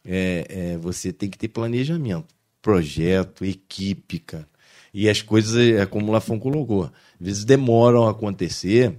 [0.04, 2.26] é, é, você tem que ter planejamento,
[2.62, 4.46] projeto, equipe, cara.
[4.94, 6.90] E as coisas, é como o Lafon colocou,
[7.20, 8.94] às vezes demoram a acontecer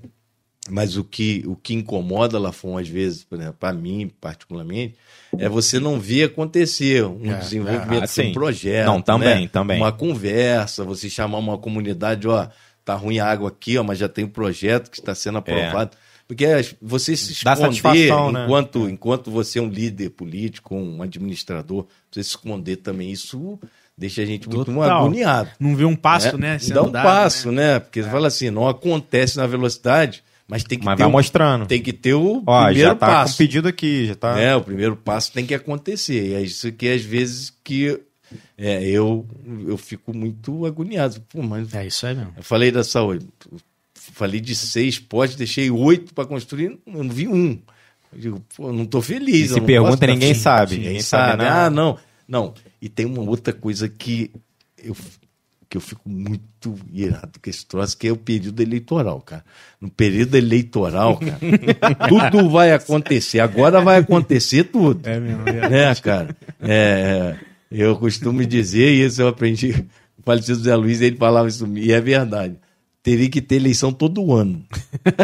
[0.70, 4.96] Mas o que, o que incomoda, Lafon, às vezes, por exemplo, para mim, particularmente,
[5.38, 8.86] é você não ver acontecer um É, desenvolvimento ah, de um projeto.
[8.86, 9.48] Não, também, né?
[9.48, 9.78] também.
[9.78, 12.50] Uma conversa, você chamar uma comunidade, ó,
[12.84, 15.92] tá ruim a água aqui, ó, mas já tem um projeto que está sendo aprovado.
[16.28, 18.44] Porque as- você se esconder né?
[18.44, 23.58] enquanto, enquanto você é um líder político, um administrador, você se esconder também, isso
[23.98, 25.00] deixa a gente muito Total.
[25.02, 25.50] agoniado.
[25.60, 26.54] Não vê um passo, né?
[26.54, 26.74] né?
[26.74, 27.74] Dá um passo, né?
[27.74, 27.80] né?
[27.80, 31.12] Porque você fala assim, não acontece na velocidade, mas tem que Mas ter vai o-
[31.12, 31.66] mostrando.
[31.66, 33.34] tem que ter o Ó, primeiro já tá passo.
[33.34, 34.36] com pedido aqui, já tá.
[34.36, 34.56] né?
[34.56, 36.28] O primeiro passo tem que acontecer.
[36.30, 38.00] E é isso que às vezes que
[38.58, 39.26] é, eu,
[39.66, 41.22] eu fico muito agoniado.
[41.30, 42.34] Pô, mas É isso aí mesmo.
[42.38, 43.26] eu falei da saúde.
[44.14, 47.60] Falei de seis potes, deixei oito para construir, eu não vi um.
[48.14, 49.52] Eu digo, pô, não tô feliz.
[49.52, 51.32] E se não pergunta, ninguém sabe, Ninguém ninguém sabe.
[51.32, 51.66] sabe nada.
[51.66, 51.98] ah, não.
[52.28, 52.54] Não.
[52.82, 54.32] E tem uma outra coisa que
[54.84, 54.96] eu,
[55.70, 59.44] que eu fico muito irado com esse troço, que é o período eleitoral, cara.
[59.82, 61.40] No período eleitoral, cara,
[62.08, 63.40] tudo vai acontecer.
[63.40, 65.44] Agora vai acontecer tudo É mesmo.
[65.44, 66.36] né, cara?
[66.62, 67.36] É,
[67.72, 69.72] eu costumo dizer, e isso eu aprendi,
[70.18, 72.56] o falecido Zé Luiz, ele falava isso, e é verdade.
[73.04, 74.66] Teria que ter eleição todo ano.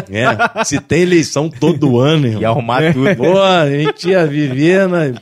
[0.08, 0.64] né?
[0.64, 2.40] Se tem eleição todo ano, irmão.
[2.40, 3.14] E arrumar tudo.
[3.14, 5.12] Pô, a gente ia viver, né?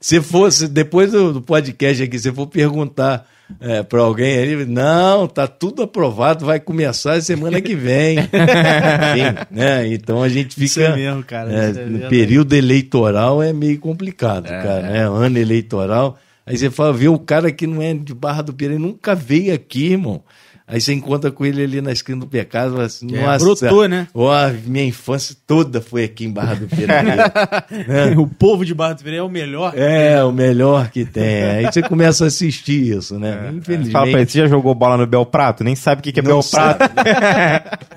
[0.00, 3.28] Se fosse, depois do, do podcast aqui, se for perguntar
[3.60, 8.18] é, para alguém ali, não, tá tudo aprovado, vai começar semana que vem.
[8.24, 9.86] Enfim, né?
[9.88, 10.64] Então a gente fica.
[10.64, 11.52] Isso é mesmo, cara.
[11.52, 15.00] É, é no período eleitoral é meio complicado, cara, né?
[15.06, 16.18] Ano eleitoral.
[16.46, 19.54] Aí você fala, vê o cara que não é de Barra do Piraí, nunca veio
[19.54, 20.22] aqui, irmão.
[20.70, 23.44] Aí você encontra com ele ali na esquina do pecado e fala assim, É, nossa,
[23.44, 24.06] brotou, né?
[24.14, 24.30] Ó,
[24.66, 28.14] minha infância toda foi aqui em Barra do Piraí.
[28.16, 29.72] O povo de Barra do Piraí é o melhor.
[29.76, 31.42] é, o melhor que tem.
[31.42, 33.34] Aí você começa a assistir isso, né?
[33.36, 33.92] Fala Infelizmente.
[33.92, 35.64] pra ele, você já jogou bola no Bel Prato?
[35.64, 36.40] Nem sabe o que, que é Bel.
[36.50, 36.80] Prato.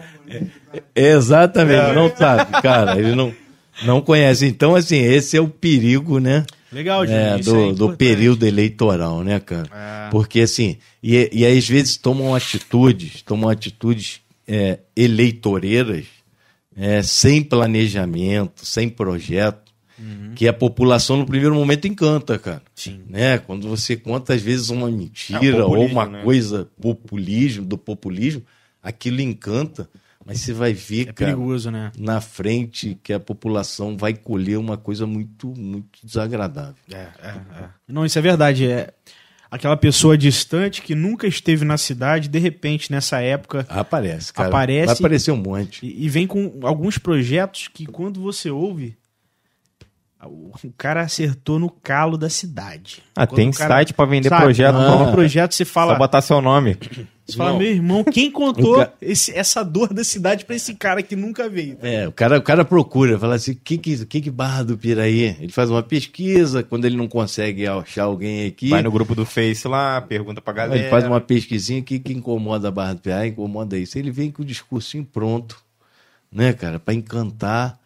[0.95, 2.97] Exatamente, não sabe, cara.
[2.97, 3.31] Ele não,
[3.83, 4.45] não conhece.
[4.45, 6.43] Então, assim, esse é o perigo, né?
[6.73, 7.21] Legal, Júnior.
[7.21, 9.69] É, isso do, é do período eleitoral, né, cara?
[9.71, 10.09] É.
[10.09, 16.05] Porque assim, e, e às vezes tomam atitudes, tomam atitudes é, eleitoreiras
[16.75, 19.63] é, sem planejamento, sem projeto,
[20.35, 22.57] que a população no primeiro momento encanta, cara.
[22.57, 22.71] Uhum.
[22.75, 23.01] Sim.
[23.07, 23.37] Né?
[23.37, 26.23] Quando você conta, às vezes, uma É mentira ou uma né?
[26.23, 28.43] coisa, populismo, do populismo,
[28.81, 29.89] aquilo encanta,
[30.25, 31.91] mas você vai ver, É cara, perigoso, né?
[31.97, 36.75] na frente que a população vai colher uma coisa muito, muito desagradável.
[36.91, 37.69] É, é, é.
[37.87, 38.65] Não, isso é verdade.
[38.69, 38.93] É
[39.51, 44.49] aquela pessoa distante que nunca esteve na cidade, de repente, nessa época, Aparece, cara.
[44.49, 45.85] Aparece- Vai aparecer um monte.
[45.85, 48.97] e, e vem com alguns projetos que, quando você ouve,
[50.25, 53.03] o cara acertou no calo da cidade.
[53.15, 54.75] Ah, Quando tem o cara- site pra vender Sabe, projeto.
[54.77, 56.77] um projeto você fala, Só botar seu nome.
[57.25, 61.01] Você fala, meu irmão, quem contou ca- esse- essa dor da cidade pra esse cara
[61.01, 61.77] que nunca veio?
[61.81, 64.77] É, o cara, o cara procura, fala assim, o que que, que que Barra do
[64.77, 65.35] Piraí?
[65.39, 69.25] Ele faz uma pesquisa, quando ele não consegue achar alguém aqui, Vai no grupo do
[69.25, 70.81] Face lá, pergunta pra galera.
[70.81, 73.29] ele faz uma pesquisinha, o que que incomoda a Barra do Piraí?
[73.29, 73.97] Incomoda isso.
[73.97, 75.63] Ele vem com o discursinho pronto,
[76.31, 77.79] né, cara, para encantar.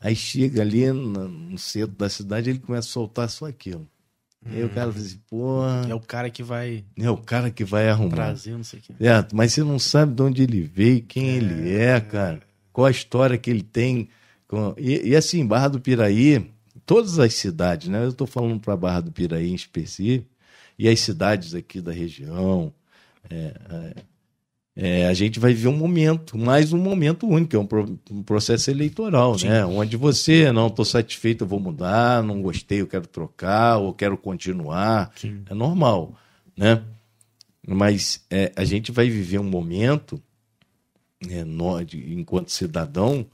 [0.00, 3.86] Aí chega ali no, no centro da cidade, ele começa a soltar só aquilo.
[4.46, 7.64] Aí o cara fala assim, pô, É o cara que vai é o cara que
[7.64, 8.10] vai arrumar.
[8.16, 8.94] trazer, não sei o quê.
[9.00, 12.40] É, mas você não sabe de onde ele veio, quem ele é, cara.
[12.72, 14.08] Qual a história que ele tem.
[14.48, 16.50] com- E, e assim, Barra do Piraí,
[16.86, 18.02] todas as cidades, né?
[18.02, 20.26] Eu estou falando para Barra do Piraí em específico,
[20.78, 22.72] e as cidades aqui da região.
[23.28, 23.94] é, é,
[24.82, 28.22] é, a gente vai viver um momento, mais um momento único, é um, pro- um
[28.22, 29.62] processo eleitoral, né?
[29.66, 34.16] Onde você, não estou satisfeito, eu vou mudar, não gostei, eu quero trocar, ou quero
[34.16, 35.12] continuar.
[35.50, 36.14] É normal,
[36.56, 36.82] né?
[37.68, 40.18] Mas é, a gente vai viver um momento,
[41.28, 43.26] é, nó- de- enquanto cidadão,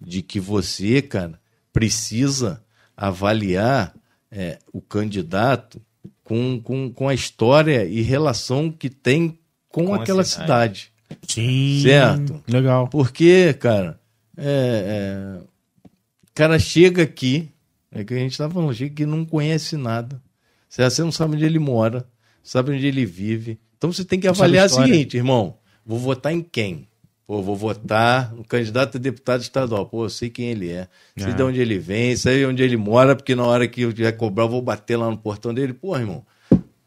[0.00, 1.38] de que você, cara,
[1.72, 2.60] precisa
[2.96, 3.94] avaliar
[4.32, 5.80] é, o candidato
[6.24, 9.38] com, com, com a história e relação que tem
[9.78, 10.90] com, Com aquela cidade.
[10.90, 10.92] cidade.
[11.26, 11.80] Sim.
[11.82, 12.42] Certo.
[12.48, 12.88] Legal.
[12.88, 13.98] Porque, cara,
[14.36, 17.48] é, é, o cara chega aqui,
[17.90, 20.20] é que a gente estava falando, chega que não conhece nada.
[20.68, 22.06] Você você não sabe onde ele mora,
[22.42, 23.58] sabe onde ele vive.
[23.76, 26.86] Então você tem que Não avaliar o seguinte, irmão, vou votar em quem?
[27.26, 29.86] Pô, vou votar no candidato a deputado estadual.
[29.86, 31.34] Pô, eu sei quem ele é, sei É.
[31.34, 34.44] de onde ele vem, sei onde ele mora, porque na hora que eu tiver cobrar,
[34.44, 35.72] eu vou bater lá no portão dele.
[35.74, 36.24] Pô, irmão,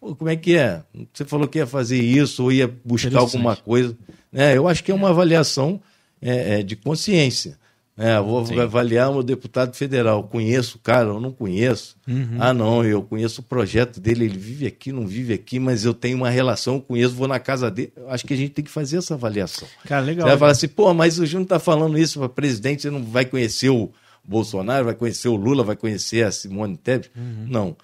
[0.01, 0.81] como é que é?
[1.13, 3.95] Você falou que ia fazer isso ou ia buscar alguma coisa.
[4.31, 4.57] né?
[4.57, 5.79] eu acho que é uma avaliação
[6.19, 7.59] é, é, de consciência.
[7.97, 8.59] É, vou Sim.
[8.59, 10.23] avaliar um deputado federal.
[10.23, 11.95] Conheço o cara, eu não conheço.
[12.07, 12.37] Uhum.
[12.39, 15.93] Ah, não, eu conheço o projeto dele, ele vive aqui, não vive aqui, mas eu
[15.93, 17.93] tenho uma relação, conheço, vou na casa dele.
[18.07, 19.67] Acho que a gente tem que fazer essa avaliação.
[19.85, 20.25] Cara, legal.
[20.25, 23.03] Você vai falar assim, pô, mas o Júnior tá falando isso para presidente, você não
[23.03, 23.91] vai conhecer o
[24.23, 27.11] Bolsonaro, vai conhecer o Lula, vai conhecer a Simone Tebet?
[27.15, 27.75] Não.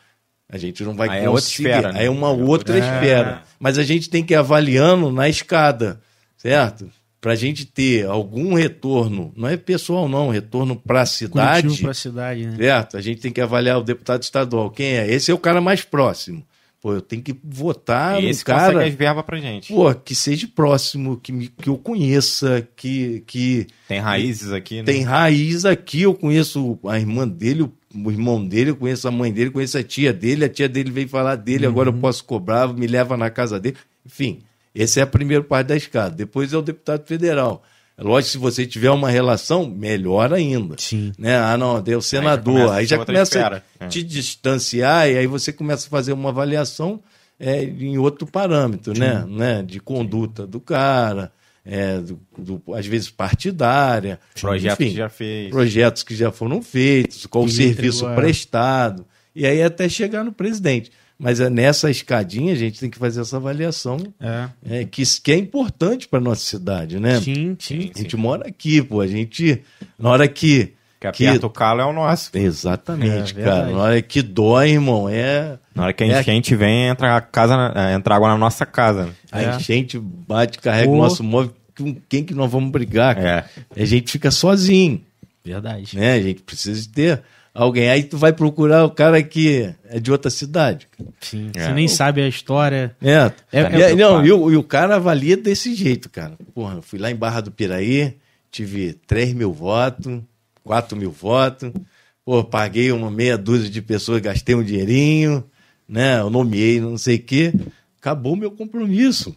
[0.50, 1.68] A gente não vai Aí é outra conseguir.
[1.70, 2.00] esfera, né?
[2.00, 2.46] Aí é uma É outra
[2.76, 3.44] outra- esfera.
[3.60, 6.00] Mas a gente tem que ir avaliando na escada,
[6.38, 6.90] certo?
[7.20, 11.88] Para a gente ter algum retorno, não é pessoal não, retorno para a cidade, Curitiba
[11.88, 12.56] pra cidade, né?
[12.56, 12.96] certo?
[12.96, 14.70] A gente tem que avaliar o deputado estadual.
[14.70, 15.12] Quem é?
[15.12, 16.46] Esse é o cara mais próximo.
[16.80, 19.74] Pô, eu tenho que votar Esse no cara consegue as verbas pra gente.
[19.74, 24.84] pô, que seja próximo, que, me- que eu conheça, que, que Tem raízes aqui, né?
[24.84, 26.04] tem raiz aqui.
[26.04, 29.78] Eu conheço a irmã dele, o, o irmão dele, eu conheço a mãe dele, conheço
[29.78, 33.18] a tia dele, a tia dele veio falar dele, agora eu posso cobrar, me leva
[33.18, 33.76] na casa dele.
[34.06, 34.40] Enfim,
[34.76, 36.16] esse é a primeira parte da escada.
[36.16, 37.64] Depois é o deputado federal.
[37.98, 40.76] É lógico, se você tiver uma relação, melhor ainda.
[40.78, 41.12] Sim.
[41.18, 41.36] Né?
[41.36, 42.54] Ah, não, deu senador.
[42.54, 43.88] começa a Aí ser já começa a É.
[43.88, 47.02] te distanciar e aí você começa a fazer uma avaliação
[47.40, 49.26] é, em outro parâmetro, né?
[49.28, 49.64] né?
[49.64, 51.32] De conduta do cara,
[51.66, 54.20] é, do, do- às vezes partidária.
[54.40, 55.50] Projeto enfim, que já fez.
[55.50, 58.16] projetos que já foram feitos, qual o Que serviço entregou, é.
[58.16, 59.06] prestado,
[59.36, 60.92] e aí até chegar no presidente.
[61.20, 64.50] Mas é nessa escadinha a gente tem que fazer essa avaliação É.
[64.82, 67.20] é, que, que é importante para nossa cidade, né?
[67.20, 67.92] Sim, sim.
[67.96, 69.02] A gente mora aqui, pô.
[69.02, 69.62] A gente,
[69.98, 70.74] na hora que.
[71.00, 72.32] Que aperta o calo é o nosso.
[72.34, 73.68] Exatamente, É, cara.
[73.72, 75.58] Na hora que dói, irmão, é.
[75.76, 76.20] Na hora que a É.
[76.22, 79.10] enchente vem, entra, a casa, na- é, entra água na nossa casa.
[79.32, 79.56] A É.
[79.56, 80.98] enchente bate, carrega o Pô.
[81.04, 81.54] nosso móvel.
[81.78, 83.16] Com quem que nós vamos brigar?
[83.16, 83.46] cara?
[83.76, 83.84] É.
[83.84, 85.00] A gente fica sozinho,
[85.46, 85.96] Verdade.
[85.96, 86.14] né?
[86.14, 87.22] A gente precisa de ter
[87.58, 87.90] alguém.
[87.90, 90.88] Aí tu vai procurar o cara que é de outra cidade.
[91.20, 91.50] Sim.
[91.56, 91.66] É.
[91.66, 92.96] Você nem sabe a história.
[93.02, 96.34] É, É- E- é não, e o, e o cara avalia desse jeito, cara.
[96.54, 98.16] Porra, eu fui lá em Barra do Piraí,
[98.52, 100.22] tive 3 mil votos,
[100.64, 101.72] 4 mil votos.
[102.24, 105.44] Pô, paguei uma meia dúzia de pessoas, gastei um dinheirinho,
[105.88, 106.20] né?
[106.20, 107.54] Eu nomeei, não sei o quê.
[108.00, 109.36] Acabou o meu compromisso.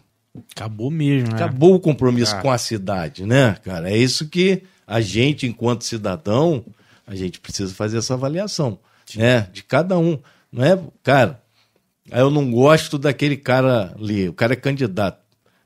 [0.55, 1.35] Acabou mesmo, né?
[1.35, 2.41] Acabou o compromisso Ah.
[2.41, 3.89] com a cidade, né, cara?
[3.89, 6.63] É isso que a gente, enquanto cidadão,
[7.07, 8.79] a gente precisa fazer essa avaliação,
[9.15, 9.47] né?
[9.51, 10.17] De cada um.
[10.51, 11.41] Não é, cara,
[12.11, 15.19] eu não gosto daquele cara ali, o cara é candidato.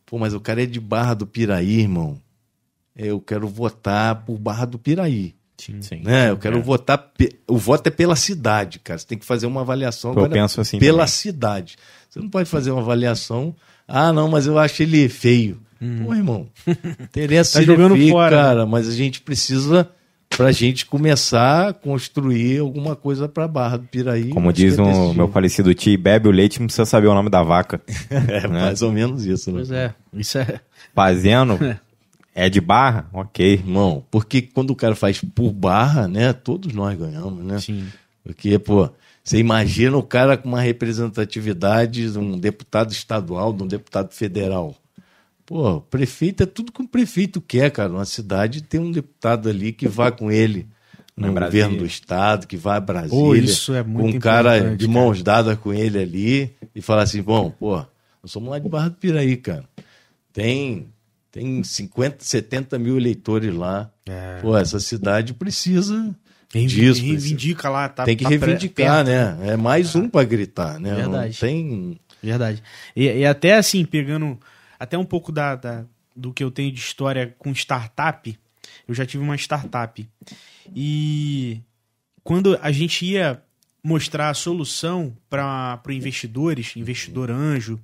[0.06, 2.20] Pô, mas o cara é de Barra do Piraí, irmão.
[2.96, 5.34] Eu quero votar por Barra do Piraí.
[5.58, 5.82] Sim.
[5.82, 6.02] Sim.
[6.04, 6.30] Né?
[6.30, 6.62] Eu quero É.
[6.62, 6.98] votar.
[6.98, 9.00] pe- O voto é pela cidade, cara.
[9.00, 11.08] Você tem que fazer uma avaliação Eu agora penso assim pela também.
[11.08, 11.76] cidade.
[12.10, 13.56] Você não pode fazer uma avaliação.
[13.88, 15.60] Ah, não, mas eu acho ele feio.
[16.06, 16.48] Pô, irmão.
[17.00, 18.36] Interessa Tá se ele é jogando feio, fora.
[18.38, 18.66] cara.
[18.66, 19.90] Mas a gente precisa,
[20.30, 24.30] pra gente começar a construir alguma coisa pra Barra do Piraí.
[24.30, 27.30] Como diz é o meu falecido tio, bebe o leite não precisa saber o nome
[27.30, 27.82] da vaca.
[28.10, 29.58] É mais ou menos isso, né?
[29.58, 29.94] Pois é.
[30.14, 30.60] Isso é.
[30.94, 31.58] Fazendo,
[32.34, 33.08] é de barra?
[33.14, 33.54] Ok.
[33.54, 36.34] Irmão, porque quando o cara faz por barra, né?
[36.34, 37.60] Todos nós ganhamos, né?
[37.60, 37.86] Sim.
[38.24, 38.90] Porque, pô,
[39.24, 44.76] você imagina o cara com uma representatividade de um deputado estadual, de um deputado federal.
[45.46, 47.92] Pô, prefeito é tudo que um prefeito quer, cara.
[47.92, 50.68] Uma cidade tem um deputado ali que vá com ele
[51.16, 51.66] no Brasília.
[51.66, 53.10] governo do estado, que vai a Brasília.
[53.12, 57.04] Pô, isso é muito Com um cara de mãos dadas com ele ali e falar
[57.04, 59.66] assim: bom, pô, nós somos lá de Barra do Piraí, cara.
[60.34, 60.88] Tem,
[61.32, 63.92] tem 50, 70 mil eleitores lá.
[64.08, 64.40] É.
[64.42, 66.16] Pô, essa cidade precisa
[66.52, 67.06] Reivindica, disso.
[67.06, 69.52] reivindica lá, tá tem que tá reivindicar, perto, né?
[69.52, 70.96] É mais um pra gritar, né?
[70.96, 71.38] Verdade.
[71.42, 72.00] Não tem.
[72.22, 72.64] Verdade.
[72.96, 74.40] E, e até assim, pegando
[74.80, 75.86] até um pouco da, da-
[76.16, 78.38] do que eu tenho de história com startup,
[78.88, 80.08] eu já tive uma startup.
[80.76, 81.62] E
[82.24, 83.42] quando a gente ia
[83.84, 87.80] mostrar a solução para investidores, investidor anjo,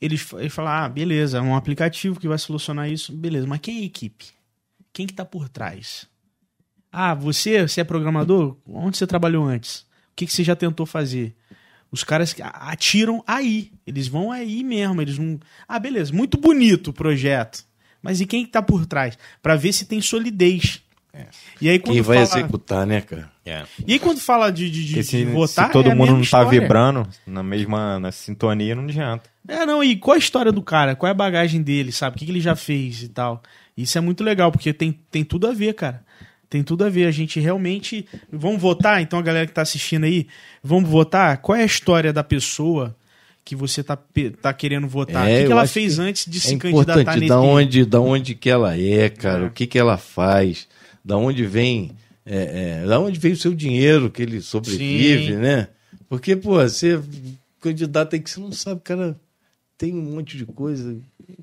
[0.00, 3.78] eles, eles falaram, ah, beleza, é um aplicativo que vai solucionar isso, beleza, mas quem
[3.78, 4.26] é a equipe?
[4.92, 6.06] Quem que tá por trás?
[6.92, 8.56] Ah, você, você é programador?
[8.66, 9.80] Onde você trabalhou antes?
[9.80, 9.86] O
[10.16, 11.34] que, que você já tentou fazer?
[11.90, 13.70] Os caras atiram aí.
[13.86, 15.00] Eles vão aí mesmo.
[15.00, 15.38] Eles não.
[15.66, 16.12] Ah, beleza.
[16.12, 17.64] Muito bonito o projeto.
[18.02, 19.18] Mas e quem que tá por trás?
[19.42, 20.82] Pra ver se tem solidez.
[21.60, 22.40] E aí quando Quem vai fala...
[22.40, 23.30] executar, né, cara?
[23.86, 26.12] E aí quando fala de, de, de, se, de votar, se todo é a mundo
[26.12, 26.60] mesma não tá história.
[26.60, 29.28] vibrando na mesma na sintonia, não adianta.
[29.48, 30.94] É, não, e qual a história do cara?
[30.94, 32.14] Qual é a bagagem dele, sabe?
[32.14, 33.42] O que, que ele já fez e tal.
[33.76, 36.04] Isso é muito legal, porque tem, tem tudo a ver, cara.
[36.50, 37.06] Tem tudo a ver.
[37.06, 38.06] A gente realmente.
[38.32, 39.00] Vamos votar?
[39.02, 40.26] Então, a galera que tá assistindo aí,
[40.62, 41.38] vamos votar?
[41.38, 42.96] Qual é a história da pessoa
[43.44, 45.28] que você tá, pe- tá querendo votar?
[45.28, 47.84] É, o que, que ela fez que antes de É se candidatar nesse da onde,
[47.84, 49.46] da onde que ela é, cara, É.
[49.46, 50.66] o que que ela faz,
[51.04, 51.92] da onde vem,
[52.26, 55.38] é, é, da onde vem o seu dinheiro que ele sobrevive, Sim.
[55.38, 55.68] né?
[56.08, 57.00] Porque, pô, você
[57.60, 59.18] candidato aí que você não sabe, cara,
[59.76, 60.96] tem um monte de coisa.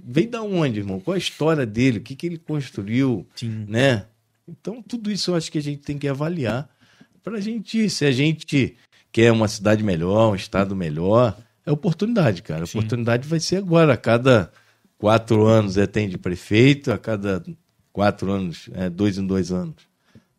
[0.03, 0.99] Vem da onde, irmão?
[0.99, 1.99] Qual a história dele?
[1.99, 3.65] O que que ele construiu, Sim.
[3.67, 4.05] né?
[4.47, 6.69] Então, tudo isso eu acho que a gente tem que avaliar
[7.23, 8.77] para a gente, se a gente
[9.11, 11.35] quer uma cidade melhor, um estado melhor,
[11.65, 12.61] é oportunidade, cara.
[12.61, 13.93] A oportunidade vai ser agora.
[13.93, 14.51] A cada
[14.97, 17.43] quatro anos é tem de prefeito, a cada
[17.91, 19.75] quatro anos, é dois em dois anos,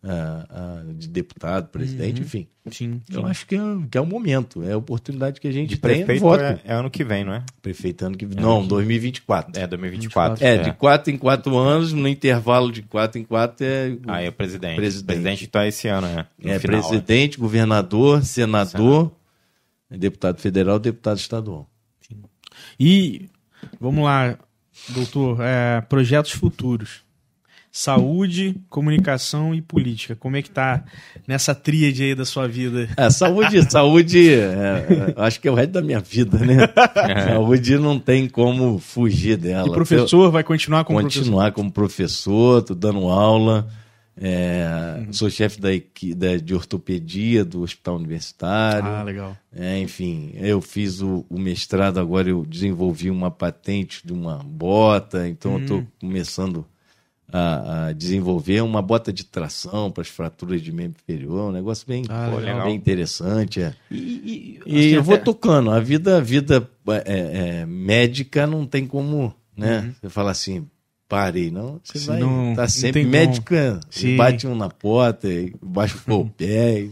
[0.09, 2.47] ah, ah, de deputado, presidente, enfim.
[2.70, 3.01] Sim.
[3.11, 3.61] Eu acho que é,
[3.91, 5.99] que é o momento, é a oportunidade que a gente De tem.
[5.99, 6.43] prefeito voto.
[6.43, 7.45] é, é ano que vem, não é?
[7.62, 8.41] Prefeito ano que vem.
[8.43, 9.61] Não, 2024.
[9.61, 10.45] É, 2024.
[10.45, 13.89] É, de quatro em quatro anos, no intervalo de quatro em quatro é.
[13.91, 14.77] o- Aí é presidente.
[14.77, 15.07] Presidente.
[15.07, 16.27] Presidente então é esse ano, né?
[16.43, 19.12] No é final, presidente, governador, senador,
[19.91, 21.69] deputado federal, deputado estadual.
[22.78, 23.28] E
[23.81, 24.39] vamos lá,
[24.91, 27.06] doutor, é, projetos futuros.
[27.81, 30.16] Saúde, comunicação e política.
[30.16, 30.82] Como é que tá
[31.28, 32.89] nessa tríade aí da sua vida?
[32.97, 36.57] É, saúde, saúde, é, é, acho que é o resto da minha vida, né?
[37.23, 39.69] Saúde não tem como fugir dela.
[39.69, 41.20] E professor vai continuar como professor?
[41.20, 43.69] continuar como professor, tô dando aula.
[44.19, 45.69] é, Sou chefe da,
[46.16, 48.89] da- de ortopedia do Hospital Universitário.
[48.89, 49.36] Ah, legal.
[49.55, 55.28] É, enfim, eu fiz o, o mestrado, agora eu desenvolvi uma patente de uma bota,
[55.28, 55.62] então eu Hum.
[55.62, 56.65] estou começando
[57.32, 61.86] a, a desenvolver uma bota de tração para as fraturas de membro inferior, um negócio
[61.86, 62.65] bem, Ah, pô, legal.
[62.66, 63.61] bem interessante.
[63.62, 63.74] É.
[63.90, 65.70] E, e- E assim, eu vou até- tocando.
[65.70, 66.69] A vida, a vida
[67.05, 69.93] é, é, médica não tem como, né?
[70.01, 70.66] Você fala assim,
[71.09, 71.81] parei, não.
[71.85, 72.47] Você Se vai Uhum.
[72.48, 73.81] não- tá não sempre médica,
[74.16, 76.90] bate um na porta, e baixa o pé e,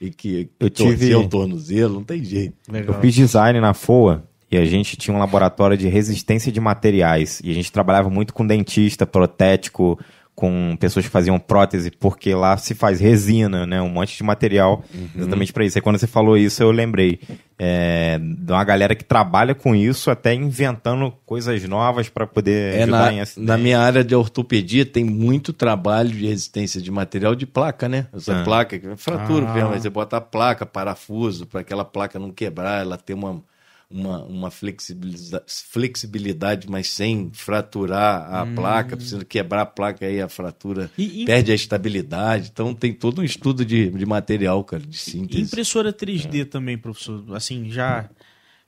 [0.00, 2.54] e que Eu tive- o tornozelo, não tem jeito.
[2.70, 2.94] Legal.
[2.96, 4.24] Eu fiz design na FOA
[4.54, 7.40] e a gente tinha um laboratório de resistência de materiais.
[7.44, 9.98] E a gente trabalhava muito com dentista, protético,
[10.34, 13.80] com pessoas que faziam prótese, porque lá se faz resina, né?
[13.80, 14.82] Um monte de material
[15.16, 15.78] exatamente para isso.
[15.78, 17.20] E quando você falou isso, eu lembrei
[17.56, 22.82] é, de uma galera que trabalha com isso, até inventando coisas novas para poder É,
[22.82, 23.46] ajudar em na, acidente.
[23.46, 28.08] na minha área de ortopedia tem muito trabalho de resistência de material de placa, né?
[28.12, 28.44] Essa Ah.
[28.44, 29.54] placa, que é fratura, Ah.
[29.54, 33.40] mesmo, mas você bota a placa, parafuso, para aquela placa não quebrar, ela ter uma,
[33.94, 40.28] uma, uma flexibiliza- flexibilidade, mas sem fraturar a placa, precisa quebrar a placa aí, a
[40.28, 42.50] fratura E- e- perde a estabilidade.
[42.52, 45.40] Então tem todo um estudo de, de material, cara, de E síntese.
[45.42, 47.24] impressora 3D também, professor.
[47.34, 48.08] Assim, já,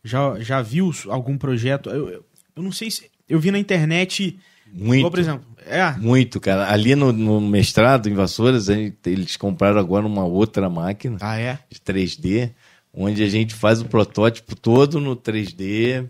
[0.05, 1.91] já, já viu algum projeto?
[1.91, 2.25] Eu, eu,
[2.55, 3.11] eu não sei se.
[3.29, 4.39] Eu vi na internet.
[4.73, 4.99] Muito.
[4.99, 5.47] Igual, por exemplo.
[5.67, 5.93] É.
[5.99, 6.71] Muito, cara.
[6.73, 11.19] Ali no, no mestrado, em Vassouras, eles compraram agora uma outra máquina.
[11.21, 11.59] Ah, é?
[11.69, 12.51] de 3D,
[12.97, 16.09] onde a gente faz o protótipo todo no 3D.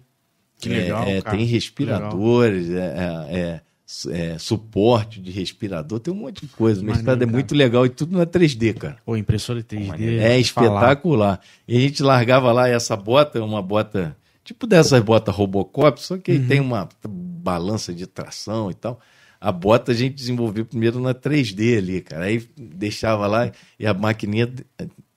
[0.58, 1.36] Que É, legal, é, cara.
[1.36, 2.76] Tem respiradores, é,
[3.30, 6.80] é- é su- é, suporte de respirador, tem um monte de coisa.
[6.80, 8.96] O Maneiro, mestrado é muito legal e tudo é 3D, cara.
[9.04, 10.16] Pô, impressora 3D.
[10.18, 10.70] É falar.
[10.70, 11.40] espetacular.
[11.68, 16.30] E a gente largava lá essa bota, uma bota, tipo dessas botas Robocop, só que
[16.32, 16.46] aí Uhum.
[16.48, 18.98] tem uma balança de tração e tal.
[19.38, 22.24] A bota a gente desenvolveu primeiro na 3D ali, cara.
[22.24, 24.50] Aí deixava lá e a maquininha,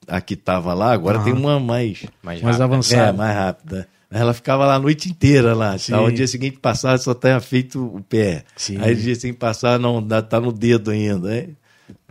[0.10, 2.74] a que tava lá, agora tem uma mais, Mais Mais rápido.
[2.74, 3.02] avançado.
[3.10, 3.88] é, mais rápida.
[4.12, 5.78] Ela ficava lá a noite inteira lá.
[5.78, 5.92] Sim.
[5.92, 6.02] Tá?
[6.02, 8.44] O dia seguinte passava, só tinha feito o pé.
[8.56, 8.78] Sim.
[8.82, 11.30] Aí o dia seguinte passar, não, dá- tá no dedo ainda.
[11.30, 11.50] Aí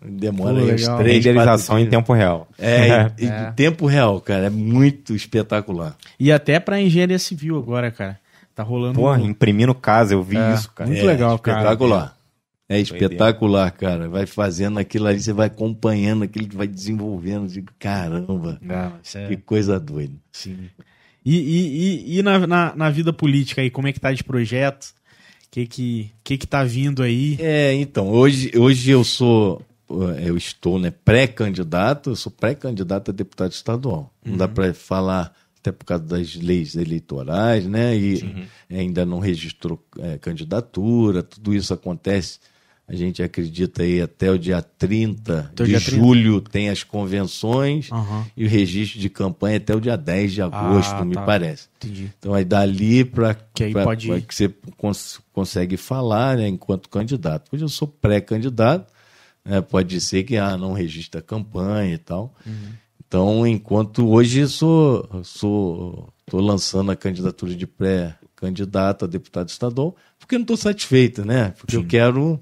[0.04, 2.46] demora Pô, aí uns três, Renderização em tempo real.
[2.58, 3.48] É, É.
[3.48, 4.46] em tempo real, cara.
[4.46, 5.96] É muito espetacular.
[6.20, 8.18] E até pra engenharia civil agora, cara.
[8.54, 8.94] Tá rolando.
[8.98, 10.54] Porra, um- imprimindo casa, eu vi É.
[10.54, 10.88] isso, cara.
[10.88, 11.58] Muito É legal, cara.
[11.58, 12.16] espetacular.
[12.68, 14.08] É espetacular, cara.
[14.08, 17.48] Vai fazendo aquilo ali, você vai acompanhando aquilo, vai desenvolvendo.
[17.48, 20.14] Digo, caramba, Não, é- que coisa doida.
[20.30, 20.68] Sim.
[21.24, 24.22] E, e, e, e na, na, na vida política aí, como é que tá de
[24.22, 24.94] projeto?
[25.46, 27.36] O que que, que que tá vindo aí?
[27.40, 29.62] É, então, hoje, hoje eu sou,
[30.22, 34.12] eu estou, né, pré-candidato, eu sou pré-candidato a deputado estadual.
[34.24, 39.82] Não dá para falar, até por causa das leis eleitorais, né, e ainda não registrou
[39.98, 42.38] é, candidatura, tudo isso acontece,
[42.88, 45.96] a gente acredita aí até o dia 30 Até o de dia 30.
[46.02, 48.24] julho tem as convenções Aham.
[48.34, 51.22] e o registro de campanha até o dia 10 de agosto, Ah, me tá.
[51.22, 51.68] parece.
[51.76, 52.10] Entendi.
[52.18, 54.48] Então aí dali para Que pode que você
[54.78, 57.50] cons- consegue falar né, enquanto candidato.
[57.54, 58.90] Hoje eu sou pré-candidato,
[59.44, 62.34] né, pode ser que ah, não registra campanha e tal.
[62.46, 62.52] Uhum.
[63.06, 69.96] Então, enquanto hoje eu sou sou tô lançando a candidatura de pré-candidato a deputado estadual,
[70.18, 71.54] porque não estou satisfeito, né?
[71.58, 72.38] Porque eu quero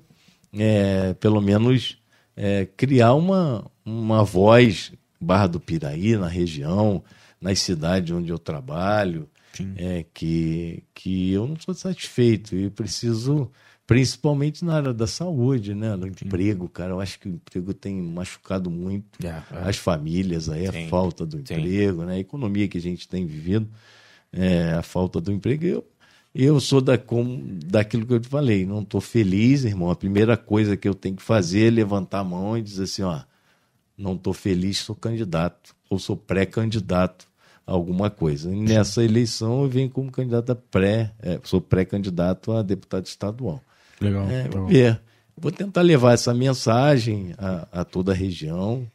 [0.52, 1.98] é, pelo menos
[2.36, 7.02] é, criar uma, uma voz Barra do Piraí, na região,
[7.40, 9.28] nas cidades onde eu trabalho,
[9.77, 13.51] é, que, que eu não estou satisfeito e preciso,
[13.86, 15.97] principalmente na área da saúde, né?
[15.97, 16.93] No emprego, cara.
[16.93, 19.43] Eu acho que o emprego tem machucado muito É, é.
[19.68, 21.43] as famílias, aí, Sim, a falta do sim.
[21.43, 22.14] emprego, né?
[22.14, 23.68] A economia que a gente tem vivido,
[24.32, 25.64] é, a falta do emprego.
[25.64, 25.86] Eu,
[26.39, 29.91] Eu sou da, com, daquilo que eu te falei, não estou feliz, irmão.
[29.91, 33.01] A primeira coisa que eu tenho que fazer é levantar a mão e dizer assim,
[33.01, 33.23] ó,
[33.97, 37.27] não estou feliz, sou candidato, ou sou pré-candidato
[37.67, 38.55] a alguma coisa.
[38.55, 43.63] E nessa eleição eu venho como candidato a pré, é, sou pré-candidato a deputado estadual.
[43.99, 44.29] Legal.
[44.29, 45.01] É, vou ver.
[45.35, 48.87] Vou tentar levar essa mensagem a, a toda a região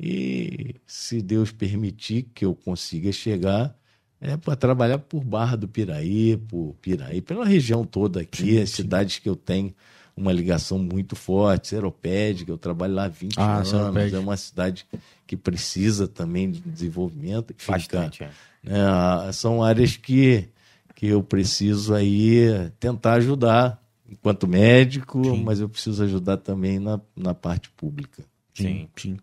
[0.00, 3.77] e, se Deus permitir que eu consiga chegar,
[4.20, 9.18] é para trabalhar por Barra do Piraí, por Piraí, pela região toda aqui, as cidades
[9.18, 9.72] que eu tenho
[10.16, 14.16] uma ligação muito forte, Seropédica, que eu trabalho lá há 20 Ah, anos, Seropédica.
[14.16, 14.84] é uma cidade
[15.26, 17.54] que precisa também de desenvolvimento.
[17.56, 18.30] Enfim, Bastante, é.
[18.64, 20.48] né, são áreas que,
[20.96, 22.48] que eu preciso aí
[22.80, 23.80] tentar ajudar
[24.10, 28.24] enquanto médico, mas eu preciso ajudar também na, na parte pública.
[28.54, 28.88] Sim.
[28.96, 29.18] Sim.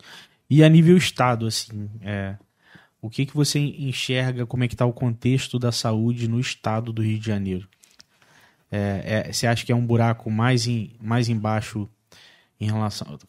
[0.50, 2.36] E a nível estado, assim, é,
[3.06, 6.92] o que, que você enxerga, como é que está o contexto da saúde no estado
[6.92, 7.68] do Rio de Janeiro?
[8.72, 11.88] É, é, você acha que é um buraco mais, em, mais embaixo
[12.60, 13.20] em relação...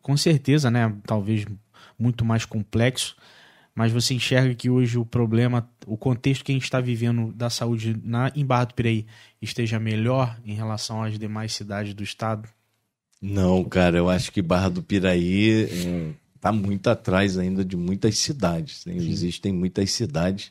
[0.00, 0.90] Com certeza, né?
[1.04, 1.44] Talvez
[1.98, 3.14] muito mais complexo,
[3.74, 7.50] mas você enxerga que hoje o problema, o contexto que a gente está vivendo da
[7.50, 9.06] saúde na, em Barra do Piraí
[9.40, 12.48] esteja melhor em relação às demais cidades do estado?
[13.20, 18.86] Não, cara, eu acho que Barra do Piraí está muito atrás ainda de muitas cidades.
[18.86, 18.96] né?
[18.96, 20.50] Existem muitas cidades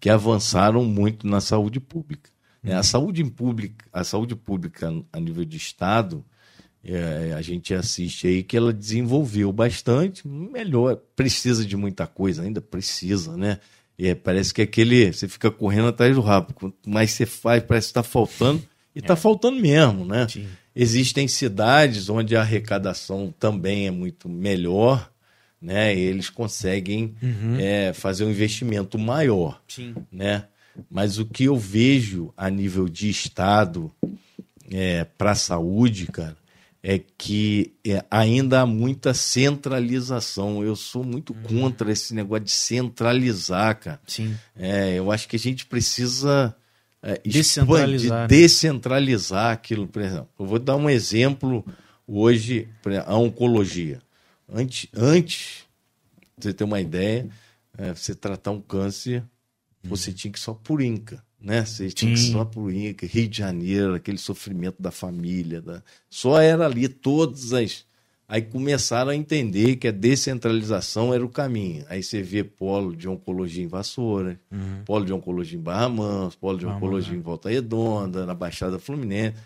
[0.00, 2.30] que avançaram muito na saúde pública.
[2.62, 2.74] né?
[2.74, 6.24] A saúde em pública, a saúde pública a nível de estado,
[6.82, 12.62] é, a gente assiste aí que ela desenvolveu bastante, melhor, precisa de muita coisa, ainda
[12.62, 13.60] precisa, né?
[13.98, 17.62] E é, parece que aquele, você fica correndo atrás do rabo, quanto mais você faz,
[17.64, 18.62] parece que está faltando,
[18.94, 20.26] e está faltando mesmo, né?
[20.28, 20.46] Sim.
[20.74, 25.10] Existem cidades onde a arrecadação também é muito melhor,
[25.60, 25.96] né?
[25.96, 27.14] Eles conseguem
[27.58, 29.94] é, fazer um investimento maior, Sim.
[30.10, 30.44] né?
[30.90, 33.92] Mas o que eu vejo a nível de Estado
[34.70, 36.36] é, para a saúde, cara,
[36.82, 40.62] é que é, ainda há muita centralização.
[40.62, 44.00] Eu sou muito contra esse negócio de centralizar, cara.
[44.06, 44.36] Sim.
[44.56, 46.54] É, eu acho que a gente precisa
[47.02, 48.26] é, Descentralizar, expandir, né?
[48.26, 49.86] descentralizar aquilo.
[49.86, 51.64] Por exemplo, eu vou dar um exemplo
[52.06, 52.68] hoje,
[53.06, 54.00] a oncologia.
[54.50, 55.64] Antes, antes,
[56.38, 57.28] você ter uma ideia,
[57.76, 59.22] é, você tratar um câncer,
[59.84, 61.22] você tinha que ir só por INCA.
[61.40, 61.64] Né?
[61.64, 65.60] Você tinha que ir só por INCA, Rio de Janeiro, aquele sofrimento da família.
[65.62, 67.86] da- Só era ali todas as.
[68.26, 71.84] Aí começaram a entender que a descentralização era o caminho.
[71.88, 74.38] Aí você vê polo de oncologia em Vassoura,
[74.84, 78.78] polo de oncologia em Barra Mansa, polo de Barra oncologia em Volta Redonda, na Baixada
[78.78, 79.36] Fluminense.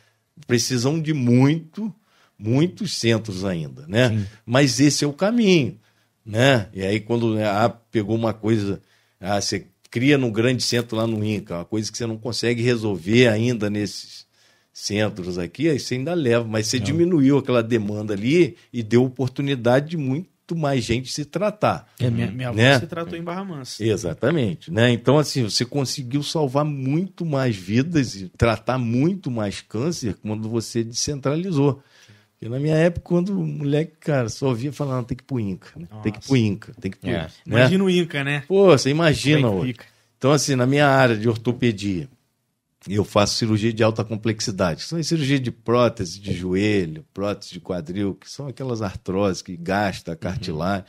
[0.47, 1.95] Precisam de muito,
[2.43, 4.27] muitos centros ainda, né?
[4.45, 5.79] Mas esse é o caminho,
[6.25, 6.69] né?
[6.75, 8.81] E aí quando né, ah, pegou uma coisa,
[9.21, 12.63] ah, você cria no grande centro lá no INCA, uma coisa que você não consegue
[12.63, 14.27] resolver ainda nesses
[14.73, 19.91] centros aqui, aí você ainda leva, mas você diminuiu aquela demanda ali e deu oportunidade
[19.91, 21.87] de muito mais gente se tratar.
[22.01, 22.79] É, minha, minha avó Né?
[22.79, 23.85] se tratou em Barra Mansa.
[23.85, 24.91] Exatamente, né?
[24.91, 30.83] Então assim, você conseguiu salvar muito mais vidas e tratar muito mais câncer quando você
[30.83, 31.83] descentralizou.
[32.43, 35.27] Porque na minha época, quando o moleque, cara, só ouvia falar, não, tem que ir
[35.27, 35.87] pro INCA, né?
[36.03, 37.13] tem que ir pro INCA, tem que ir pro É.
[37.13, 37.31] INCA, né?
[37.47, 38.45] Imagina o Inca, né?
[38.49, 39.67] Pô, você imagina é hoje.
[39.69, 39.85] fica?
[40.19, 42.09] Então, assim, na minha área de ortopedia,
[42.89, 44.83] eu faço cirurgia de alta complexidade.
[44.83, 49.57] São as cirurgias de prótese de joelho, prótese de quadril, que são aquelas artroses que
[49.57, 50.85] gasta a cartilagem.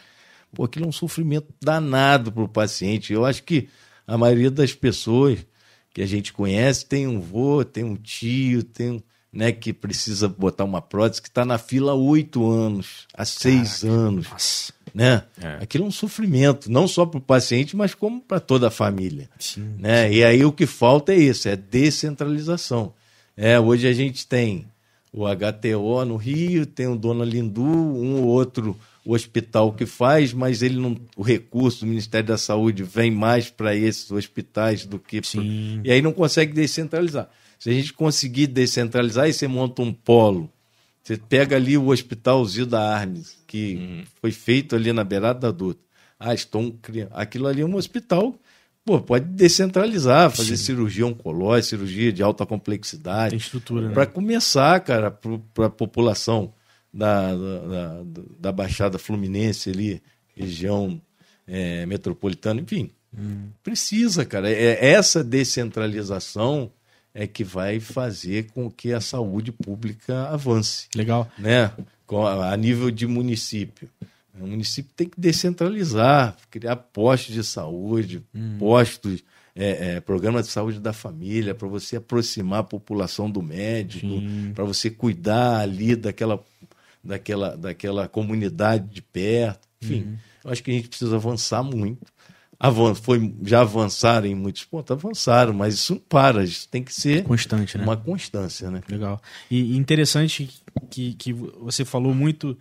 [0.55, 3.13] Pô, aquilo é um sofrimento danado para o paciente.
[3.13, 3.69] Eu acho que
[4.07, 5.45] a maioria das pessoas
[5.93, 9.01] que a gente conhece tem um vô, tem um tio, tem um,
[9.33, 13.83] né, que precisa botar uma prótese que está na fila há oito anos, há seis
[13.83, 14.71] anos Nossa.
[14.93, 15.23] né?
[15.41, 15.63] É.
[15.63, 19.27] Aquilo é um sofrimento, não só para o paciente, mas como para toda a família.
[19.39, 19.73] Sim.
[19.79, 20.13] Né?
[20.13, 22.93] E aí o que falta é isso, é descentralização.
[23.35, 24.65] É, hoje a gente tem
[25.11, 30.61] o HTO no Rio, tem o Dona Lindu, um ou outro hospital que faz, mas
[30.61, 35.19] ele não, o recurso do Ministério da Saúde vem mais para esses hospitais do que
[35.21, 35.81] pro- Sim.
[35.83, 37.29] e aí não consegue descentralizar.
[37.63, 40.51] Se a gente conseguir descentralizar, aí você monta um polo.
[41.01, 45.81] Você pega ali o Hospital Zilda Armes, que foi feito ali na beirada da Dutra.
[46.19, 47.11] Ah, estão criando.
[47.13, 48.35] Aquilo ali é um hospital.
[48.85, 53.29] Pô, pode descentralizar, fazer cirurgia oncológica, cirurgia de alta complexidade.
[53.29, 53.93] Tem estrutura, né?
[53.93, 56.53] Para começar, cara, para a população
[56.93, 58.03] da, da, da-
[58.39, 60.01] da Baixada Fluminense ali,
[60.35, 61.01] região
[61.47, 62.89] é, metropolitana, enfim.
[63.63, 64.49] Precisa, cara.
[64.51, 66.71] É, essa descentralização
[67.13, 71.29] é que vai fazer com que a saúde pública avance, Legal.
[71.37, 71.71] né?
[72.43, 73.89] A, nível de município.
[74.39, 78.23] O município tem que descentralizar, criar postos de saúde,
[78.57, 79.23] postos
[79.55, 84.07] é, é, programa de saúde da família, para você aproximar a população do médico,
[84.53, 86.43] para você cuidar ali daquela,
[87.03, 89.67] daquela, daquela comunidade de perto.
[89.81, 92.11] Enfim, eu acho que a gente precisa avançar muito.
[93.01, 97.23] Foi, já avançaram em muitos pontos, avançaram, mas isso não para, isso tem que ser
[97.23, 97.83] Constante, né?
[97.83, 98.81] uma constância, né?
[98.87, 99.21] Legal.
[99.51, 100.49] E interessante
[100.89, 102.57] que, que você falou muito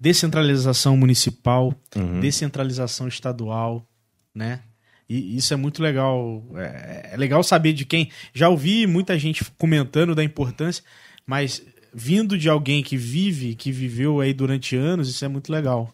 [0.00, 1.74] descentralização municipal,
[2.20, 3.86] descentralização estadual,
[4.34, 4.60] né?
[5.08, 6.44] E isso é muito legal.
[6.54, 8.10] É, é legal saber de quem.
[8.34, 10.84] Já ouvi muita gente comentando da importância,
[11.26, 11.62] mas
[11.92, 15.92] vindo de alguém que vive, que viveu aí durante anos, isso é muito legal,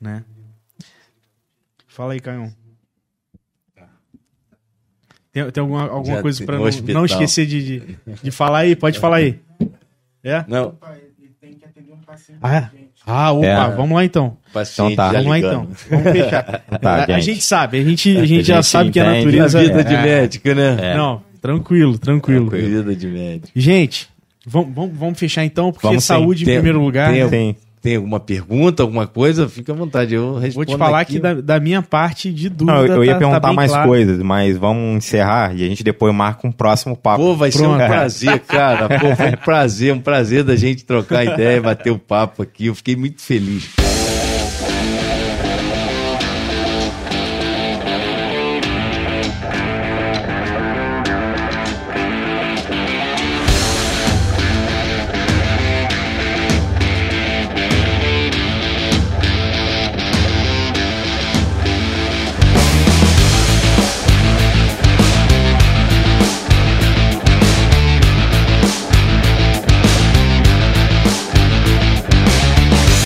[0.00, 0.24] né?
[1.86, 2.52] Fala aí, Caio.
[5.42, 6.64] Tem, tem alguma, alguma Já coisa para não,
[6.94, 8.74] não esquecer de, de, de falar aí?
[8.74, 9.38] Pode falar aí.
[10.24, 10.42] É?
[10.48, 10.72] Não,
[11.20, 12.58] Ele tem que atender um paciente Ah, é?
[12.60, 12.86] urgente.
[13.06, 13.70] Ah, opa, É.
[13.76, 14.38] vamos lá então.
[14.50, 15.12] paciente Então tá.
[15.12, 15.68] já Vamos lá então.
[15.90, 16.64] Vamos fechar.
[16.80, 17.22] Tá, a, a gente.
[17.24, 19.38] gente sabe, a gente, a gente A já gente sabe que a entende.
[19.38, 19.60] A natureza.
[19.60, 20.94] vida de é- médico, né?
[20.96, 22.46] Não, tranquilo, tranquilo.
[22.46, 23.48] A vida de médico.
[23.54, 24.08] Gente,
[24.46, 26.08] vamos, vamos, vamos fechar então, porque Vamos sim.
[26.08, 27.12] saúde em Tem- primeiro lugar.
[27.12, 27.28] tem- né?
[27.28, 27.56] Tem.
[27.86, 29.48] Tem alguma pergunta, alguma coisa?
[29.48, 32.48] Fica à vontade, eu Vou respondo te falar aqui, que da, da minha parte de
[32.48, 32.78] dúvida.
[32.78, 33.88] Não, eu, eu ia tá- tá perguntar bem mais claro.
[33.88, 37.22] coisas, mas vamos encerrar e a gente depois marca um próximo papo.
[37.22, 37.86] Pô, vai ser um Pronto.
[37.86, 38.88] prazer, cara.
[38.98, 42.66] Pô, foi um prazer, um prazer da gente trocar ideia, bater o papo aqui.
[42.66, 43.70] Eu fiquei muito feliz.